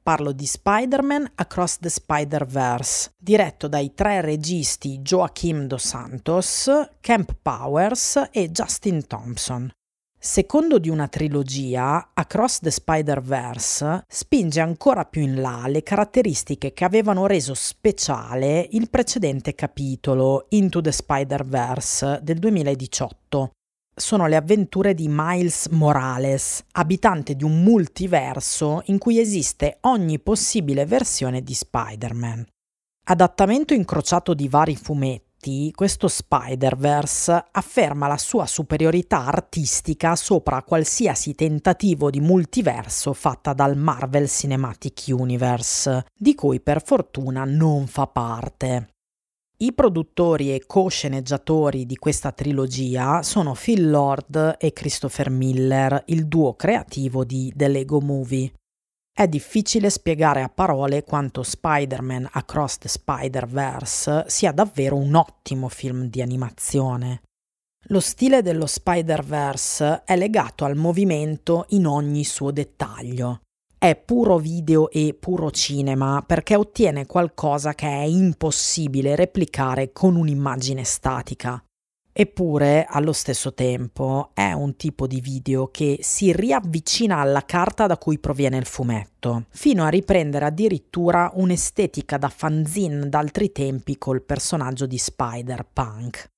Parlo 0.03 0.33
di 0.33 0.45
Spider-Man 0.45 1.35
Across 1.37 1.79
the 1.79 1.89
Spider-Verse, 1.89 3.13
diretto 3.17 3.69
dai 3.69 3.95
tre 3.95 4.23
registi 4.23 4.99
Joaquim 4.99 5.69
Dos 5.69 5.87
Santos, 5.87 6.69
Camp 6.99 7.37
Powers 7.41 8.31
e 8.33 8.51
Justin 8.51 9.07
Thompson. 9.07 9.71
Secondo 10.19 10.81
di 10.81 10.89
una 10.89 11.07
trilogia, 11.07 12.11
Across 12.13 12.59
the 12.63 12.73
Spider-Verse 12.73 14.03
spinge 14.09 14.61
ancora 14.61 15.05
più 15.05 15.23
in 15.23 15.41
là 15.41 15.69
le 15.69 15.85
caratteristiche 15.85 16.73
che 16.73 16.85
avevano 16.85 17.29
reso 17.29 17.55
speciale 17.55 18.67
il 18.73 18.91
precedente 18.91 19.55
capitolo, 19.55 20.47
Into 20.49 20.81
the 20.81 20.91
Spider-Verse, 20.91 22.19
del 22.21 22.41
2018. 22.41 23.53
Sono 23.99 24.27
le 24.27 24.37
avventure 24.37 24.93
di 24.93 25.07
Miles 25.09 25.69
Morales, 25.69 26.63
abitante 26.73 27.35
di 27.35 27.45
un 27.45 27.63
multiverso 27.63 28.83
in 28.87 28.99
cui 28.99 29.19
esiste 29.19 29.79
ogni 29.83 30.19
possibile 30.19 30.85
versione 30.85 31.41
di 31.41 31.55
Spider-Man. 31.55 32.45
Adattamento 33.05 33.73
incrociato 33.73 34.35
di 34.35 34.49
vari 34.49 34.77
fumetti 34.77 35.73
questo 35.75 36.09
Spider-Verse 36.09 37.47
afferma 37.53 38.07
la 38.07 38.19
sua 38.19 38.45
superiorità 38.45 39.25
artistica 39.25 40.15
sopra 40.15 40.63
qualsiasi 40.63 41.35
tentativo 41.35 42.11
di 42.11 42.21
multiverso 42.21 43.15
fatta 43.15 43.55
dal 43.55 43.79
Marvel 43.79 44.29
Cinematic 44.29 45.05
Universe, 45.09 46.05
di 46.15 46.35
cui 46.35 46.61
per 46.61 46.83
fortuna 46.85 47.45
non 47.45 47.87
fa 47.87 48.07
parte. 48.07 48.96
I 49.59 49.73
produttori 49.73 50.55
e 50.55 50.67
co-sceneggiatori 50.67 51.87
di 51.87 51.97
questa 51.97 52.31
trilogia 52.31 53.23
sono 53.23 53.55
Phil 53.55 53.89
Lord 53.89 54.57
e 54.59 54.75
Christopher 54.75 55.31
Miller, 55.31 56.03
il 56.09 56.27
duo 56.27 56.53
creativo 56.53 57.25
di 57.25 57.51
The 57.57 57.69
Lego 57.69 58.03
Movie. 58.03 58.53
È 59.11 59.27
difficile 59.27 59.89
spiegare 59.89 60.43
a 60.43 60.51
parole 60.51 61.05
quanto 61.05 61.43
Spider-Man 61.43 62.29
Across 62.33 62.79
the 62.79 62.89
Spider-Verse 62.89 64.25
sia 64.27 64.53
davvero 64.53 64.97
un 64.97 65.15
ottimo 65.15 65.69
film 65.69 66.11
di 66.11 66.21
animazione. 66.21 67.23
Lo 67.85 68.01
stile 68.01 68.43
dello 68.43 68.67
Spider-Verse 68.67 70.03
è 70.05 70.19
legato 70.19 70.67
al 70.67 70.77
movimento 70.77 71.65
in 71.69 71.87
ogni 71.87 72.25
suo 72.25 72.51
dettaglio. 72.51 73.41
È 73.79 73.95
puro 73.95 74.39
video 74.39 74.91
e 74.91 75.15
puro 75.19 75.51
cinema 75.51 76.25
perché 76.27 76.57
ottiene 76.57 77.05
qualcosa 77.05 77.75
che 77.75 77.87
è 77.87 78.05
impossibile 78.05 79.15
replicare 79.15 79.93
con 79.93 80.17
un'immagine 80.17 80.83
statica. 80.83 81.63
Eppure, 82.11 82.87
allo 82.89 83.13
stesso 83.13 83.53
tempo, 83.53 84.31
è 84.33 84.53
un 84.53 84.77
tipo 84.77 85.07
di 85.07 85.21
video 85.21 85.69
che 85.71 85.99
si 86.01 86.33
riavvicina 86.33 87.19
alla 87.19 87.45
carta 87.45 87.87
da 87.87 87.99
cui 87.99 88.19
proviene 88.19 88.57
il 88.57 88.65
fumetto, 88.65 89.45
fino 89.51 89.85
a 89.85 89.89
riprendere 89.89 90.47
addirittura 90.47 91.31
un'estetica 91.35 92.17
da 92.17 92.31
fanzine 92.31 93.11
d'altri 93.11 93.53
tempi 93.53 93.99
col 93.99 94.23
personaggio 94.23 94.87
di 94.87 94.97
Spider-Punk. 94.97 96.31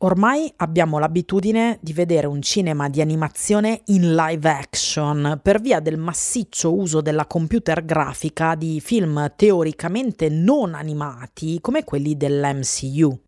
Ormai 0.00 0.52
abbiamo 0.56 0.98
l'abitudine 0.98 1.78
di 1.80 1.94
vedere 1.94 2.26
un 2.26 2.42
cinema 2.42 2.90
di 2.90 3.00
animazione 3.00 3.80
in 3.86 4.14
live 4.14 4.46
action 4.46 5.40
per 5.42 5.58
via 5.62 5.80
del 5.80 5.96
massiccio 5.96 6.74
uso 6.74 7.00
della 7.00 7.24
computer 7.24 7.82
grafica 7.82 8.54
di 8.56 8.78
film 8.80 9.32
teoricamente 9.36 10.28
non 10.28 10.74
animati 10.74 11.60
come 11.62 11.84
quelli 11.84 12.14
dell'MCU. 12.14 13.20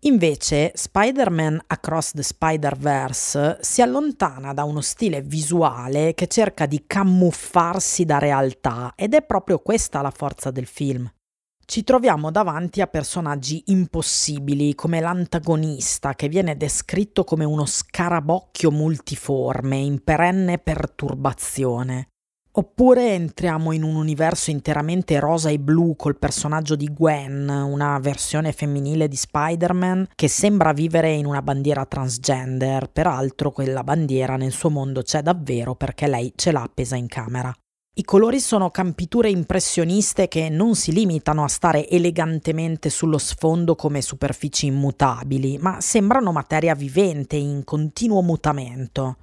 Invece 0.00 0.72
Spider-Man 0.74 1.64
Across 1.66 2.12
the 2.12 2.22
Spider-Verse 2.22 3.58
si 3.60 3.82
allontana 3.82 4.54
da 4.54 4.64
uno 4.64 4.80
stile 4.80 5.20
visuale 5.20 6.14
che 6.14 6.28
cerca 6.28 6.64
di 6.64 6.84
camuffarsi 6.86 8.06
da 8.06 8.18
realtà 8.18 8.92
ed 8.96 9.12
è 9.12 9.22
proprio 9.22 9.58
questa 9.58 10.00
la 10.00 10.10
forza 10.10 10.50
del 10.50 10.66
film. 10.66 11.10
Ci 11.68 11.82
troviamo 11.82 12.30
davanti 12.30 12.80
a 12.80 12.86
personaggi 12.86 13.64
impossibili 13.66 14.76
come 14.76 15.00
l'antagonista 15.00 16.14
che 16.14 16.28
viene 16.28 16.56
descritto 16.56 17.24
come 17.24 17.44
uno 17.44 17.66
scarabocchio 17.66 18.70
multiforme 18.70 19.76
in 19.76 20.02
perenne 20.04 20.58
perturbazione. 20.58 22.06
Oppure 22.52 23.14
entriamo 23.14 23.72
in 23.72 23.82
un 23.82 23.96
universo 23.96 24.50
interamente 24.50 25.18
rosa 25.18 25.50
e 25.50 25.58
blu 25.58 25.96
col 25.96 26.16
personaggio 26.16 26.76
di 26.76 26.86
Gwen, 26.86 27.48
una 27.48 27.98
versione 27.98 28.52
femminile 28.52 29.08
di 29.08 29.16
Spider-Man 29.16 30.10
che 30.14 30.28
sembra 30.28 30.72
vivere 30.72 31.10
in 31.10 31.26
una 31.26 31.42
bandiera 31.42 31.84
transgender, 31.84 32.90
peraltro 32.90 33.50
quella 33.50 33.82
bandiera 33.82 34.36
nel 34.36 34.52
suo 34.52 34.70
mondo 34.70 35.02
c'è 35.02 35.20
davvero 35.20 35.74
perché 35.74 36.06
lei 36.06 36.32
ce 36.36 36.52
l'ha 36.52 36.62
appesa 36.62 36.94
in 36.94 37.08
camera. 37.08 37.52
I 37.98 38.04
colori 38.04 38.40
sono 38.40 38.70
campiture 38.70 39.30
impressioniste 39.30 40.28
che 40.28 40.50
non 40.50 40.74
si 40.74 40.92
limitano 40.92 41.42
a 41.44 41.48
stare 41.48 41.88
elegantemente 41.88 42.90
sullo 42.90 43.16
sfondo 43.16 43.74
come 43.74 44.02
superfici 44.02 44.66
immutabili, 44.66 45.56
ma 45.56 45.80
sembrano 45.80 46.30
materia 46.30 46.74
vivente 46.74 47.36
in 47.36 47.64
continuo 47.64 48.20
mutamento. 48.20 49.20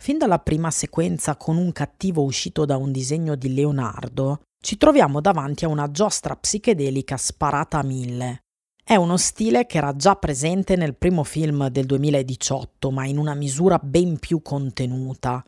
Fin 0.00 0.18
dalla 0.18 0.38
prima 0.38 0.70
sequenza 0.70 1.34
con 1.34 1.56
un 1.56 1.72
cattivo 1.72 2.22
uscito 2.22 2.64
da 2.64 2.76
un 2.76 2.92
disegno 2.92 3.34
di 3.34 3.52
Leonardo, 3.54 4.42
ci 4.62 4.76
troviamo 4.76 5.20
davanti 5.20 5.64
a 5.64 5.68
una 5.68 5.90
giostra 5.90 6.36
psichedelica 6.36 7.16
sparata 7.16 7.80
a 7.80 7.82
mille. 7.82 8.42
È 8.84 8.94
uno 8.94 9.16
stile 9.16 9.66
che 9.66 9.78
era 9.78 9.96
già 9.96 10.14
presente 10.14 10.76
nel 10.76 10.94
primo 10.94 11.24
film 11.24 11.66
del 11.70 11.86
2018, 11.86 12.88
ma 12.92 13.04
in 13.04 13.18
una 13.18 13.34
misura 13.34 13.80
ben 13.82 14.20
più 14.20 14.42
contenuta. 14.42 15.44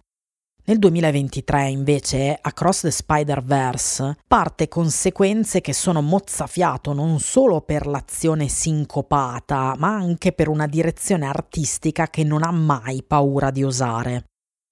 Nel 0.66 0.78
2023 0.78 1.68
invece 1.68 2.38
Across 2.40 2.80
the 2.80 2.90
Spider-Verse 2.90 4.16
parte 4.26 4.66
con 4.66 4.90
sequenze 4.90 5.60
che 5.60 5.74
sono 5.74 6.00
mozzafiato 6.00 6.94
non 6.94 7.20
solo 7.20 7.60
per 7.60 7.86
l'azione 7.86 8.48
sincopata, 8.48 9.74
ma 9.76 9.88
anche 9.88 10.32
per 10.32 10.48
una 10.48 10.66
direzione 10.66 11.26
artistica 11.26 12.08
che 12.08 12.24
non 12.24 12.42
ha 12.42 12.50
mai 12.50 13.02
paura 13.02 13.50
di 13.50 13.62
osare. 13.62 14.24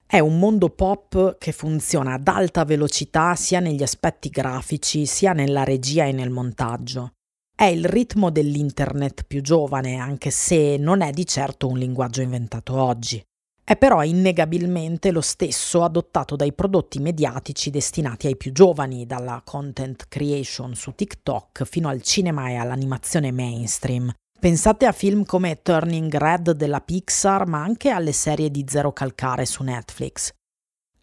È 0.07 0.19
un 0.19 0.39
mondo 0.39 0.71
pop 0.71 1.37
che 1.37 1.53
funziona 1.53 2.15
ad 2.15 2.27
alta 2.27 2.65
velocità 2.65 3.35
sia 3.35 3.61
negli 3.61 3.83
aspetti 3.83 4.31
grafici 4.31 5.05
sia 5.05 5.35
nella 5.35 5.63
regia 5.63 6.07
e 6.07 6.13
nel 6.13 6.31
montaggio. 6.31 7.11
È 7.55 7.65
il 7.65 7.85
ritmo 7.85 8.31
dell'internet 8.31 9.25
più 9.25 9.43
giovane, 9.43 9.97
anche 9.97 10.31
se 10.31 10.79
non 10.79 11.03
è 11.03 11.11
di 11.11 11.27
certo 11.27 11.69
un 11.69 11.77
linguaggio 11.77 12.23
inventato 12.23 12.81
oggi. 12.81 13.23
È 13.65 13.77
però 13.77 14.03
innegabilmente 14.03 15.13
lo 15.13 15.21
stesso 15.21 15.85
adottato 15.85 16.35
dai 16.35 16.53
prodotti 16.53 16.99
mediatici 16.99 17.71
destinati 17.71 18.27
ai 18.27 18.37
più 18.37 18.51
giovani, 18.51 19.07
dalla 19.07 19.41
content 19.45 20.07
creation 20.09 20.75
su 20.75 20.93
TikTok 20.95 21.65
fino 21.65 21.89
al 21.89 22.03
cinema 22.03 22.49
e 22.49 22.57
all'animazione 22.57 23.31
mainstream. 23.31 24.13
Pensate 24.39 24.87
a 24.87 24.93
film 24.93 25.25
come 25.25 25.63
Turning 25.63 26.13
Red 26.17 26.51
della 26.51 26.81
Pixar, 26.81 27.47
ma 27.47 27.63
anche 27.63 27.91
alle 27.91 28.11
serie 28.11 28.51
di 28.51 28.65
Zero 28.69 28.93
Calcare 28.93 29.47
su 29.47 29.63
Netflix. 29.63 30.33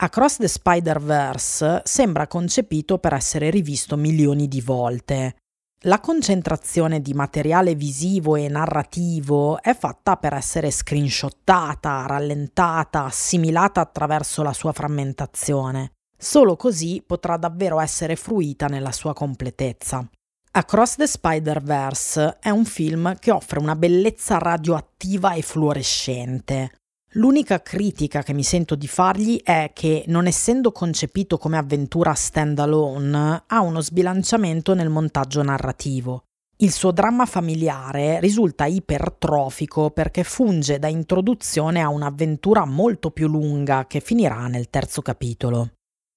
Across 0.01 0.37
the 0.37 0.47
Spider-Verse 0.49 1.81
sembra 1.85 2.27
concepito 2.27 2.97
per 2.97 3.13
essere 3.13 3.49
rivisto 3.49 3.95
milioni 3.95 4.49
di 4.49 4.59
volte. 4.59 5.35
La 5.83 6.01
concentrazione 6.01 6.99
di 6.99 7.13
materiale 7.13 7.73
visivo 7.73 8.35
e 8.35 8.49
narrativo 8.49 9.61
è 9.61 9.73
fatta 9.73 10.17
per 10.17 10.33
essere 10.33 10.71
screenshottata, 10.71 12.05
rallentata, 12.05 13.05
assimilata 13.05 13.79
attraverso 13.79 14.43
la 14.43 14.51
sua 14.51 14.73
frammentazione. 14.73 15.93
Solo 16.17 16.57
così 16.57 17.01
potrà 17.05 17.37
davvero 17.37 17.79
essere 17.79 18.17
fruita 18.17 18.65
nella 18.65 18.91
sua 18.91 19.13
completezza. 19.13 20.05
Across 20.51 20.95
the 20.97 21.07
Spider-Verse 21.07 22.39
è 22.41 22.49
un 22.49 22.65
film 22.65 23.17
che 23.17 23.31
offre 23.31 23.59
una 23.59 23.77
bellezza 23.77 24.37
radioattiva 24.37 25.31
e 25.31 25.41
fluorescente, 25.41 26.71
L'unica 27.13 27.63
critica 27.63 28.21
che 28.21 28.33
mi 28.33 28.43
sento 28.43 28.75
di 28.75 28.87
fargli 28.87 29.41
è 29.41 29.71
che, 29.73 30.03
non 30.07 30.27
essendo 30.27 30.71
concepito 30.71 31.39
come 31.39 31.57
avventura 31.57 32.13
standalone, 32.13 33.45
ha 33.47 33.61
uno 33.61 33.81
sbilanciamento 33.81 34.75
nel 34.75 34.89
montaggio 34.89 35.41
narrativo. 35.41 36.25
Il 36.57 36.71
suo 36.71 36.91
dramma 36.91 37.25
familiare 37.25 38.19
risulta 38.19 38.65
ipertrofico 38.65 39.89
perché 39.89 40.23
funge 40.23 40.77
da 40.77 40.87
introduzione 40.87 41.81
a 41.81 41.89
un'avventura 41.89 42.65
molto 42.65 43.09
più 43.09 43.27
lunga 43.27 43.87
che 43.87 44.01
finirà 44.01 44.45
nel 44.45 44.69
terzo 44.69 45.01
capitolo. 45.01 45.71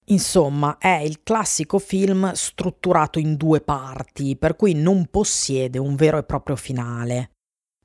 Insomma, 0.07 0.77
è 0.77 0.97
il 0.97 1.23
classico 1.23 1.79
film 1.79 2.33
strutturato 2.33 3.19
in 3.19 3.37
due 3.37 3.63
parti, 3.63 4.37
per 4.37 4.57
cui 4.57 4.75
non 4.75 5.07
possiede 5.11 5.79
un 5.79 5.95
vero 5.95 6.19
e 6.19 6.25
proprio 6.25 6.57
finale. 6.57 7.32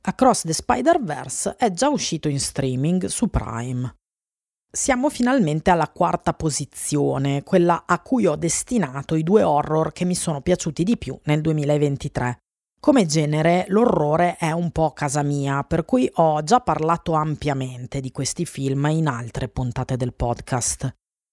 Across 0.09 0.45
the 0.45 0.53
Spider-Verse 0.53 1.55
è 1.57 1.69
già 1.71 1.89
uscito 1.89 2.29
in 2.29 2.39
streaming 2.39 3.07
su 3.07 3.27
Prime. 3.29 3.97
Siamo 4.71 5.09
finalmente 5.09 5.69
alla 5.69 5.89
quarta 5.89 6.33
posizione, 6.33 7.43
quella 7.43 7.83
a 7.85 7.99
cui 7.99 8.25
ho 8.25 8.37
destinato 8.37 9.15
i 9.15 9.23
due 9.23 9.43
horror 9.43 9.91
che 9.91 10.05
mi 10.05 10.15
sono 10.15 10.39
piaciuti 10.39 10.85
di 10.85 10.97
più 10.97 11.19
nel 11.25 11.41
2023. 11.41 12.37
Come 12.79 13.05
genere, 13.05 13.65
l'orrore 13.67 14.37
è 14.37 14.51
un 14.51 14.71
po' 14.71 14.93
casa 14.93 15.23
mia, 15.23 15.63
per 15.63 15.83
cui 15.83 16.09
ho 16.13 16.41
già 16.41 16.61
parlato 16.61 17.11
ampiamente 17.11 17.99
di 17.99 18.11
questi 18.11 18.45
film 18.45 18.85
in 18.85 19.07
altre 19.07 19.49
puntate 19.49 19.97
del 19.97 20.13
podcast. 20.13 20.89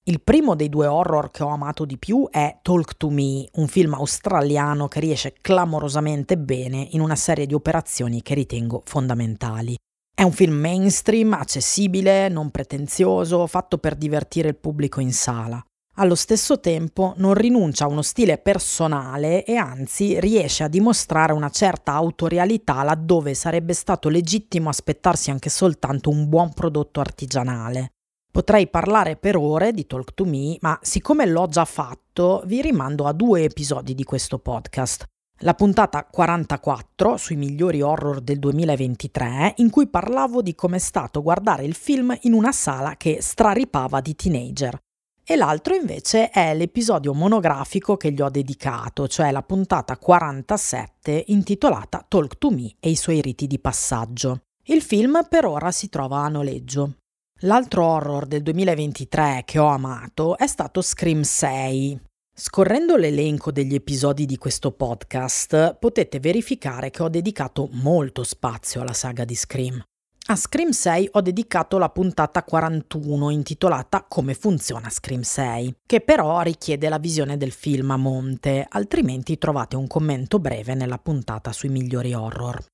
Il 0.06 0.20
primo 0.20 0.54
dei 0.54 0.68
due 0.68 0.86
horror 0.86 1.30
che 1.30 1.42
ho 1.42 1.48
amato 1.48 1.86
di 1.86 1.96
più 1.96 2.28
è 2.30 2.58
Talk 2.60 2.98
to 2.98 3.08
Me, 3.08 3.48
un 3.54 3.66
film 3.68 3.94
australiano 3.94 4.86
che 4.86 5.00
riesce 5.00 5.32
clamorosamente 5.40 6.36
bene 6.36 6.88
in 6.90 7.00
una 7.00 7.16
serie 7.16 7.46
di 7.46 7.54
operazioni 7.54 8.20
che 8.20 8.34
ritengo 8.34 8.82
fondamentali. 8.84 9.74
È 10.14 10.22
un 10.22 10.32
film 10.32 10.56
mainstream, 10.56 11.32
accessibile, 11.32 12.28
non 12.28 12.50
pretenzioso, 12.50 13.46
fatto 13.46 13.78
per 13.78 13.94
divertire 13.94 14.48
il 14.48 14.56
pubblico 14.56 15.00
in 15.00 15.10
sala. 15.10 15.64
Allo 15.94 16.16
stesso 16.16 16.60
tempo 16.60 17.14
non 17.16 17.32
rinuncia 17.32 17.86
a 17.86 17.88
uno 17.88 18.02
stile 18.02 18.36
personale 18.36 19.42
e 19.42 19.56
anzi 19.56 20.20
riesce 20.20 20.64
a 20.64 20.68
dimostrare 20.68 21.32
una 21.32 21.48
certa 21.48 21.94
autorialità 21.94 22.82
laddove 22.82 23.32
sarebbe 23.32 23.72
stato 23.72 24.10
legittimo 24.10 24.68
aspettarsi 24.68 25.30
anche 25.30 25.48
soltanto 25.48 26.10
un 26.10 26.28
buon 26.28 26.52
prodotto 26.52 27.00
artigianale. 27.00 27.93
Potrei 28.34 28.66
parlare 28.66 29.14
per 29.14 29.36
ore 29.36 29.70
di 29.70 29.86
Talk 29.86 30.12
to 30.12 30.24
Me, 30.24 30.56
ma 30.60 30.76
siccome 30.82 31.24
l'ho 31.24 31.46
già 31.46 31.64
fatto, 31.64 32.42
vi 32.46 32.62
rimando 32.62 33.06
a 33.06 33.12
due 33.12 33.44
episodi 33.44 33.94
di 33.94 34.02
questo 34.02 34.40
podcast. 34.40 35.04
La 35.42 35.54
puntata 35.54 36.04
44 36.04 37.16
sui 37.16 37.36
migliori 37.36 37.80
horror 37.80 38.20
del 38.20 38.40
2023, 38.40 39.54
in 39.58 39.70
cui 39.70 39.86
parlavo 39.86 40.42
di 40.42 40.56
com'è 40.56 40.80
stato 40.80 41.22
guardare 41.22 41.62
il 41.62 41.74
film 41.74 42.12
in 42.22 42.32
una 42.32 42.50
sala 42.50 42.96
che 42.96 43.18
straripava 43.20 44.00
di 44.00 44.16
teenager. 44.16 44.76
E 45.24 45.36
l'altro 45.36 45.76
invece 45.76 46.30
è 46.30 46.56
l'episodio 46.56 47.14
monografico 47.14 47.96
che 47.96 48.10
gli 48.10 48.20
ho 48.20 48.30
dedicato, 48.30 49.06
cioè 49.06 49.30
la 49.30 49.44
puntata 49.44 49.96
47 49.96 51.26
intitolata 51.28 52.04
Talk 52.08 52.36
to 52.38 52.50
Me 52.50 52.74
e 52.80 52.90
i 52.90 52.96
suoi 52.96 53.20
riti 53.20 53.46
di 53.46 53.60
passaggio. 53.60 54.40
Il 54.64 54.82
film 54.82 55.24
per 55.28 55.44
ora 55.44 55.70
si 55.70 55.88
trova 55.88 56.24
a 56.24 56.28
noleggio. 56.28 56.94
L'altro 57.40 57.84
horror 57.84 58.26
del 58.26 58.42
2023 58.42 59.42
che 59.44 59.58
ho 59.58 59.66
amato 59.66 60.38
è 60.38 60.46
stato 60.46 60.80
Scream 60.80 61.22
6. 61.22 62.00
Scorrendo 62.32 62.96
l'elenco 62.96 63.52
degli 63.52 63.74
episodi 63.74 64.24
di 64.24 64.38
questo 64.38 64.70
podcast, 64.70 65.76
potete 65.78 66.20
verificare 66.20 66.90
che 66.90 67.02
ho 67.02 67.08
dedicato 67.08 67.68
molto 67.72 68.22
spazio 68.22 68.80
alla 68.80 68.94
saga 68.94 69.24
di 69.24 69.34
Scream. 69.34 69.82
A 70.28 70.36
Scream 70.36 70.70
6 70.70 71.10
ho 71.12 71.20
dedicato 71.20 71.76
la 71.76 71.90
puntata 71.90 72.42
41 72.44 73.28
intitolata 73.28 74.06
Come 74.08 74.32
funziona 74.32 74.88
Scream 74.88 75.20
6, 75.20 75.74
che 75.84 76.00
però 76.00 76.40
richiede 76.40 76.88
la 76.88 76.98
visione 76.98 77.36
del 77.36 77.52
film 77.52 77.90
a 77.90 77.96
monte, 77.96 78.64
altrimenti 78.66 79.36
trovate 79.36 79.76
un 79.76 79.86
commento 79.86 80.38
breve 80.38 80.74
nella 80.74 80.98
puntata 80.98 81.52
sui 81.52 81.68
migliori 81.68 82.14
horror. 82.14 82.64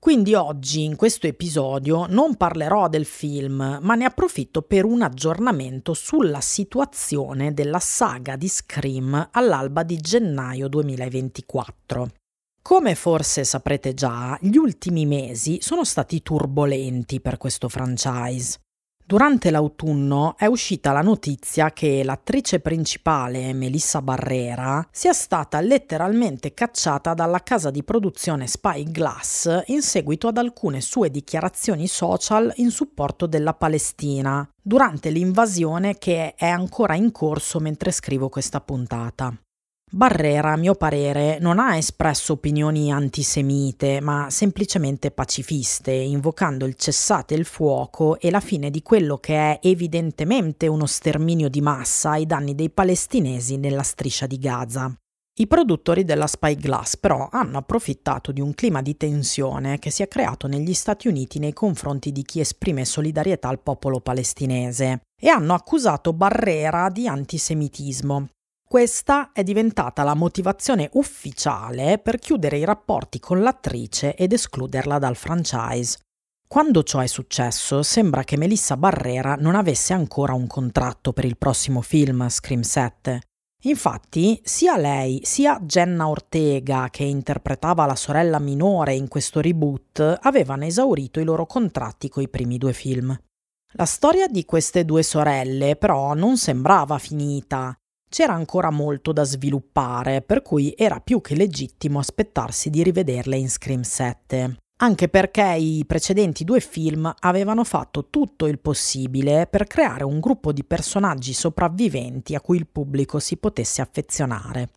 Quindi 0.00 0.34
oggi 0.34 0.84
in 0.84 0.94
questo 0.94 1.26
episodio 1.26 2.06
non 2.06 2.36
parlerò 2.36 2.88
del 2.88 3.04
film, 3.04 3.80
ma 3.82 3.94
ne 3.96 4.04
approfitto 4.04 4.62
per 4.62 4.84
un 4.84 5.02
aggiornamento 5.02 5.92
sulla 5.92 6.40
situazione 6.40 7.52
della 7.52 7.80
saga 7.80 8.36
di 8.36 8.48
Scream 8.48 9.30
all'alba 9.32 9.82
di 9.82 9.96
gennaio 9.96 10.68
2024. 10.68 12.10
Come 12.62 12.94
forse 12.94 13.42
saprete 13.42 13.92
già, 13.92 14.38
gli 14.40 14.56
ultimi 14.56 15.04
mesi 15.04 15.58
sono 15.60 15.84
stati 15.84 16.22
turbolenti 16.22 17.20
per 17.20 17.36
questo 17.36 17.68
franchise. 17.68 18.58
Durante 19.08 19.50
l'autunno 19.50 20.36
è 20.36 20.44
uscita 20.44 20.92
la 20.92 21.00
notizia 21.00 21.72
che 21.72 22.04
l'attrice 22.04 22.60
principale, 22.60 23.54
Melissa 23.54 24.02
Barrera, 24.02 24.86
sia 24.90 25.14
stata 25.14 25.62
letteralmente 25.62 26.52
cacciata 26.52 27.14
dalla 27.14 27.42
casa 27.42 27.70
di 27.70 27.82
produzione 27.82 28.46
Spyglass 28.46 29.62
in 29.68 29.80
seguito 29.80 30.28
ad 30.28 30.36
alcune 30.36 30.82
sue 30.82 31.10
dichiarazioni 31.10 31.86
social 31.86 32.52
in 32.56 32.70
supporto 32.70 33.26
della 33.26 33.54
Palestina, 33.54 34.46
durante 34.60 35.08
l'invasione 35.08 35.96
che 35.96 36.34
è 36.34 36.46
ancora 36.46 36.94
in 36.94 37.10
corso 37.10 37.60
mentre 37.60 37.92
scrivo 37.92 38.28
questa 38.28 38.60
puntata. 38.60 39.34
Barrera, 39.90 40.52
a 40.52 40.56
mio 40.56 40.74
parere, 40.74 41.38
non 41.40 41.58
ha 41.58 41.76
espresso 41.78 42.34
opinioni 42.34 42.92
antisemite, 42.92 44.02
ma 44.02 44.28
semplicemente 44.28 45.10
pacifiste, 45.10 45.90
invocando 45.90 46.66
il 46.66 46.74
cessate 46.74 47.34
il 47.34 47.46
fuoco 47.46 48.20
e 48.20 48.30
la 48.30 48.40
fine 48.40 48.68
di 48.68 48.82
quello 48.82 49.16
che 49.16 49.34
è 49.34 49.58
evidentemente 49.62 50.66
uno 50.66 50.84
sterminio 50.84 51.48
di 51.48 51.62
massa 51.62 52.10
ai 52.10 52.26
danni 52.26 52.54
dei 52.54 52.68
palestinesi 52.68 53.56
nella 53.56 53.82
striscia 53.82 54.26
di 54.26 54.38
Gaza. 54.38 54.94
I 55.40 55.46
produttori 55.46 56.04
della 56.04 56.26
Spyglass 56.26 56.98
però 56.98 57.28
hanno 57.30 57.56
approfittato 57.56 58.30
di 58.30 58.42
un 58.42 58.52
clima 58.54 58.82
di 58.82 58.96
tensione 58.96 59.78
che 59.78 59.90
si 59.90 60.02
è 60.02 60.08
creato 60.08 60.48
negli 60.48 60.74
Stati 60.74 61.08
Uniti 61.08 61.38
nei 61.38 61.54
confronti 61.54 62.12
di 62.12 62.24
chi 62.24 62.40
esprime 62.40 62.84
solidarietà 62.84 63.48
al 63.48 63.60
popolo 63.60 64.00
palestinese 64.00 65.00
e 65.18 65.28
hanno 65.28 65.54
accusato 65.54 66.12
Barrera 66.12 66.90
di 66.90 67.06
antisemitismo, 67.06 68.28
questa 68.68 69.32
è 69.32 69.42
diventata 69.42 70.02
la 70.02 70.12
motivazione 70.12 70.90
ufficiale 70.92 71.98
per 71.98 72.18
chiudere 72.18 72.58
i 72.58 72.64
rapporti 72.66 73.18
con 73.18 73.40
l'attrice 73.40 74.14
ed 74.14 74.34
escluderla 74.34 74.98
dal 74.98 75.16
franchise. 75.16 75.96
Quando 76.46 76.82
ciò 76.82 76.98
è 76.98 77.06
successo, 77.06 77.82
sembra 77.82 78.24
che 78.24 78.36
Melissa 78.36 78.76
Barrera 78.76 79.36
non 79.36 79.54
avesse 79.54 79.94
ancora 79.94 80.34
un 80.34 80.46
contratto 80.46 81.14
per 81.14 81.24
il 81.24 81.38
prossimo 81.38 81.80
film 81.80 82.28
Scream 82.28 82.60
7. 82.60 83.20
Infatti, 83.62 84.38
sia 84.44 84.76
lei 84.76 85.20
sia 85.24 85.58
Jenna 85.60 86.06
Ortega, 86.06 86.88
che 86.90 87.04
interpretava 87.04 87.86
la 87.86 87.96
sorella 87.96 88.38
minore 88.38 88.94
in 88.94 89.08
questo 89.08 89.40
reboot, 89.40 90.18
avevano 90.20 90.66
esaurito 90.66 91.20
i 91.20 91.24
loro 91.24 91.46
contratti 91.46 92.10
coi 92.10 92.28
primi 92.28 92.58
due 92.58 92.74
film. 92.74 93.18
La 93.72 93.86
storia 93.86 94.28
di 94.28 94.44
queste 94.44 94.84
due 94.84 95.02
sorelle 95.02 95.76
però 95.76 96.12
non 96.12 96.36
sembrava 96.36 96.98
finita. 96.98 97.74
C'era 98.08 98.32
ancora 98.32 98.70
molto 98.70 99.12
da 99.12 99.24
sviluppare, 99.24 100.22
per 100.22 100.42
cui 100.42 100.74
era 100.76 101.00
più 101.00 101.20
che 101.20 101.34
legittimo 101.34 101.98
aspettarsi 101.98 102.70
di 102.70 102.82
rivederle 102.82 103.36
in 103.36 103.48
Scream 103.48 103.82
7 103.82 104.56
anche 104.80 105.08
perché 105.08 105.56
i 105.58 105.84
precedenti 105.86 106.44
due 106.44 106.60
film 106.60 107.12
avevano 107.20 107.64
fatto 107.64 108.08
tutto 108.10 108.46
il 108.46 108.58
possibile 108.58 109.46
per 109.46 109.64
creare 109.64 110.04
un 110.04 110.20
gruppo 110.20 110.52
di 110.52 110.64
personaggi 110.64 111.32
sopravviventi 111.32 112.34
a 112.34 112.40
cui 112.40 112.58
il 112.58 112.66
pubblico 112.66 113.18
si 113.18 113.36
potesse 113.36 113.82
affezionare. 113.82 114.70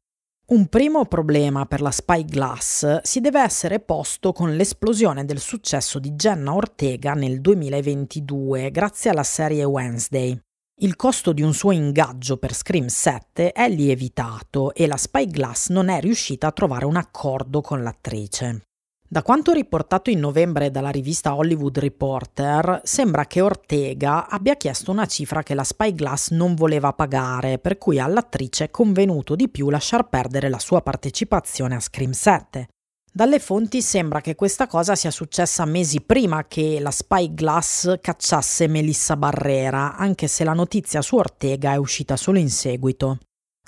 Un 0.51 0.67
primo 0.67 1.05
problema 1.05 1.65
per 1.65 1.82
la 1.82 1.91
Spyglass 1.91 3.01
si 3.03 3.21
deve 3.21 3.41
essere 3.41 3.79
posto 3.79 4.34
con 4.34 4.55
l'esplosione 4.55 5.23
del 5.23 5.39
successo 5.39 5.97
di 5.97 6.11
Jenna 6.11 6.53
Ortega 6.53 7.13
nel 7.13 7.39
2022 7.39 8.69
grazie 8.71 9.11
alla 9.11 9.23
serie 9.23 9.63
Wednesday. 9.63 10.38
Il 10.84 10.95
costo 10.95 11.32
di 11.32 11.43
un 11.43 11.53
suo 11.53 11.71
ingaggio 11.71 12.38
per 12.38 12.55
Scream 12.55 12.88
7 12.88 13.51
è 13.51 13.69
lievitato 13.69 14.73
e 14.73 14.88
la 14.88 14.97
Spyglass 14.97 15.69
non 15.69 15.89
è 15.89 15.99
riuscita 15.99 16.47
a 16.47 16.51
trovare 16.51 16.86
un 16.86 16.95
accordo 16.95 17.61
con 17.61 17.84
l'attrice. 17.84 18.63
Da 19.07 19.21
quanto 19.21 19.51
riportato 19.51 20.09
in 20.09 20.17
novembre 20.17 20.71
dalla 20.71 20.89
rivista 20.89 21.36
Hollywood 21.36 21.77
Reporter, 21.77 22.82
sembra 22.84 23.27
che 23.27 23.41
Ortega 23.41 24.27
abbia 24.27 24.55
chiesto 24.55 24.89
una 24.89 25.05
cifra 25.05 25.43
che 25.43 25.53
la 25.53 25.63
Spyglass 25.63 26.32
non 26.32 26.55
voleva 26.55 26.93
pagare, 26.93 27.59
per 27.59 27.77
cui 27.77 27.99
all'attrice 27.99 28.63
è 28.63 28.71
convenuto 28.71 29.36
di 29.36 29.49
più 29.49 29.69
lasciar 29.69 30.09
perdere 30.09 30.49
la 30.49 30.57
sua 30.57 30.82
partecipazione 30.82 31.75
a 31.75 31.79
Scream 31.79 32.13
7. 32.13 32.67
Dalle 33.14 33.39
fonti 33.39 33.82
sembra 33.82 34.22
che 34.22 34.36
questa 34.36 34.68
cosa 34.68 34.95
sia 34.95 35.12
successa 35.12 35.66
mesi 35.66 35.99
prima 35.99 36.45
che 36.47 36.80
la 36.80 36.91
Spyglass 36.91 37.97
cacciasse 37.99 38.68
Melissa 38.68 39.18
Barrera, 39.18 39.97
anche 39.97 40.30
se 40.30 40.45
la 40.45 40.53
notizia 40.53 41.01
su 41.01 41.18
Ortega 41.18 41.74
è 41.74 41.76
uscita 41.76 42.16
solo 42.16 42.39
in 42.39 42.49
seguito. 42.49 43.18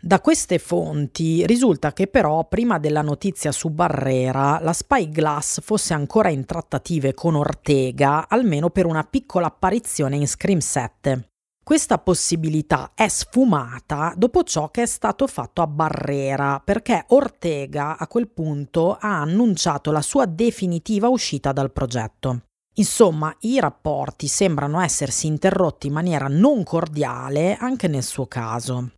Da 0.02 0.22
queste 0.22 0.60
fonti 0.60 1.46
risulta 1.46 1.92
che 1.92 2.08
però 2.08 2.48
prima 2.48 2.80
della 2.80 3.02
notizia 3.02 3.52
su 3.52 3.70
Barrera 3.70 4.60
la 4.62 4.74
Spyglass 4.74 5.60
fosse 5.62 5.94
ancora 5.94 6.30
in 6.30 6.46
trattative 6.46 7.14
con 7.14 7.36
Ortega 7.36 8.30
almeno 8.30 8.70
per 8.70 8.86
una 8.86 9.04
piccola 9.04 9.48
apparizione 9.48 10.16
in 10.16 10.28
Scream 10.28 10.60
7. 10.60 11.33
Questa 11.64 11.98
possibilità 11.98 12.92
è 12.94 13.08
sfumata 13.08 14.14
dopo 14.18 14.44
ciò 14.44 14.70
che 14.70 14.82
è 14.82 14.86
stato 14.86 15.28
fatto 15.28 15.62
a 15.62 15.68
Barrera, 15.68 16.62
perché 16.62 17.06
Ortega 17.08 17.98
a 17.98 18.06
quel 18.08 18.28
punto 18.28 18.98
ha 19.00 19.22
annunciato 19.22 19.90
la 19.92 20.02
sua 20.02 20.26
definitiva 20.26 21.08
uscita 21.08 21.54
dal 21.54 21.72
progetto. 21.72 22.42
Insomma, 22.76 23.34
i 23.42 23.62
rapporti 23.62 24.28
sembrano 24.28 24.82
essersi 24.82 25.28
interrotti 25.28 25.88
in 25.88 25.94
maniera 25.94 26.28
non 26.28 26.64
cordiale 26.64 27.56
anche 27.56 27.88
nel 27.88 28.04
suo 28.04 28.28
caso. 28.28 28.92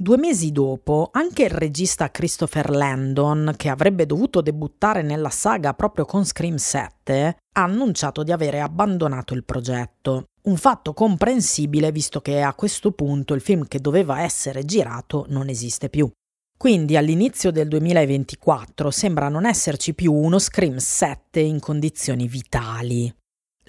Due 0.00 0.16
mesi 0.16 0.52
dopo, 0.52 1.08
anche 1.10 1.42
il 1.42 1.50
regista 1.50 2.12
Christopher 2.12 2.70
Landon, 2.70 3.54
che 3.56 3.68
avrebbe 3.68 4.06
dovuto 4.06 4.40
debuttare 4.40 5.02
nella 5.02 5.28
saga 5.28 5.74
proprio 5.74 6.04
con 6.04 6.24
Scream 6.24 6.54
7, 6.54 7.36
ha 7.56 7.62
annunciato 7.64 8.22
di 8.22 8.30
avere 8.30 8.60
abbandonato 8.60 9.34
il 9.34 9.42
progetto. 9.42 10.26
Un 10.42 10.56
fatto 10.56 10.94
comprensibile 10.94 11.90
visto 11.90 12.20
che 12.20 12.42
a 12.42 12.54
questo 12.54 12.92
punto 12.92 13.34
il 13.34 13.40
film 13.40 13.66
che 13.66 13.80
doveva 13.80 14.22
essere 14.22 14.64
girato 14.64 15.26
non 15.30 15.48
esiste 15.48 15.88
più. 15.88 16.08
Quindi 16.56 16.96
all'inizio 16.96 17.50
del 17.50 17.66
2024 17.66 18.92
sembra 18.92 19.28
non 19.28 19.46
esserci 19.46 19.94
più 19.94 20.12
uno 20.12 20.38
Scream 20.38 20.76
7 20.76 21.40
in 21.40 21.58
condizioni 21.58 22.28
vitali. 22.28 23.12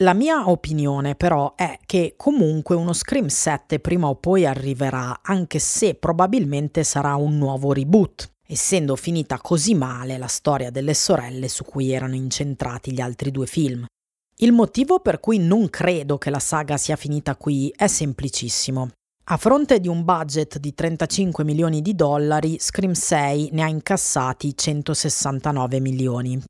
La 0.02 0.14
mia 0.14 0.50
opinione 0.50 1.16
però 1.16 1.56
è 1.56 1.78
che 1.86 2.14
comunque 2.16 2.74
uno 2.74 2.94
Scream 2.94 3.28
7 3.28 3.80
prima 3.80 4.08
o 4.08 4.16
poi 4.16 4.46
arriverà, 4.46 5.20
anche 5.22 5.60
se 5.60 5.96
probabilmente 5.96 6.86
sarà 6.86 7.16
un 7.16 7.38
nuovo 7.38 7.74
reboot, 7.74 8.32
essendo 8.48 8.96
finita 8.96 9.40
così 9.40 9.76
male 9.76 10.18
la 10.18 10.28
storia 10.28 10.70
delle 10.72 10.94
sorelle 10.94 11.50
su 11.50 11.66
cui 11.66 11.92
erano 11.92 12.16
incentrati 12.16 12.94
gli 12.94 13.02
altri 13.02 13.30
due 13.30 13.46
film. 13.46 13.86
Il 14.38 14.54
motivo 14.54 15.02
per 15.02 15.20
cui 15.20 15.38
non 15.38 15.70
credo 15.70 16.18
che 16.18 16.30
la 16.30 16.40
saga 16.40 16.78
sia 16.78 16.96
finita 16.96 17.36
qui 17.36 17.70
è 17.76 17.88
semplicissimo. 17.88 18.92
A 19.32 19.36
fronte 19.36 19.82
di 19.82 19.90
un 19.90 20.06
budget 20.06 20.60
di 20.60 20.74
35 20.74 21.44
milioni 21.44 21.82
di 21.82 21.94
dollari, 21.94 22.58
Scream 22.58 22.94
6 22.94 23.50
ne 23.52 23.64
ha 23.64 23.68
incassati 23.68 24.56
169 24.56 25.82
milioni, 25.82 26.42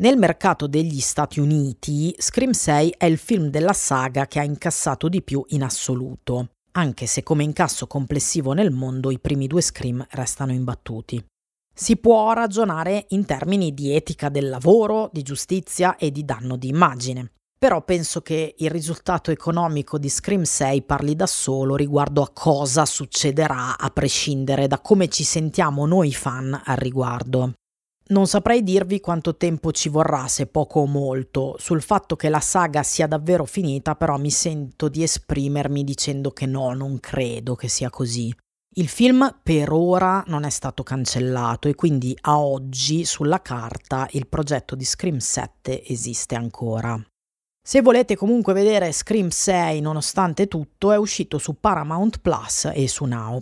nel 0.00 0.16
mercato 0.16 0.66
degli 0.66 0.98
Stati 0.98 1.40
Uniti, 1.40 2.14
Scream 2.16 2.52
6 2.52 2.94
è 2.96 3.04
il 3.04 3.18
film 3.18 3.48
della 3.48 3.74
saga 3.74 4.26
che 4.26 4.38
ha 4.38 4.42
incassato 4.42 5.10
di 5.10 5.20
più 5.22 5.44
in 5.48 5.62
assoluto, 5.62 6.52
anche 6.72 7.06
se 7.06 7.22
come 7.22 7.44
incasso 7.44 7.86
complessivo 7.86 8.52
nel 8.52 8.70
mondo 8.70 9.10
i 9.10 9.18
primi 9.18 9.46
due 9.46 9.60
Scream 9.60 10.04
restano 10.12 10.52
imbattuti. 10.52 11.22
Si 11.74 11.98
può 11.98 12.32
ragionare 12.32 13.06
in 13.10 13.26
termini 13.26 13.74
di 13.74 13.94
etica 13.94 14.30
del 14.30 14.48
lavoro, 14.48 15.10
di 15.12 15.22
giustizia 15.22 15.96
e 15.96 16.10
di 16.10 16.24
danno 16.24 16.56
di 16.56 16.68
immagine. 16.68 17.32
Però 17.58 17.82
penso 17.84 18.22
che 18.22 18.54
il 18.56 18.70
risultato 18.70 19.30
economico 19.30 19.98
di 19.98 20.08
Scream 20.08 20.44
6 20.44 20.82
parli 20.82 21.14
da 21.14 21.26
solo 21.26 21.76
riguardo 21.76 22.22
a 22.22 22.30
cosa 22.32 22.86
succederà 22.86 23.78
a 23.78 23.90
prescindere 23.90 24.66
da 24.66 24.80
come 24.80 25.08
ci 25.08 25.24
sentiamo 25.24 25.84
noi 25.84 26.10
fan 26.14 26.58
al 26.64 26.76
riguardo. 26.78 27.52
Non 28.10 28.26
saprei 28.26 28.64
dirvi 28.64 28.98
quanto 28.98 29.36
tempo 29.36 29.70
ci 29.70 29.88
vorrà, 29.88 30.26
se 30.26 30.46
poco 30.46 30.80
o 30.80 30.86
molto, 30.86 31.54
sul 31.58 31.80
fatto 31.80 32.16
che 32.16 32.28
la 32.28 32.40
saga 32.40 32.82
sia 32.82 33.06
davvero 33.06 33.44
finita, 33.44 33.94
però 33.94 34.18
mi 34.18 34.32
sento 34.32 34.88
di 34.88 35.04
esprimermi 35.04 35.84
dicendo 35.84 36.32
che 36.32 36.44
no, 36.44 36.74
non 36.74 36.98
credo 36.98 37.54
che 37.54 37.68
sia 37.68 37.88
così. 37.88 38.34
Il 38.74 38.88
film 38.88 39.38
per 39.42 39.70
ora 39.72 40.24
non 40.26 40.42
è 40.42 40.50
stato 40.50 40.82
cancellato 40.82 41.68
e 41.68 41.76
quindi 41.76 42.16
a 42.22 42.40
oggi 42.40 43.04
sulla 43.04 43.42
carta 43.42 44.08
il 44.10 44.26
progetto 44.26 44.74
di 44.74 44.84
Scream 44.84 45.18
7 45.18 45.86
esiste 45.86 46.34
ancora. 46.34 47.00
Se 47.62 47.80
volete 47.80 48.16
comunque 48.16 48.52
vedere 48.52 48.90
Scream 48.90 49.28
6 49.28 49.80
nonostante 49.80 50.48
tutto 50.48 50.90
è 50.90 50.96
uscito 50.96 51.38
su 51.38 51.60
Paramount 51.60 52.18
Plus 52.20 52.70
e 52.74 52.88
su 52.88 53.04
Now. 53.04 53.40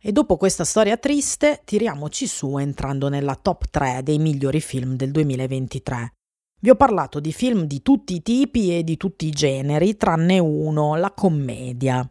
E 0.00 0.12
dopo 0.12 0.36
questa 0.36 0.64
storia 0.64 0.96
triste, 0.96 1.62
tiriamoci 1.64 2.28
su 2.28 2.56
entrando 2.56 3.08
nella 3.08 3.34
top 3.34 3.68
3 3.68 4.02
dei 4.04 4.18
migliori 4.18 4.60
film 4.60 4.94
del 4.94 5.10
2023. 5.10 6.12
Vi 6.60 6.70
ho 6.70 6.76
parlato 6.76 7.18
di 7.18 7.32
film 7.32 7.64
di 7.64 7.82
tutti 7.82 8.14
i 8.14 8.22
tipi 8.22 8.76
e 8.76 8.84
di 8.84 8.96
tutti 8.96 9.26
i 9.26 9.30
generi, 9.30 9.96
tranne 9.96 10.38
uno, 10.38 10.94
la 10.94 11.10
commedia. 11.10 12.08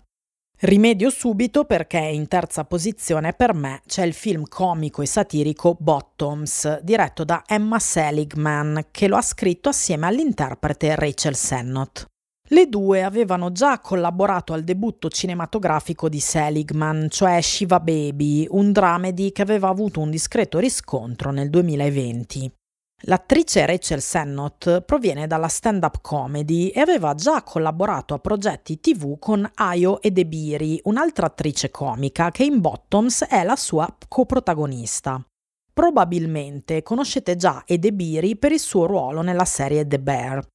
Rimedio 0.60 1.10
subito 1.10 1.64
perché 1.64 2.00
in 2.00 2.28
terza 2.28 2.66
posizione 2.66 3.32
per 3.32 3.54
me 3.54 3.82
c'è 3.86 4.04
il 4.04 4.14
film 4.14 4.44
comico 4.50 5.02
e 5.02 5.06
satirico 5.06 5.78
Bottoms, 5.80 6.82
diretto 6.82 7.24
da 7.24 7.44
Emma 7.48 7.80
Seligman, 7.80 8.88
che 8.92 9.08
lo 9.08 9.16
ha 9.16 9.22
scritto 9.22 9.70
assieme 9.70 10.08
all'interprete 10.08 10.96
Rachel 10.96 11.36
Sennott. 11.36 12.06
Le 12.50 12.70
due 12.70 13.04
avevano 13.04 13.52
già 13.52 13.80
collaborato 13.82 14.54
al 14.54 14.64
debutto 14.64 15.10
cinematografico 15.10 16.08
di 16.08 16.22
Seligman, 16.22 17.08
cioè 17.10 17.42
Shiva 17.42 17.82
Baby, 17.82 18.48
un 18.50 18.72
dramedy 18.72 19.34
che 19.34 19.42
aveva 19.42 19.68
avuto 19.68 20.00
un 20.00 20.10
discreto 20.10 20.58
riscontro 20.58 21.32
nel 21.32 21.50
2020. 21.50 22.50
L'attrice 23.02 23.66
Rachel 23.66 24.02
Sennott 24.02 24.80
proviene 24.80 25.28
dalla 25.28 25.50
stand-up 25.50 26.00
comedy 26.02 26.70
e 26.70 26.80
aveva 26.80 27.14
già 27.16 27.44
collaborato 27.44 28.14
a 28.14 28.20
progetti 28.20 28.80
tv 28.80 29.20
con 29.20 29.48
Ayo 29.54 30.02
Edebiri, 30.02 30.80
un'altra 30.86 31.26
attrice 31.26 31.70
comica 31.70 32.32
che 32.32 32.46
in 32.46 32.62
Bottoms 32.62 33.26
è 33.26 33.44
la 33.44 33.58
sua 33.58 33.94
coprotagonista. 34.08 35.22
Probabilmente 35.74 36.82
conoscete 36.82 37.36
già 37.36 37.64
Edebiri 37.68 38.38
per 38.38 38.54
il 38.54 38.60
suo 38.60 38.86
ruolo 38.86 39.22
nella 39.22 39.46
serie 39.46 39.86
The 39.86 40.00
Bear. 40.00 40.48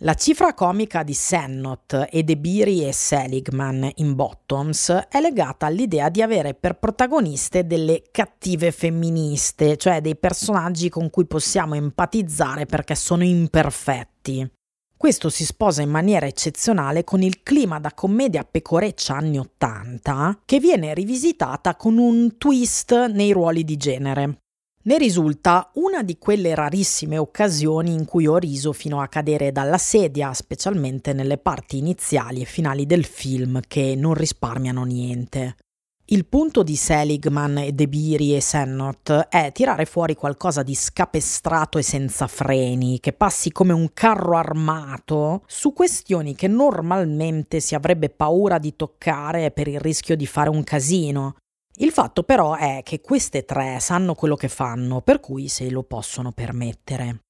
La 0.00 0.12
cifra 0.12 0.52
comica 0.52 1.02
di 1.02 1.14
Sennott 1.14 2.08
e 2.10 2.22
De 2.22 2.36
Biri 2.36 2.86
e 2.86 2.92
Seligman 2.92 3.90
in 3.94 4.14
Bottoms 4.14 4.90
è 5.08 5.20
legata 5.22 5.64
all'idea 5.64 6.10
di 6.10 6.20
avere 6.20 6.52
per 6.52 6.78
protagoniste 6.78 7.66
delle 7.66 8.02
cattive 8.10 8.72
femministe, 8.72 9.78
cioè 9.78 10.02
dei 10.02 10.14
personaggi 10.14 10.90
con 10.90 11.08
cui 11.08 11.24
possiamo 11.24 11.76
empatizzare 11.76 12.66
perché 12.66 12.94
sono 12.94 13.24
imperfetti. 13.24 14.46
Questo 14.94 15.30
si 15.30 15.46
sposa 15.46 15.80
in 15.80 15.90
maniera 15.90 16.26
eccezionale 16.26 17.02
con 17.02 17.22
il 17.22 17.42
clima 17.42 17.80
da 17.80 17.94
commedia 17.94 18.44
pecoreccia 18.44 19.16
anni 19.16 19.38
Ottanta, 19.38 20.40
che 20.44 20.60
viene 20.60 20.92
rivisitata 20.92 21.74
con 21.74 21.96
un 21.96 22.36
twist 22.36 22.92
nei 23.06 23.32
ruoli 23.32 23.64
di 23.64 23.78
genere. 23.78 24.40
Ne 24.86 24.98
risulta 24.98 25.68
una 25.74 26.04
di 26.04 26.16
quelle 26.16 26.54
rarissime 26.54 27.18
occasioni 27.18 27.92
in 27.92 28.04
cui 28.04 28.28
ho 28.28 28.36
riso 28.36 28.72
fino 28.72 29.00
a 29.00 29.08
cadere 29.08 29.50
dalla 29.50 29.78
sedia, 29.78 30.32
specialmente 30.32 31.12
nelle 31.12 31.38
parti 31.38 31.78
iniziali 31.78 32.40
e 32.40 32.44
finali 32.44 32.86
del 32.86 33.04
film 33.04 33.60
che 33.66 33.96
non 33.96 34.14
risparmiano 34.14 34.84
niente. 34.84 35.56
Il 36.04 36.24
punto 36.26 36.62
di 36.62 36.76
Seligman 36.76 37.58
e 37.58 37.72
De 37.72 37.88
Biri 37.88 38.36
e 38.36 38.40
Sennott 38.40 39.10
è 39.10 39.50
tirare 39.50 39.86
fuori 39.86 40.14
qualcosa 40.14 40.62
di 40.62 40.76
scapestrato 40.76 41.78
e 41.78 41.82
senza 41.82 42.28
freni, 42.28 43.00
che 43.00 43.12
passi 43.12 43.50
come 43.50 43.72
un 43.72 43.92
carro 43.92 44.36
armato 44.36 45.42
su 45.48 45.72
questioni 45.72 46.36
che 46.36 46.46
normalmente 46.46 47.58
si 47.58 47.74
avrebbe 47.74 48.08
paura 48.08 48.58
di 48.58 48.76
toccare 48.76 49.50
per 49.50 49.66
il 49.66 49.80
rischio 49.80 50.14
di 50.14 50.26
fare 50.26 50.48
un 50.48 50.62
casino. 50.62 51.34
Il 51.78 51.90
fatto 51.90 52.22
però 52.22 52.54
è 52.54 52.80
che 52.82 53.00
queste 53.00 53.44
tre 53.44 53.80
sanno 53.80 54.14
quello 54.14 54.34
che 54.34 54.48
fanno, 54.48 55.02
per 55.02 55.20
cui 55.20 55.48
se 55.48 55.68
lo 55.68 55.82
possono 55.82 56.32
permettere. 56.32 57.20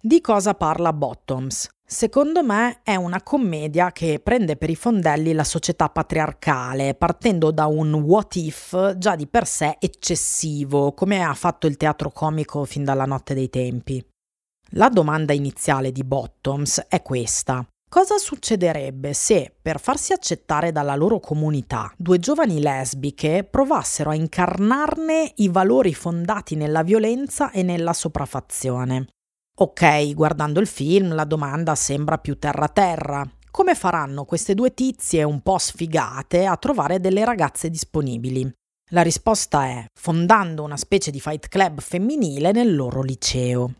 Di 0.00 0.20
cosa 0.20 0.54
parla 0.54 0.92
Bottoms? 0.92 1.68
Secondo 1.84 2.44
me 2.44 2.80
è 2.84 2.94
una 2.94 3.22
commedia 3.22 3.90
che 3.90 4.20
prende 4.20 4.56
per 4.56 4.70
i 4.70 4.76
fondelli 4.76 5.32
la 5.32 5.42
società 5.42 5.88
patriarcale, 5.88 6.94
partendo 6.94 7.50
da 7.50 7.66
un 7.66 7.94
what 7.94 8.36
if 8.36 8.96
già 8.96 9.16
di 9.16 9.26
per 9.26 9.46
sé 9.46 9.76
eccessivo, 9.80 10.92
come 10.92 11.22
ha 11.22 11.34
fatto 11.34 11.66
il 11.66 11.76
teatro 11.76 12.10
comico 12.10 12.64
fin 12.64 12.84
dalla 12.84 13.06
notte 13.06 13.34
dei 13.34 13.50
tempi. 13.50 14.04
La 14.70 14.88
domanda 14.88 15.32
iniziale 15.32 15.90
di 15.90 16.04
Bottoms 16.04 16.84
è 16.88 17.02
questa. 17.02 17.66
Cosa 17.88 18.18
succederebbe 18.18 19.12
se, 19.12 19.54
per 19.62 19.80
farsi 19.80 20.12
accettare 20.12 20.72
dalla 20.72 20.96
loro 20.96 21.20
comunità, 21.20 21.92
due 21.96 22.18
giovani 22.18 22.60
lesbiche 22.60 23.44
provassero 23.44 24.10
a 24.10 24.14
incarnarne 24.14 25.32
i 25.36 25.48
valori 25.48 25.94
fondati 25.94 26.56
nella 26.56 26.82
violenza 26.82 27.50
e 27.52 27.62
nella 27.62 27.92
sopraffazione? 27.92 29.06
Ok, 29.58 30.12
guardando 30.14 30.60
il 30.60 30.66
film 30.66 31.14
la 31.14 31.24
domanda 31.24 31.74
sembra 31.74 32.18
più 32.18 32.38
terra-terra. 32.38 33.24
Come 33.50 33.74
faranno 33.74 34.24
queste 34.24 34.54
due 34.54 34.74
tizie 34.74 35.22
un 35.22 35.40
po' 35.40 35.56
sfigate 35.56 36.44
a 36.44 36.56
trovare 36.56 37.00
delle 37.00 37.24
ragazze 37.24 37.70
disponibili? 37.70 38.52
La 38.90 39.02
risposta 39.02 39.64
è 39.64 39.86
fondando 39.98 40.62
una 40.62 40.76
specie 40.76 41.10
di 41.10 41.20
fight 41.20 41.48
club 41.48 41.80
femminile 41.80 42.52
nel 42.52 42.74
loro 42.74 43.00
liceo. 43.00 43.76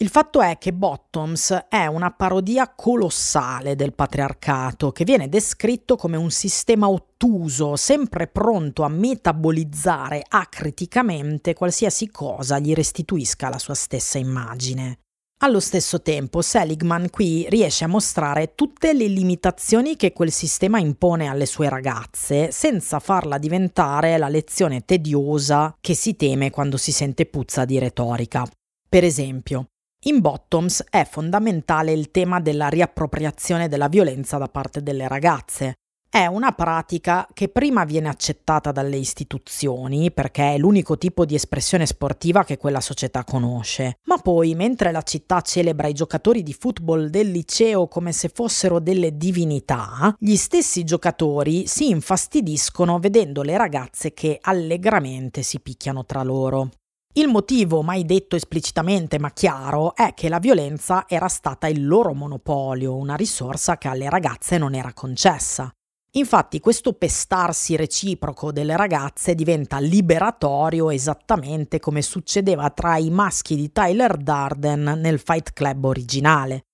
Il 0.00 0.10
fatto 0.10 0.40
è 0.40 0.58
che 0.58 0.72
Bottoms 0.72 1.66
è 1.68 1.86
una 1.86 2.12
parodia 2.12 2.72
colossale 2.72 3.74
del 3.74 3.94
patriarcato 3.94 4.92
che 4.92 5.02
viene 5.02 5.28
descritto 5.28 5.96
come 5.96 6.16
un 6.16 6.30
sistema 6.30 6.88
ottuso, 6.88 7.74
sempre 7.74 8.28
pronto 8.28 8.84
a 8.84 8.88
metabolizzare 8.88 10.22
acriticamente 10.28 11.52
qualsiasi 11.52 12.10
cosa 12.12 12.60
gli 12.60 12.74
restituisca 12.74 13.48
la 13.48 13.58
sua 13.58 13.74
stessa 13.74 14.18
immagine. 14.18 15.00
Allo 15.40 15.58
stesso 15.58 16.00
tempo, 16.00 16.42
Seligman 16.42 17.10
qui 17.10 17.46
riesce 17.48 17.82
a 17.82 17.88
mostrare 17.88 18.54
tutte 18.54 18.92
le 18.92 19.08
limitazioni 19.08 19.96
che 19.96 20.12
quel 20.12 20.30
sistema 20.30 20.78
impone 20.78 21.26
alle 21.26 21.46
sue 21.46 21.68
ragazze, 21.68 22.52
senza 22.52 23.00
farla 23.00 23.36
diventare 23.36 24.16
la 24.16 24.28
lezione 24.28 24.84
tediosa 24.84 25.76
che 25.80 25.94
si 25.94 26.14
teme 26.14 26.50
quando 26.50 26.76
si 26.76 26.92
sente 26.92 27.26
puzza 27.26 27.64
di 27.64 27.80
retorica. 27.80 28.48
Per 28.88 29.04
esempio, 29.04 29.66
in 30.04 30.20
Bottoms 30.20 30.84
è 30.90 31.04
fondamentale 31.04 31.92
il 31.92 32.10
tema 32.10 32.40
della 32.40 32.68
riappropriazione 32.68 33.68
della 33.68 33.88
violenza 33.88 34.38
da 34.38 34.46
parte 34.46 34.82
delle 34.82 35.08
ragazze, 35.08 35.74
è 36.10 36.24
una 36.24 36.52
pratica 36.52 37.28
che 37.34 37.48
prima 37.48 37.84
viene 37.84 38.08
accettata 38.08 38.72
dalle 38.72 38.96
istituzioni 38.96 40.10
perché 40.10 40.54
è 40.54 40.58
l'unico 40.58 40.96
tipo 40.96 41.26
di 41.26 41.34
espressione 41.34 41.84
sportiva 41.84 42.44
che 42.44 42.56
quella 42.56 42.80
società 42.80 43.24
conosce, 43.24 43.98
ma 44.04 44.16
poi 44.16 44.54
mentre 44.54 44.90
la 44.90 45.02
città 45.02 45.42
celebra 45.42 45.88
i 45.88 45.92
giocatori 45.92 46.42
di 46.42 46.54
football 46.54 47.08
del 47.08 47.30
liceo 47.30 47.88
come 47.88 48.12
se 48.12 48.30
fossero 48.32 48.78
delle 48.78 49.18
divinità, 49.18 50.14
gli 50.18 50.36
stessi 50.36 50.84
giocatori 50.84 51.66
si 51.66 51.90
infastidiscono 51.90 52.98
vedendo 52.98 53.42
le 53.42 53.58
ragazze 53.58 54.14
che 54.14 54.38
allegramente 54.40 55.42
si 55.42 55.60
picchiano 55.60 56.06
tra 56.06 56.22
loro. 56.22 56.70
Il 57.18 57.26
motivo, 57.26 57.82
mai 57.82 58.04
detto 58.04 58.36
esplicitamente 58.36 59.18
ma 59.18 59.32
chiaro, 59.32 59.96
è 59.96 60.14
che 60.14 60.28
la 60.28 60.38
violenza 60.38 61.04
era 61.08 61.26
stata 61.26 61.66
il 61.66 61.84
loro 61.84 62.14
monopolio, 62.14 62.94
una 62.94 63.16
risorsa 63.16 63.76
che 63.76 63.88
alle 63.88 64.08
ragazze 64.08 64.56
non 64.56 64.72
era 64.72 64.92
concessa. 64.92 65.68
Infatti 66.12 66.60
questo 66.60 66.92
pestarsi 66.92 67.74
reciproco 67.74 68.52
delle 68.52 68.76
ragazze 68.76 69.34
diventa 69.34 69.80
liberatorio 69.80 70.90
esattamente 70.90 71.80
come 71.80 72.02
succedeva 72.02 72.70
tra 72.70 72.98
i 72.98 73.10
maschi 73.10 73.56
di 73.56 73.72
Tyler 73.72 74.16
Darden 74.16 75.00
nel 75.00 75.18
Fight 75.18 75.52
Club 75.54 75.86
originale. 75.86 76.66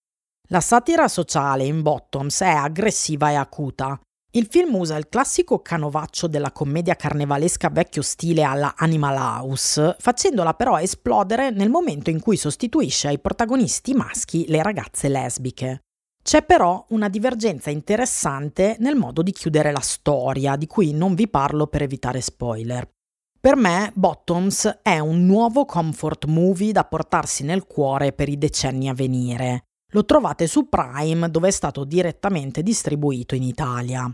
La 0.48 0.60
satira 0.60 1.08
sociale 1.08 1.64
in 1.64 1.80
Bottoms 1.80 2.42
è 2.42 2.50
aggressiva 2.50 3.30
e 3.30 3.36
acuta. 3.36 3.98
Il 4.36 4.48
film 4.50 4.74
usa 4.74 4.96
il 4.96 5.08
classico 5.08 5.60
canovaccio 5.60 6.26
della 6.26 6.50
commedia 6.50 6.96
carnevalesca 6.96 7.68
vecchio 7.70 8.02
stile 8.02 8.42
alla 8.42 8.74
Animal 8.76 9.16
House, 9.16 9.94
facendola 9.96 10.54
però 10.54 10.76
esplodere 10.76 11.50
nel 11.50 11.70
momento 11.70 12.10
in 12.10 12.18
cui 12.18 12.36
sostituisce 12.36 13.06
ai 13.06 13.20
protagonisti 13.20 13.94
maschi 13.94 14.46
le 14.48 14.60
ragazze 14.60 15.08
lesbiche. 15.08 15.82
C'è 16.20 16.42
però 16.42 16.84
una 16.88 17.08
divergenza 17.08 17.70
interessante 17.70 18.74
nel 18.80 18.96
modo 18.96 19.22
di 19.22 19.30
chiudere 19.30 19.70
la 19.70 19.78
storia, 19.78 20.56
di 20.56 20.66
cui 20.66 20.92
non 20.92 21.14
vi 21.14 21.28
parlo 21.28 21.68
per 21.68 21.82
evitare 21.82 22.20
spoiler. 22.20 22.90
Per 23.38 23.54
me 23.54 23.92
Bottoms 23.94 24.80
è 24.82 24.98
un 24.98 25.26
nuovo 25.26 25.64
comfort 25.64 26.24
movie 26.24 26.72
da 26.72 26.82
portarsi 26.82 27.44
nel 27.44 27.66
cuore 27.66 28.12
per 28.12 28.28
i 28.28 28.36
decenni 28.36 28.88
a 28.88 28.94
venire. 28.94 29.66
Lo 29.92 30.04
trovate 30.04 30.48
su 30.48 30.68
Prime 30.68 31.30
dove 31.30 31.46
è 31.46 31.52
stato 31.52 31.84
direttamente 31.84 32.64
distribuito 32.64 33.36
in 33.36 33.44
Italia. 33.44 34.12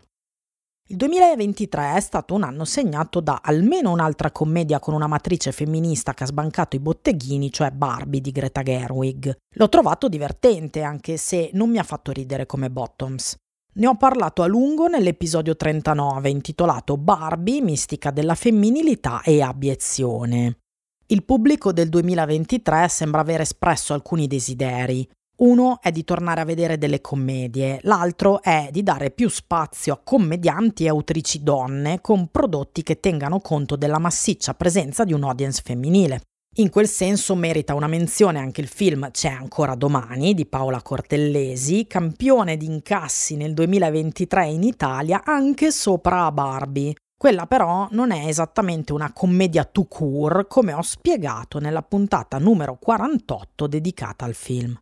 Il 0.90 0.96
2023 0.96 1.94
è 1.94 2.00
stato 2.00 2.34
un 2.34 2.42
anno 2.42 2.64
segnato 2.64 3.20
da 3.20 3.42
almeno 3.44 3.92
un'altra 3.92 4.32
commedia 4.32 4.80
con 4.80 4.92
una 4.92 5.06
matrice 5.06 5.52
femminista 5.52 6.14
che 6.14 6.24
ha 6.24 6.26
sbancato 6.26 6.74
i 6.74 6.80
botteghini, 6.80 7.52
cioè 7.52 7.70
Barbie 7.70 8.20
di 8.20 8.32
Greta 8.32 8.64
Gerwig. 8.64 9.36
L'ho 9.54 9.68
trovato 9.68 10.08
divertente, 10.08 10.82
anche 10.82 11.16
se 11.16 11.50
non 11.52 11.70
mi 11.70 11.78
ha 11.78 11.84
fatto 11.84 12.10
ridere 12.10 12.44
come 12.44 12.70
Bottoms. 12.70 13.36
Ne 13.74 13.86
ho 13.86 13.94
parlato 13.96 14.42
a 14.42 14.48
lungo 14.48 14.88
nell'episodio 14.88 15.54
39 15.54 16.28
intitolato 16.28 16.96
Barbie, 16.96 17.62
mistica 17.62 18.10
della 18.10 18.34
femminilità 18.34 19.22
e 19.22 19.42
abiezione. 19.42 20.58
Il 21.06 21.22
pubblico 21.22 21.72
del 21.72 21.88
2023 21.88 22.88
sembra 22.88 23.20
aver 23.20 23.42
espresso 23.42 23.94
alcuni 23.94 24.26
desideri. 24.26 25.08
Uno 25.40 25.78
è 25.80 25.90
di 25.90 26.04
tornare 26.04 26.42
a 26.42 26.44
vedere 26.44 26.76
delle 26.76 27.00
commedie, 27.00 27.78
l'altro 27.84 28.42
è 28.42 28.68
di 28.70 28.82
dare 28.82 29.10
più 29.10 29.30
spazio 29.30 29.94
a 29.94 30.00
commedianti 30.04 30.84
e 30.84 30.88
autrici 30.88 31.42
donne 31.42 32.02
con 32.02 32.28
prodotti 32.28 32.82
che 32.82 33.00
tengano 33.00 33.40
conto 33.40 33.74
della 33.76 33.98
massiccia 33.98 34.52
presenza 34.52 35.04
di 35.04 35.14
un 35.14 35.24
audience 35.24 35.62
femminile. 35.64 36.20
In 36.56 36.68
quel 36.68 36.86
senso 36.88 37.34
merita 37.34 37.74
una 37.74 37.86
menzione 37.86 38.38
anche 38.38 38.60
il 38.60 38.66
film 38.66 39.10
C'è 39.10 39.30
ancora 39.30 39.74
domani 39.76 40.34
di 40.34 40.44
Paola 40.44 40.82
Cortellesi, 40.82 41.86
campione 41.86 42.58
di 42.58 42.66
incassi 42.66 43.36
nel 43.36 43.54
2023 43.54 44.46
in 44.46 44.62
Italia 44.62 45.22
anche 45.24 45.70
sopra 45.70 46.26
a 46.26 46.32
Barbie. 46.32 46.94
Quella 47.16 47.46
però 47.46 47.88
non 47.92 48.10
è 48.10 48.26
esattamente 48.26 48.92
una 48.92 49.10
commedia 49.14 49.64
to 49.64 49.86
court 49.86 50.48
come 50.48 50.74
ho 50.74 50.82
spiegato 50.82 51.58
nella 51.60 51.82
puntata 51.82 52.36
numero 52.36 52.76
48 52.78 53.66
dedicata 53.66 54.26
al 54.26 54.34
film. 54.34 54.78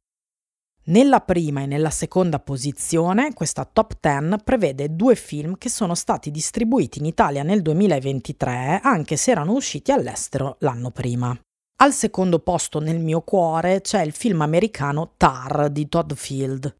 Nella 0.88 1.20
prima 1.20 1.60
e 1.60 1.66
nella 1.66 1.90
seconda 1.90 2.38
posizione, 2.38 3.34
questa 3.34 3.68
top 3.70 3.98
10 4.00 4.42
prevede 4.42 4.96
due 4.96 5.16
film 5.16 5.58
che 5.58 5.68
sono 5.68 5.94
stati 5.94 6.30
distribuiti 6.30 6.98
in 6.98 7.04
Italia 7.04 7.42
nel 7.42 7.60
2023, 7.60 8.80
anche 8.82 9.16
se 9.16 9.32
erano 9.32 9.52
usciti 9.52 9.92
all'estero 9.92 10.56
l'anno 10.60 10.90
prima. 10.90 11.38
Al 11.80 11.92
secondo 11.92 12.38
posto 12.38 12.80
nel 12.80 13.00
mio 13.00 13.20
cuore 13.20 13.82
c'è 13.82 14.00
il 14.02 14.12
film 14.12 14.40
americano 14.40 15.12
Tar 15.18 15.68
di 15.68 15.90
Todd 15.90 16.14
Field. 16.14 16.74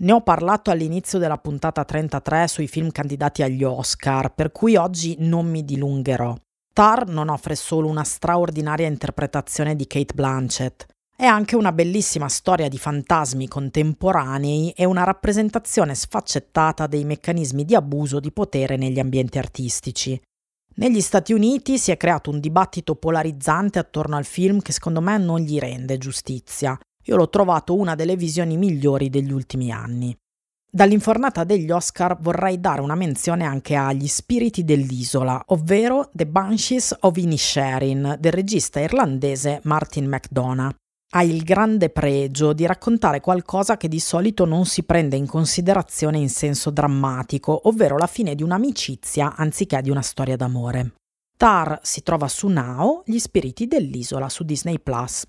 Ne 0.00 0.12
ho 0.12 0.20
parlato 0.20 0.70
all'inizio 0.70 1.18
della 1.18 1.38
puntata 1.38 1.84
33 1.84 2.48
sui 2.48 2.68
film 2.68 2.90
candidati 2.90 3.42
agli 3.42 3.64
Oscar, 3.64 4.34
per 4.34 4.52
cui 4.52 4.76
oggi 4.76 5.16
non 5.20 5.48
mi 5.48 5.64
dilungherò. 5.64 6.36
Tar 6.70 7.08
non 7.08 7.30
offre 7.30 7.54
solo 7.54 7.88
una 7.88 8.04
straordinaria 8.04 8.86
interpretazione 8.86 9.74
di 9.74 9.86
Kate 9.86 10.12
Blanchett, 10.12 10.86
è 11.16 11.24
anche 11.24 11.54
una 11.54 11.72
bellissima 11.72 12.28
storia 12.28 12.68
di 12.68 12.76
fantasmi 12.76 13.46
contemporanei 13.46 14.70
e 14.70 14.84
una 14.84 15.04
rappresentazione 15.04 15.94
sfaccettata 15.94 16.88
dei 16.88 17.04
meccanismi 17.04 17.64
di 17.64 17.76
abuso 17.76 18.18
di 18.18 18.32
potere 18.32 18.76
negli 18.76 18.98
ambienti 18.98 19.38
artistici. 19.38 20.20
Negli 20.76 21.00
Stati 21.00 21.32
Uniti 21.32 21.78
si 21.78 21.92
è 21.92 21.96
creato 21.96 22.30
un 22.30 22.40
dibattito 22.40 22.96
polarizzante 22.96 23.78
attorno 23.78 24.16
al 24.16 24.24
film 24.24 24.60
che 24.60 24.72
secondo 24.72 25.00
me 25.00 25.16
non 25.18 25.38
gli 25.38 25.58
rende 25.58 25.98
giustizia. 25.98 26.76
Io 27.04 27.16
l'ho 27.16 27.28
trovato 27.28 27.76
una 27.76 27.94
delle 27.94 28.16
visioni 28.16 28.56
migliori 28.56 29.08
degli 29.08 29.30
ultimi 29.30 29.70
anni. 29.70 30.16
Dall'infornata 30.68 31.44
degli 31.44 31.70
Oscar 31.70 32.18
vorrei 32.20 32.58
dare 32.58 32.80
una 32.80 32.96
menzione 32.96 33.44
anche 33.44 33.76
agli 33.76 34.08
spiriti 34.08 34.64
dell'isola, 34.64 35.40
ovvero 35.48 36.10
The 36.12 36.26
Banshees 36.26 36.96
of 37.02 37.16
Inisherin 37.16 38.16
del 38.18 38.32
regista 38.32 38.80
irlandese 38.80 39.60
Martin 39.62 40.08
McDonough. 40.08 40.74
Ha 41.16 41.22
il 41.22 41.44
grande 41.44 41.90
pregio 41.90 42.52
di 42.52 42.66
raccontare 42.66 43.20
qualcosa 43.20 43.76
che 43.76 43.86
di 43.86 44.00
solito 44.00 44.44
non 44.44 44.66
si 44.66 44.82
prende 44.82 45.16
in 45.16 45.26
considerazione 45.26 46.18
in 46.18 46.28
senso 46.28 46.70
drammatico, 46.70 47.68
ovvero 47.68 47.96
la 47.96 48.08
fine 48.08 48.34
di 48.34 48.42
un'amicizia 48.42 49.36
anziché 49.36 49.80
di 49.80 49.90
una 49.90 50.02
storia 50.02 50.36
d'amore. 50.36 50.94
Tar 51.36 51.78
si 51.82 52.02
trova 52.02 52.26
su 52.26 52.48
Now, 52.48 53.02
Gli 53.04 53.18
spiriti 53.18 53.66
dell'isola 53.68 54.28
su 54.28 54.42
Disney 54.42 54.80
Plus. 54.80 55.24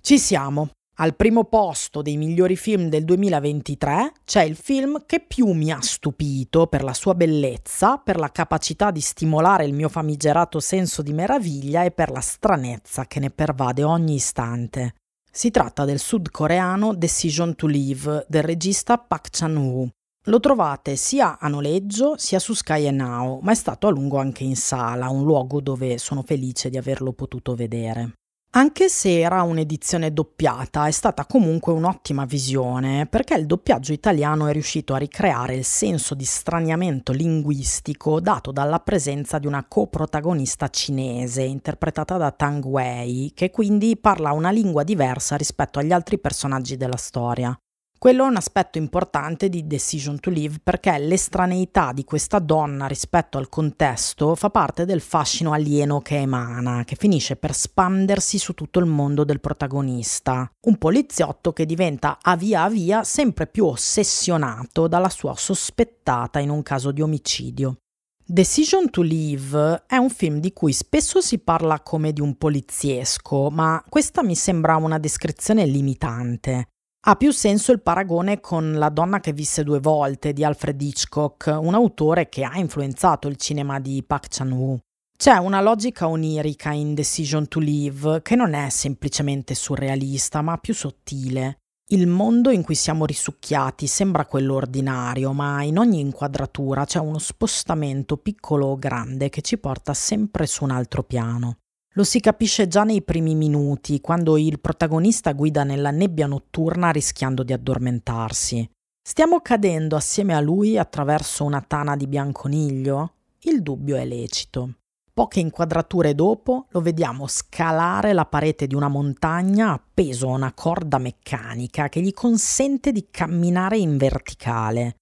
Ci 0.00 0.18
siamo. 0.18 0.70
Al 1.00 1.14
primo 1.14 1.44
posto 1.44 2.02
dei 2.02 2.16
migliori 2.16 2.56
film 2.56 2.88
del 2.88 3.04
2023 3.04 4.14
c'è 4.24 4.42
il 4.42 4.56
film 4.56 5.04
che 5.06 5.20
più 5.20 5.52
mi 5.52 5.70
ha 5.70 5.80
stupito 5.80 6.66
per 6.66 6.82
la 6.82 6.94
sua 6.94 7.14
bellezza, 7.14 7.98
per 7.98 8.18
la 8.18 8.32
capacità 8.32 8.90
di 8.90 9.00
stimolare 9.00 9.64
il 9.64 9.74
mio 9.74 9.88
famigerato 9.88 10.58
senso 10.58 11.02
di 11.02 11.12
meraviglia 11.12 11.84
e 11.84 11.92
per 11.92 12.10
la 12.10 12.20
stranezza 12.20 13.06
che 13.06 13.20
ne 13.20 13.30
pervade 13.30 13.84
ogni 13.84 14.14
istante. 14.14 14.94
Si 15.30 15.50
tratta 15.50 15.84
del 15.84 15.98
sudcoreano 15.98 16.94
Decision 16.94 17.54
to 17.54 17.66
Live 17.66 18.26
del 18.28 18.42
regista 18.42 18.98
Park 18.98 19.28
Chan-woo. 19.30 19.88
Lo 20.24 20.40
trovate 20.40 20.96
sia 20.96 21.38
a 21.38 21.48
noleggio 21.48 22.16
sia 22.18 22.38
su 22.38 22.52
Sky 22.52 22.90
Now, 22.90 23.38
ma 23.40 23.52
è 23.52 23.54
stato 23.54 23.86
a 23.86 23.90
lungo 23.90 24.18
anche 24.18 24.44
in 24.44 24.56
sala, 24.56 25.08
un 25.08 25.24
luogo 25.24 25.60
dove 25.60 25.96
sono 25.98 26.22
felice 26.22 26.68
di 26.70 26.76
averlo 26.76 27.12
potuto 27.12 27.54
vedere. 27.54 28.17
Anche 28.52 28.88
se 28.88 29.20
era 29.20 29.42
un'edizione 29.42 30.10
doppiata, 30.10 30.86
è 30.86 30.90
stata 30.90 31.26
comunque 31.26 31.74
un'ottima 31.74 32.24
visione, 32.24 33.06
perché 33.06 33.34
il 33.34 33.44
doppiaggio 33.44 33.92
italiano 33.92 34.46
è 34.46 34.52
riuscito 34.52 34.94
a 34.94 34.98
ricreare 34.98 35.54
il 35.54 35.64
senso 35.64 36.14
di 36.14 36.24
straniamento 36.24 37.12
linguistico 37.12 38.20
dato 38.20 38.50
dalla 38.50 38.80
presenza 38.80 39.38
di 39.38 39.46
una 39.46 39.66
coprotagonista 39.68 40.68
cinese, 40.68 41.42
interpretata 41.42 42.16
da 42.16 42.30
Tang 42.30 42.64
Wei, 42.64 43.32
che 43.34 43.50
quindi 43.50 43.98
parla 43.98 44.32
una 44.32 44.50
lingua 44.50 44.82
diversa 44.82 45.36
rispetto 45.36 45.78
agli 45.78 45.92
altri 45.92 46.18
personaggi 46.18 46.78
della 46.78 46.96
storia. 46.96 47.56
Quello 47.98 48.26
è 48.26 48.28
un 48.28 48.36
aspetto 48.36 48.78
importante 48.78 49.48
di 49.48 49.66
Decision 49.66 50.20
to 50.20 50.30
Live 50.30 50.60
perché 50.62 50.96
l'estraneità 50.98 51.90
di 51.92 52.04
questa 52.04 52.38
donna 52.38 52.86
rispetto 52.86 53.38
al 53.38 53.48
contesto 53.48 54.36
fa 54.36 54.50
parte 54.50 54.84
del 54.84 55.00
fascino 55.00 55.50
alieno 55.52 56.00
che 56.00 56.18
emana, 56.18 56.84
che 56.84 56.94
finisce 56.94 57.34
per 57.34 57.52
spandersi 57.52 58.38
su 58.38 58.54
tutto 58.54 58.78
il 58.78 58.86
mondo 58.86 59.24
del 59.24 59.40
protagonista. 59.40 60.48
Un 60.66 60.76
poliziotto 60.76 61.52
che 61.52 61.66
diventa 61.66 62.18
a 62.22 62.36
via 62.36 62.62
a 62.62 62.68
via 62.68 63.02
sempre 63.02 63.48
più 63.48 63.64
ossessionato 63.64 64.86
dalla 64.86 65.10
sua 65.10 65.34
sospettata 65.34 66.38
in 66.38 66.50
un 66.50 66.62
caso 66.62 66.92
di 66.92 67.02
omicidio. 67.02 67.78
Decision 68.24 68.90
to 68.90 69.02
Live 69.02 69.86
è 69.88 69.96
un 69.96 70.10
film 70.10 70.38
di 70.38 70.52
cui 70.52 70.72
spesso 70.72 71.20
si 71.20 71.40
parla 71.40 71.80
come 71.80 72.12
di 72.12 72.20
un 72.20 72.36
poliziesco, 72.36 73.50
ma 73.50 73.82
questa 73.88 74.22
mi 74.22 74.36
sembra 74.36 74.76
una 74.76 74.98
descrizione 74.98 75.66
limitante. 75.66 76.68
Ha 77.06 77.14
più 77.14 77.30
senso 77.30 77.70
il 77.70 77.80
paragone 77.80 78.40
con 78.40 78.72
La 78.72 78.88
donna 78.88 79.20
che 79.20 79.32
visse 79.32 79.62
due 79.62 79.78
volte 79.78 80.32
di 80.32 80.44
Alfred 80.44 80.80
Hitchcock, 80.80 81.56
un 81.58 81.74
autore 81.74 82.28
che 82.28 82.42
ha 82.42 82.58
influenzato 82.58 83.28
il 83.28 83.36
cinema 83.36 83.78
di 83.78 84.02
Park 84.04 84.26
Chan-woo. 84.28 84.80
C'è 85.16 85.36
una 85.36 85.60
logica 85.60 86.08
onirica 86.08 86.72
in 86.72 86.94
Decision 86.94 87.46
to 87.46 87.60
Live 87.60 88.20
che 88.22 88.34
non 88.34 88.52
è 88.52 88.68
semplicemente 88.68 89.54
surrealista, 89.54 90.42
ma 90.42 90.58
più 90.58 90.74
sottile. 90.74 91.58
Il 91.90 92.08
mondo 92.08 92.50
in 92.50 92.62
cui 92.62 92.74
siamo 92.74 93.06
risucchiati 93.06 93.86
sembra 93.86 94.26
quello 94.26 94.54
ordinario, 94.54 95.32
ma 95.32 95.62
in 95.62 95.78
ogni 95.78 96.00
inquadratura 96.00 96.84
c'è 96.84 96.98
uno 96.98 97.18
spostamento 97.18 98.16
piccolo 98.16 98.66
o 98.66 98.76
grande 98.76 99.28
che 99.28 99.40
ci 99.40 99.56
porta 99.56 99.94
sempre 99.94 100.46
su 100.46 100.64
un 100.64 100.72
altro 100.72 101.04
piano. 101.04 101.58
Lo 101.94 102.04
si 102.04 102.20
capisce 102.20 102.68
già 102.68 102.84
nei 102.84 103.02
primi 103.02 103.34
minuti, 103.34 104.00
quando 104.00 104.36
il 104.36 104.60
protagonista 104.60 105.32
guida 105.32 105.64
nella 105.64 105.90
nebbia 105.90 106.26
notturna 106.26 106.90
rischiando 106.90 107.42
di 107.42 107.52
addormentarsi. 107.52 108.68
Stiamo 109.02 109.40
cadendo 109.40 109.96
assieme 109.96 110.34
a 110.34 110.40
lui 110.40 110.76
attraverso 110.76 111.44
una 111.44 111.62
tana 111.62 111.96
di 111.96 112.06
bianconiglio? 112.06 113.14
Il 113.40 113.62
dubbio 113.62 113.96
è 113.96 114.04
lecito. 114.04 114.74
Poche 115.18 115.40
inquadrature 115.40 116.14
dopo 116.14 116.66
lo 116.68 116.80
vediamo 116.80 117.26
scalare 117.26 118.12
la 118.12 118.26
parete 118.26 118.68
di 118.68 118.76
una 118.76 118.86
montagna 118.86 119.72
appeso 119.72 120.28
a 120.28 120.34
una 120.34 120.52
corda 120.52 120.98
meccanica 120.98 121.88
che 121.88 122.00
gli 122.00 122.12
consente 122.12 122.92
di 122.92 123.08
camminare 123.10 123.78
in 123.78 123.96
verticale. 123.96 124.97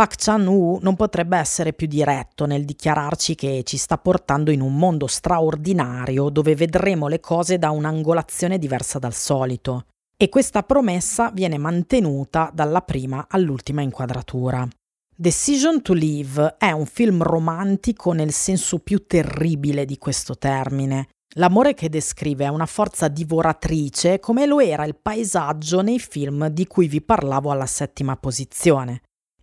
Pak 0.00 0.14
Chan-woo 0.16 0.78
non 0.80 0.96
potrebbe 0.96 1.36
essere 1.36 1.74
più 1.74 1.86
diretto 1.86 2.46
nel 2.46 2.64
dichiararci 2.64 3.34
che 3.34 3.60
ci 3.66 3.76
sta 3.76 3.98
portando 3.98 4.50
in 4.50 4.62
un 4.62 4.74
mondo 4.74 5.06
straordinario 5.06 6.30
dove 6.30 6.54
vedremo 6.54 7.06
le 7.06 7.20
cose 7.20 7.58
da 7.58 7.70
un'angolazione 7.70 8.56
diversa 8.56 8.98
dal 8.98 9.12
solito. 9.12 9.84
E 10.16 10.30
questa 10.30 10.62
promessa 10.62 11.30
viene 11.34 11.58
mantenuta 11.58 12.50
dalla 12.50 12.80
prima 12.80 13.26
all'ultima 13.28 13.82
inquadratura. 13.82 14.66
Decision 15.14 15.82
to 15.82 15.92
Live 15.92 16.54
è 16.56 16.70
un 16.70 16.86
film 16.86 17.22
romantico 17.22 18.12
nel 18.12 18.32
senso 18.32 18.78
più 18.78 19.04
terribile 19.06 19.84
di 19.84 19.98
questo 19.98 20.38
termine. 20.38 21.08
L'amore 21.34 21.74
che 21.74 21.90
descrive 21.90 22.46
è 22.46 22.48
una 22.48 22.64
forza 22.64 23.08
divoratrice 23.08 24.18
come 24.18 24.46
lo 24.46 24.60
era 24.60 24.86
il 24.86 24.96
paesaggio 24.96 25.82
nei 25.82 25.98
film 25.98 26.46
di 26.46 26.66
cui 26.66 26.88
vi 26.88 27.02
parlavo 27.02 27.50
alla 27.50 27.66
settima 27.66 28.16
posizione. 28.16 29.02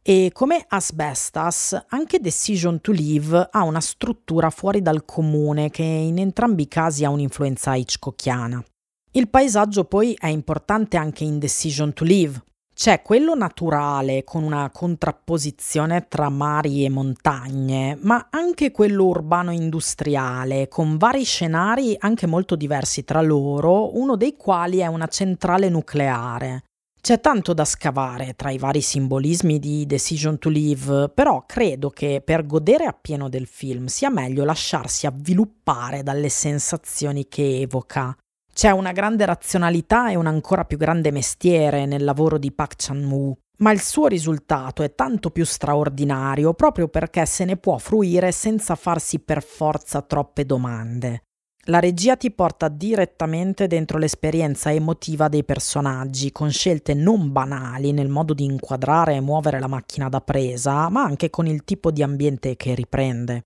E 0.09 0.29
come 0.31 0.63
Asbestas, 0.69 1.87
anche 1.89 2.21
Decision 2.21 2.79
to 2.79 2.93
Live 2.93 3.49
ha 3.51 3.63
una 3.63 3.81
struttura 3.81 4.49
fuori 4.49 4.81
dal 4.81 5.03
comune 5.03 5.69
che 5.69 5.83
in 5.83 6.17
entrambi 6.17 6.61
i 6.61 6.67
casi 6.69 7.03
ha 7.03 7.09
un'influenza 7.09 7.75
hitchcockiana. 7.75 8.63
Il 9.11 9.27
paesaggio 9.27 9.83
poi 9.83 10.15
è 10.17 10.27
importante 10.27 10.95
anche 10.95 11.25
in 11.25 11.39
Decision 11.39 11.91
to 11.91 12.05
Live. 12.05 12.41
C'è 12.73 13.01
quello 13.01 13.35
naturale 13.35 14.23
con 14.23 14.43
una 14.43 14.69
contrapposizione 14.71 16.07
tra 16.07 16.29
mari 16.29 16.85
e 16.85 16.89
montagne, 16.89 17.97
ma 17.99 18.27
anche 18.29 18.71
quello 18.71 19.07
urbano 19.07 19.51
industriale 19.51 20.69
con 20.69 20.95
vari 20.95 21.25
scenari 21.25 21.97
anche 21.99 22.27
molto 22.27 22.55
diversi 22.55 23.03
tra 23.03 23.21
loro, 23.21 23.97
uno 23.99 24.15
dei 24.15 24.37
quali 24.37 24.77
è 24.77 24.87
una 24.87 25.07
centrale 25.07 25.67
nucleare. 25.67 26.63
C'è 26.99 27.21
tanto 27.21 27.53
da 27.53 27.63
scavare 27.63 28.33
tra 28.35 28.51
i 28.51 28.57
vari 28.57 28.81
simbolismi 28.81 29.59
di 29.59 29.85
Decision 29.85 30.37
to 30.39 30.49
Live, 30.49 31.09
però 31.09 31.45
credo 31.45 31.89
che 31.89 32.21
per 32.23 32.45
godere 32.45 32.85
appieno 32.85 33.29
del 33.29 33.47
film 33.47 33.85
sia 33.85 34.09
meglio 34.09 34.43
lasciarsi 34.43 35.05
avviluppare 35.05 36.03
dalle 36.03 36.29
sensazioni 36.29 37.27
che 37.29 37.61
evoca. 37.61 38.15
C'è 38.53 38.71
una 38.71 38.91
grande 38.91 39.25
razionalità 39.25 40.09
e 40.09 40.15
un 40.15 40.25
ancora 40.25 40.65
più 40.65 40.77
grande 40.77 41.11
mestiere 41.11 41.85
nel 41.85 42.03
lavoro 42.03 42.37
di 42.37 42.51
Park 42.51 42.73
Chan-woo, 42.75 43.37
ma 43.59 43.71
il 43.71 43.79
suo 43.79 44.07
risultato 44.07 44.83
è 44.83 44.93
tanto 44.93 45.29
più 45.29 45.45
straordinario 45.45 46.53
proprio 46.55 46.87
perché 46.87 47.25
se 47.25 47.45
ne 47.45 47.57
può 47.57 47.77
fruire 47.77 48.31
senza 48.31 48.75
farsi 48.75 49.19
per 49.19 49.43
forza 49.43 50.01
troppe 50.01 50.45
domande. 50.45 51.26
La 51.69 51.79
regia 51.81 52.15
ti 52.15 52.31
porta 52.31 52.69
direttamente 52.69 53.67
dentro 53.67 53.97
l'esperienza 53.97 54.71
emotiva 54.71 55.27
dei 55.27 55.43
personaggi, 55.43 56.31
con 56.31 56.49
scelte 56.49 56.93
non 56.93 57.33
banali 57.33 57.91
nel 57.91 58.07
modo 58.07 58.33
di 58.33 58.45
inquadrare 58.45 59.15
e 59.15 59.19
muovere 59.19 59.59
la 59.59 59.67
macchina 59.67 60.07
da 60.07 60.21
presa, 60.21 60.87
ma 60.87 61.03
anche 61.03 61.29
con 61.29 61.45
il 61.45 61.65
tipo 61.65 61.91
di 61.91 62.01
ambiente 62.01 62.55
che 62.55 62.73
riprende. 62.73 63.41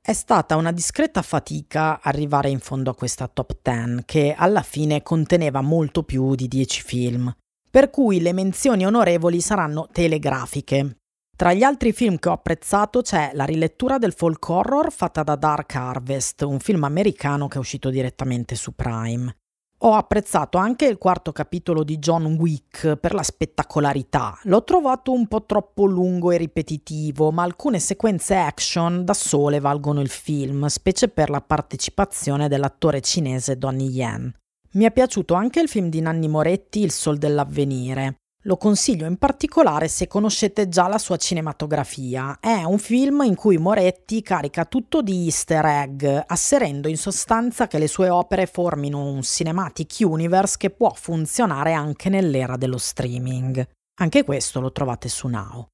È 0.00 0.12
stata 0.12 0.54
una 0.54 0.70
discreta 0.70 1.20
fatica 1.20 2.00
arrivare 2.00 2.48
in 2.48 2.60
fondo 2.60 2.90
a 2.90 2.94
questa 2.94 3.26
top 3.26 3.56
10, 3.60 4.02
che 4.04 4.32
alla 4.38 4.62
fine 4.62 5.02
conteneva 5.02 5.62
molto 5.62 6.04
più 6.04 6.36
di 6.36 6.46
10 6.46 6.82
film, 6.82 7.36
per 7.68 7.90
cui 7.90 8.20
le 8.20 8.32
menzioni 8.32 8.86
onorevoli 8.86 9.40
saranno 9.40 9.88
telegrafiche. 9.90 10.98
Tra 11.36 11.52
gli 11.52 11.62
altri 11.62 11.92
film 11.92 12.16
che 12.18 12.30
ho 12.30 12.32
apprezzato 12.32 13.02
c'è 13.02 13.32
la 13.34 13.44
rilettura 13.44 13.98
del 13.98 14.14
folk 14.14 14.48
horror 14.48 14.90
fatta 14.90 15.22
da 15.22 15.36
Dark 15.36 15.74
Harvest, 15.74 16.40
un 16.40 16.58
film 16.60 16.84
americano 16.84 17.46
che 17.46 17.56
è 17.56 17.60
uscito 17.60 17.90
direttamente 17.90 18.54
su 18.54 18.74
Prime. 18.74 19.36
Ho 19.80 19.92
apprezzato 19.92 20.56
anche 20.56 20.86
il 20.86 20.96
quarto 20.96 21.32
capitolo 21.32 21.84
di 21.84 21.98
John 21.98 22.24
Wick 22.24 22.96
per 22.96 23.12
la 23.12 23.22
spettacolarità. 23.22 24.38
L'ho 24.44 24.64
trovato 24.64 25.12
un 25.12 25.28
po' 25.28 25.44
troppo 25.44 25.84
lungo 25.84 26.30
e 26.30 26.38
ripetitivo, 26.38 27.30
ma 27.30 27.42
alcune 27.42 27.80
sequenze 27.80 28.34
action 28.34 29.04
da 29.04 29.12
sole 29.12 29.60
valgono 29.60 30.00
il 30.00 30.08
film, 30.08 30.64
specie 30.68 31.08
per 31.08 31.28
la 31.28 31.42
partecipazione 31.42 32.48
dell'attore 32.48 33.02
cinese 33.02 33.58
Donnie 33.58 33.90
Yen. 33.90 34.34
Mi 34.72 34.86
è 34.86 34.90
piaciuto 34.90 35.34
anche 35.34 35.60
il 35.60 35.68
film 35.68 35.90
di 35.90 36.00
Nanni 36.00 36.28
Moretti 36.28 36.80
Il 36.80 36.92
Sol 36.92 37.18
dell'Avvenire. 37.18 38.20
Lo 38.46 38.56
consiglio 38.56 39.06
in 39.06 39.16
particolare 39.16 39.88
se 39.88 40.06
conoscete 40.06 40.68
già 40.68 40.86
la 40.86 40.98
sua 40.98 41.16
cinematografia. 41.16 42.38
È 42.38 42.62
un 42.62 42.78
film 42.78 43.22
in 43.22 43.34
cui 43.34 43.58
Moretti 43.58 44.22
carica 44.22 44.64
tutto 44.64 45.02
di 45.02 45.24
easter 45.24 45.64
egg, 45.64 46.06
asserendo 46.24 46.86
in 46.86 46.96
sostanza 46.96 47.66
che 47.66 47.78
le 47.78 47.88
sue 47.88 48.08
opere 48.08 48.46
formino 48.46 49.04
un 49.04 49.22
cinematic 49.22 49.96
universe 50.02 50.58
che 50.58 50.70
può 50.70 50.92
funzionare 50.94 51.72
anche 51.72 52.08
nell'era 52.08 52.56
dello 52.56 52.78
streaming. 52.78 53.66
Anche 53.98 54.22
questo 54.22 54.60
lo 54.60 54.70
trovate 54.70 55.08
su 55.08 55.26
Now. 55.26 55.66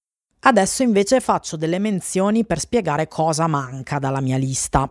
Adesso 0.45 0.83
invece 0.83 1.21
faccio 1.21 1.59
delle 1.59 1.79
menzioni 1.79 2.47
per 2.47 2.59
spiegare 2.59 3.07
cosa 3.07 3.47
manca 3.49 3.99
dalla 3.99 4.23
mia 4.23 4.39
lista. 4.39 4.91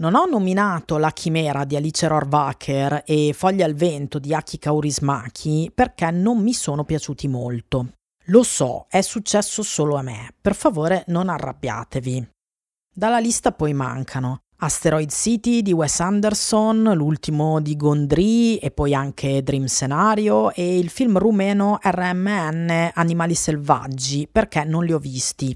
Non 0.00 0.14
ho 0.14 0.24
nominato 0.24 0.96
La 0.96 1.10
Chimera 1.10 1.66
di 1.66 1.76
Alice 1.76 2.08
Rohrwacher 2.08 3.02
e 3.04 3.34
Foglia 3.34 3.66
al 3.66 3.74
vento 3.74 4.18
di 4.18 4.32
Aki 4.32 4.58
Kaurismaki 4.58 5.70
perché 5.74 6.10
non 6.10 6.40
mi 6.40 6.54
sono 6.54 6.84
piaciuti 6.84 7.28
molto. 7.28 7.96
Lo 8.28 8.42
so, 8.42 8.86
è 8.88 9.02
successo 9.02 9.62
solo 9.62 9.96
a 9.96 10.02
me. 10.02 10.32
Per 10.40 10.54
favore 10.54 11.04
non 11.08 11.28
arrabbiatevi. 11.28 12.30
Dalla 12.90 13.18
lista 13.18 13.52
poi 13.52 13.74
mancano 13.74 14.38
Asteroid 14.60 15.10
City 15.10 15.60
di 15.60 15.74
Wes 15.74 16.00
Anderson, 16.00 16.94
l'ultimo 16.94 17.60
di 17.60 17.76
Gondry 17.76 18.56
e 18.56 18.70
poi 18.70 18.94
anche 18.94 19.42
Dream 19.42 19.66
Scenario 19.66 20.50
e 20.54 20.78
il 20.78 20.88
film 20.88 21.18
rumeno 21.18 21.78
RMN 21.78 22.92
Animali 22.94 23.34
selvaggi 23.34 24.26
perché 24.32 24.64
non 24.64 24.82
li 24.82 24.94
ho 24.94 24.98
visti. 24.98 25.54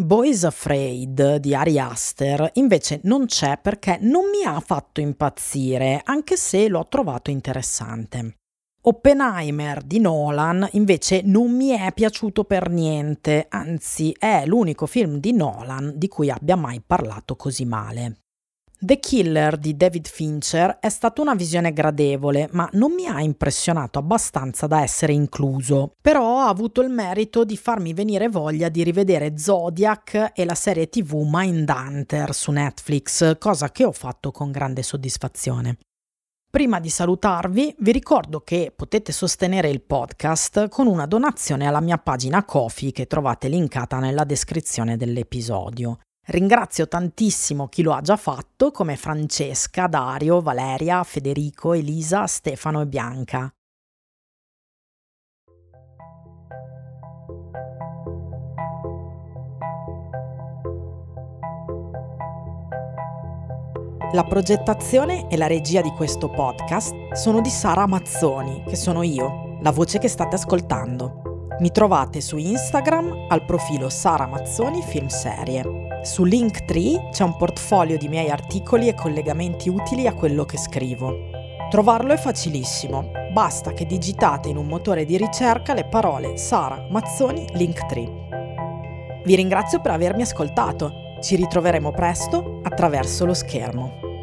Boys 0.00 0.44
Afraid 0.44 1.38
di 1.38 1.56
Ari 1.56 1.76
Aster 1.76 2.50
invece 2.54 3.00
non 3.02 3.26
c'è 3.26 3.58
perché 3.60 3.98
non 4.00 4.26
mi 4.30 4.44
ha 4.44 4.60
fatto 4.60 5.00
impazzire, 5.00 6.02
anche 6.04 6.36
se 6.36 6.68
l'ho 6.68 6.86
trovato 6.88 7.32
interessante. 7.32 8.36
Oppenheimer 8.82 9.82
di 9.82 9.98
Nolan 9.98 10.68
invece 10.72 11.22
non 11.24 11.50
mi 11.50 11.70
è 11.70 11.92
piaciuto 11.92 12.44
per 12.44 12.70
niente, 12.70 13.46
anzi 13.48 14.14
è 14.16 14.44
l'unico 14.46 14.86
film 14.86 15.18
di 15.18 15.32
Nolan 15.32 15.94
di 15.96 16.06
cui 16.06 16.30
abbia 16.30 16.54
mai 16.54 16.80
parlato 16.80 17.34
così 17.34 17.64
male. 17.64 18.18
The 18.80 19.00
Killer 19.00 19.56
di 19.56 19.76
David 19.76 20.06
Fincher 20.06 20.78
è 20.78 20.88
stata 20.88 21.20
una 21.20 21.34
visione 21.34 21.72
gradevole, 21.72 22.48
ma 22.52 22.68
non 22.74 22.92
mi 22.92 23.08
ha 23.08 23.20
impressionato 23.20 23.98
abbastanza 23.98 24.68
da 24.68 24.82
essere 24.82 25.12
incluso. 25.12 25.94
Però 26.00 26.38
ha 26.38 26.48
avuto 26.48 26.80
il 26.82 26.88
merito 26.88 27.44
di 27.44 27.56
farmi 27.56 27.92
venire 27.92 28.28
voglia 28.28 28.68
di 28.68 28.84
rivedere 28.84 29.36
Zodiac 29.36 30.30
e 30.32 30.44
la 30.44 30.54
serie 30.54 30.88
TV 30.88 31.26
Mindhunter 31.28 32.32
su 32.32 32.52
Netflix, 32.52 33.36
cosa 33.38 33.72
che 33.72 33.84
ho 33.84 33.90
fatto 33.90 34.30
con 34.30 34.52
grande 34.52 34.84
soddisfazione. 34.84 35.78
Prima 36.48 36.78
di 36.78 36.88
salutarvi, 36.88 37.74
vi 37.80 37.90
ricordo 37.90 38.42
che 38.42 38.72
potete 38.74 39.10
sostenere 39.10 39.70
il 39.70 39.82
podcast 39.82 40.68
con 40.68 40.86
una 40.86 41.06
donazione 41.06 41.66
alla 41.66 41.80
mia 41.80 41.98
pagina 41.98 42.44
Kofi 42.44 42.92
che 42.92 43.08
trovate 43.08 43.48
linkata 43.48 43.98
nella 43.98 44.22
descrizione 44.22 44.96
dell'episodio. 44.96 45.98
Ringrazio 46.30 46.86
tantissimo 46.88 47.68
chi 47.68 47.80
lo 47.80 47.94
ha 47.94 48.02
già 48.02 48.16
fatto, 48.16 48.70
come 48.70 48.96
Francesca, 48.96 49.86
Dario, 49.86 50.42
Valeria, 50.42 51.02
Federico, 51.02 51.72
Elisa, 51.72 52.26
Stefano 52.26 52.82
e 52.82 52.86
Bianca. 52.86 53.50
La 64.12 64.24
progettazione 64.24 65.30
e 65.30 65.38
la 65.38 65.46
regia 65.46 65.80
di 65.80 65.90
questo 65.90 66.28
podcast 66.28 67.12
sono 67.12 67.40
di 67.40 67.48
Sara 67.50 67.86
Mazzoni, 67.86 68.64
che 68.66 68.76
sono 68.76 69.02
io, 69.02 69.58
la 69.62 69.70
voce 69.70 69.98
che 69.98 70.08
state 70.08 70.34
ascoltando. 70.34 71.46
Mi 71.60 71.70
trovate 71.70 72.20
su 72.20 72.36
Instagram 72.36 73.28
al 73.30 73.46
profilo 73.46 73.88
Sara 73.88 74.26
Mazzoni 74.26 74.82
Film 74.82 75.06
Serie. 75.06 75.87
Su 76.02 76.24
Linktree 76.24 77.08
c'è 77.10 77.24
un 77.24 77.36
portfolio 77.36 77.98
di 77.98 78.08
miei 78.08 78.30
articoli 78.30 78.88
e 78.88 78.94
collegamenti 78.94 79.68
utili 79.68 80.06
a 80.06 80.14
quello 80.14 80.44
che 80.44 80.56
scrivo. 80.56 81.30
Trovarlo 81.70 82.12
è 82.12 82.16
facilissimo, 82.16 83.10
basta 83.32 83.72
che 83.72 83.84
digitate 83.84 84.48
in 84.48 84.56
un 84.56 84.66
motore 84.66 85.04
di 85.04 85.16
ricerca 85.16 85.74
le 85.74 85.84
parole 85.84 86.36
Sara 86.36 86.86
Mazzoni 86.88 87.46
Linktree. 87.52 88.26
Vi 89.24 89.34
ringrazio 89.34 89.80
per 89.80 89.90
avermi 89.90 90.22
ascoltato, 90.22 91.16
ci 91.20 91.34
ritroveremo 91.34 91.90
presto 91.90 92.60
attraverso 92.62 93.26
lo 93.26 93.34
schermo. 93.34 94.17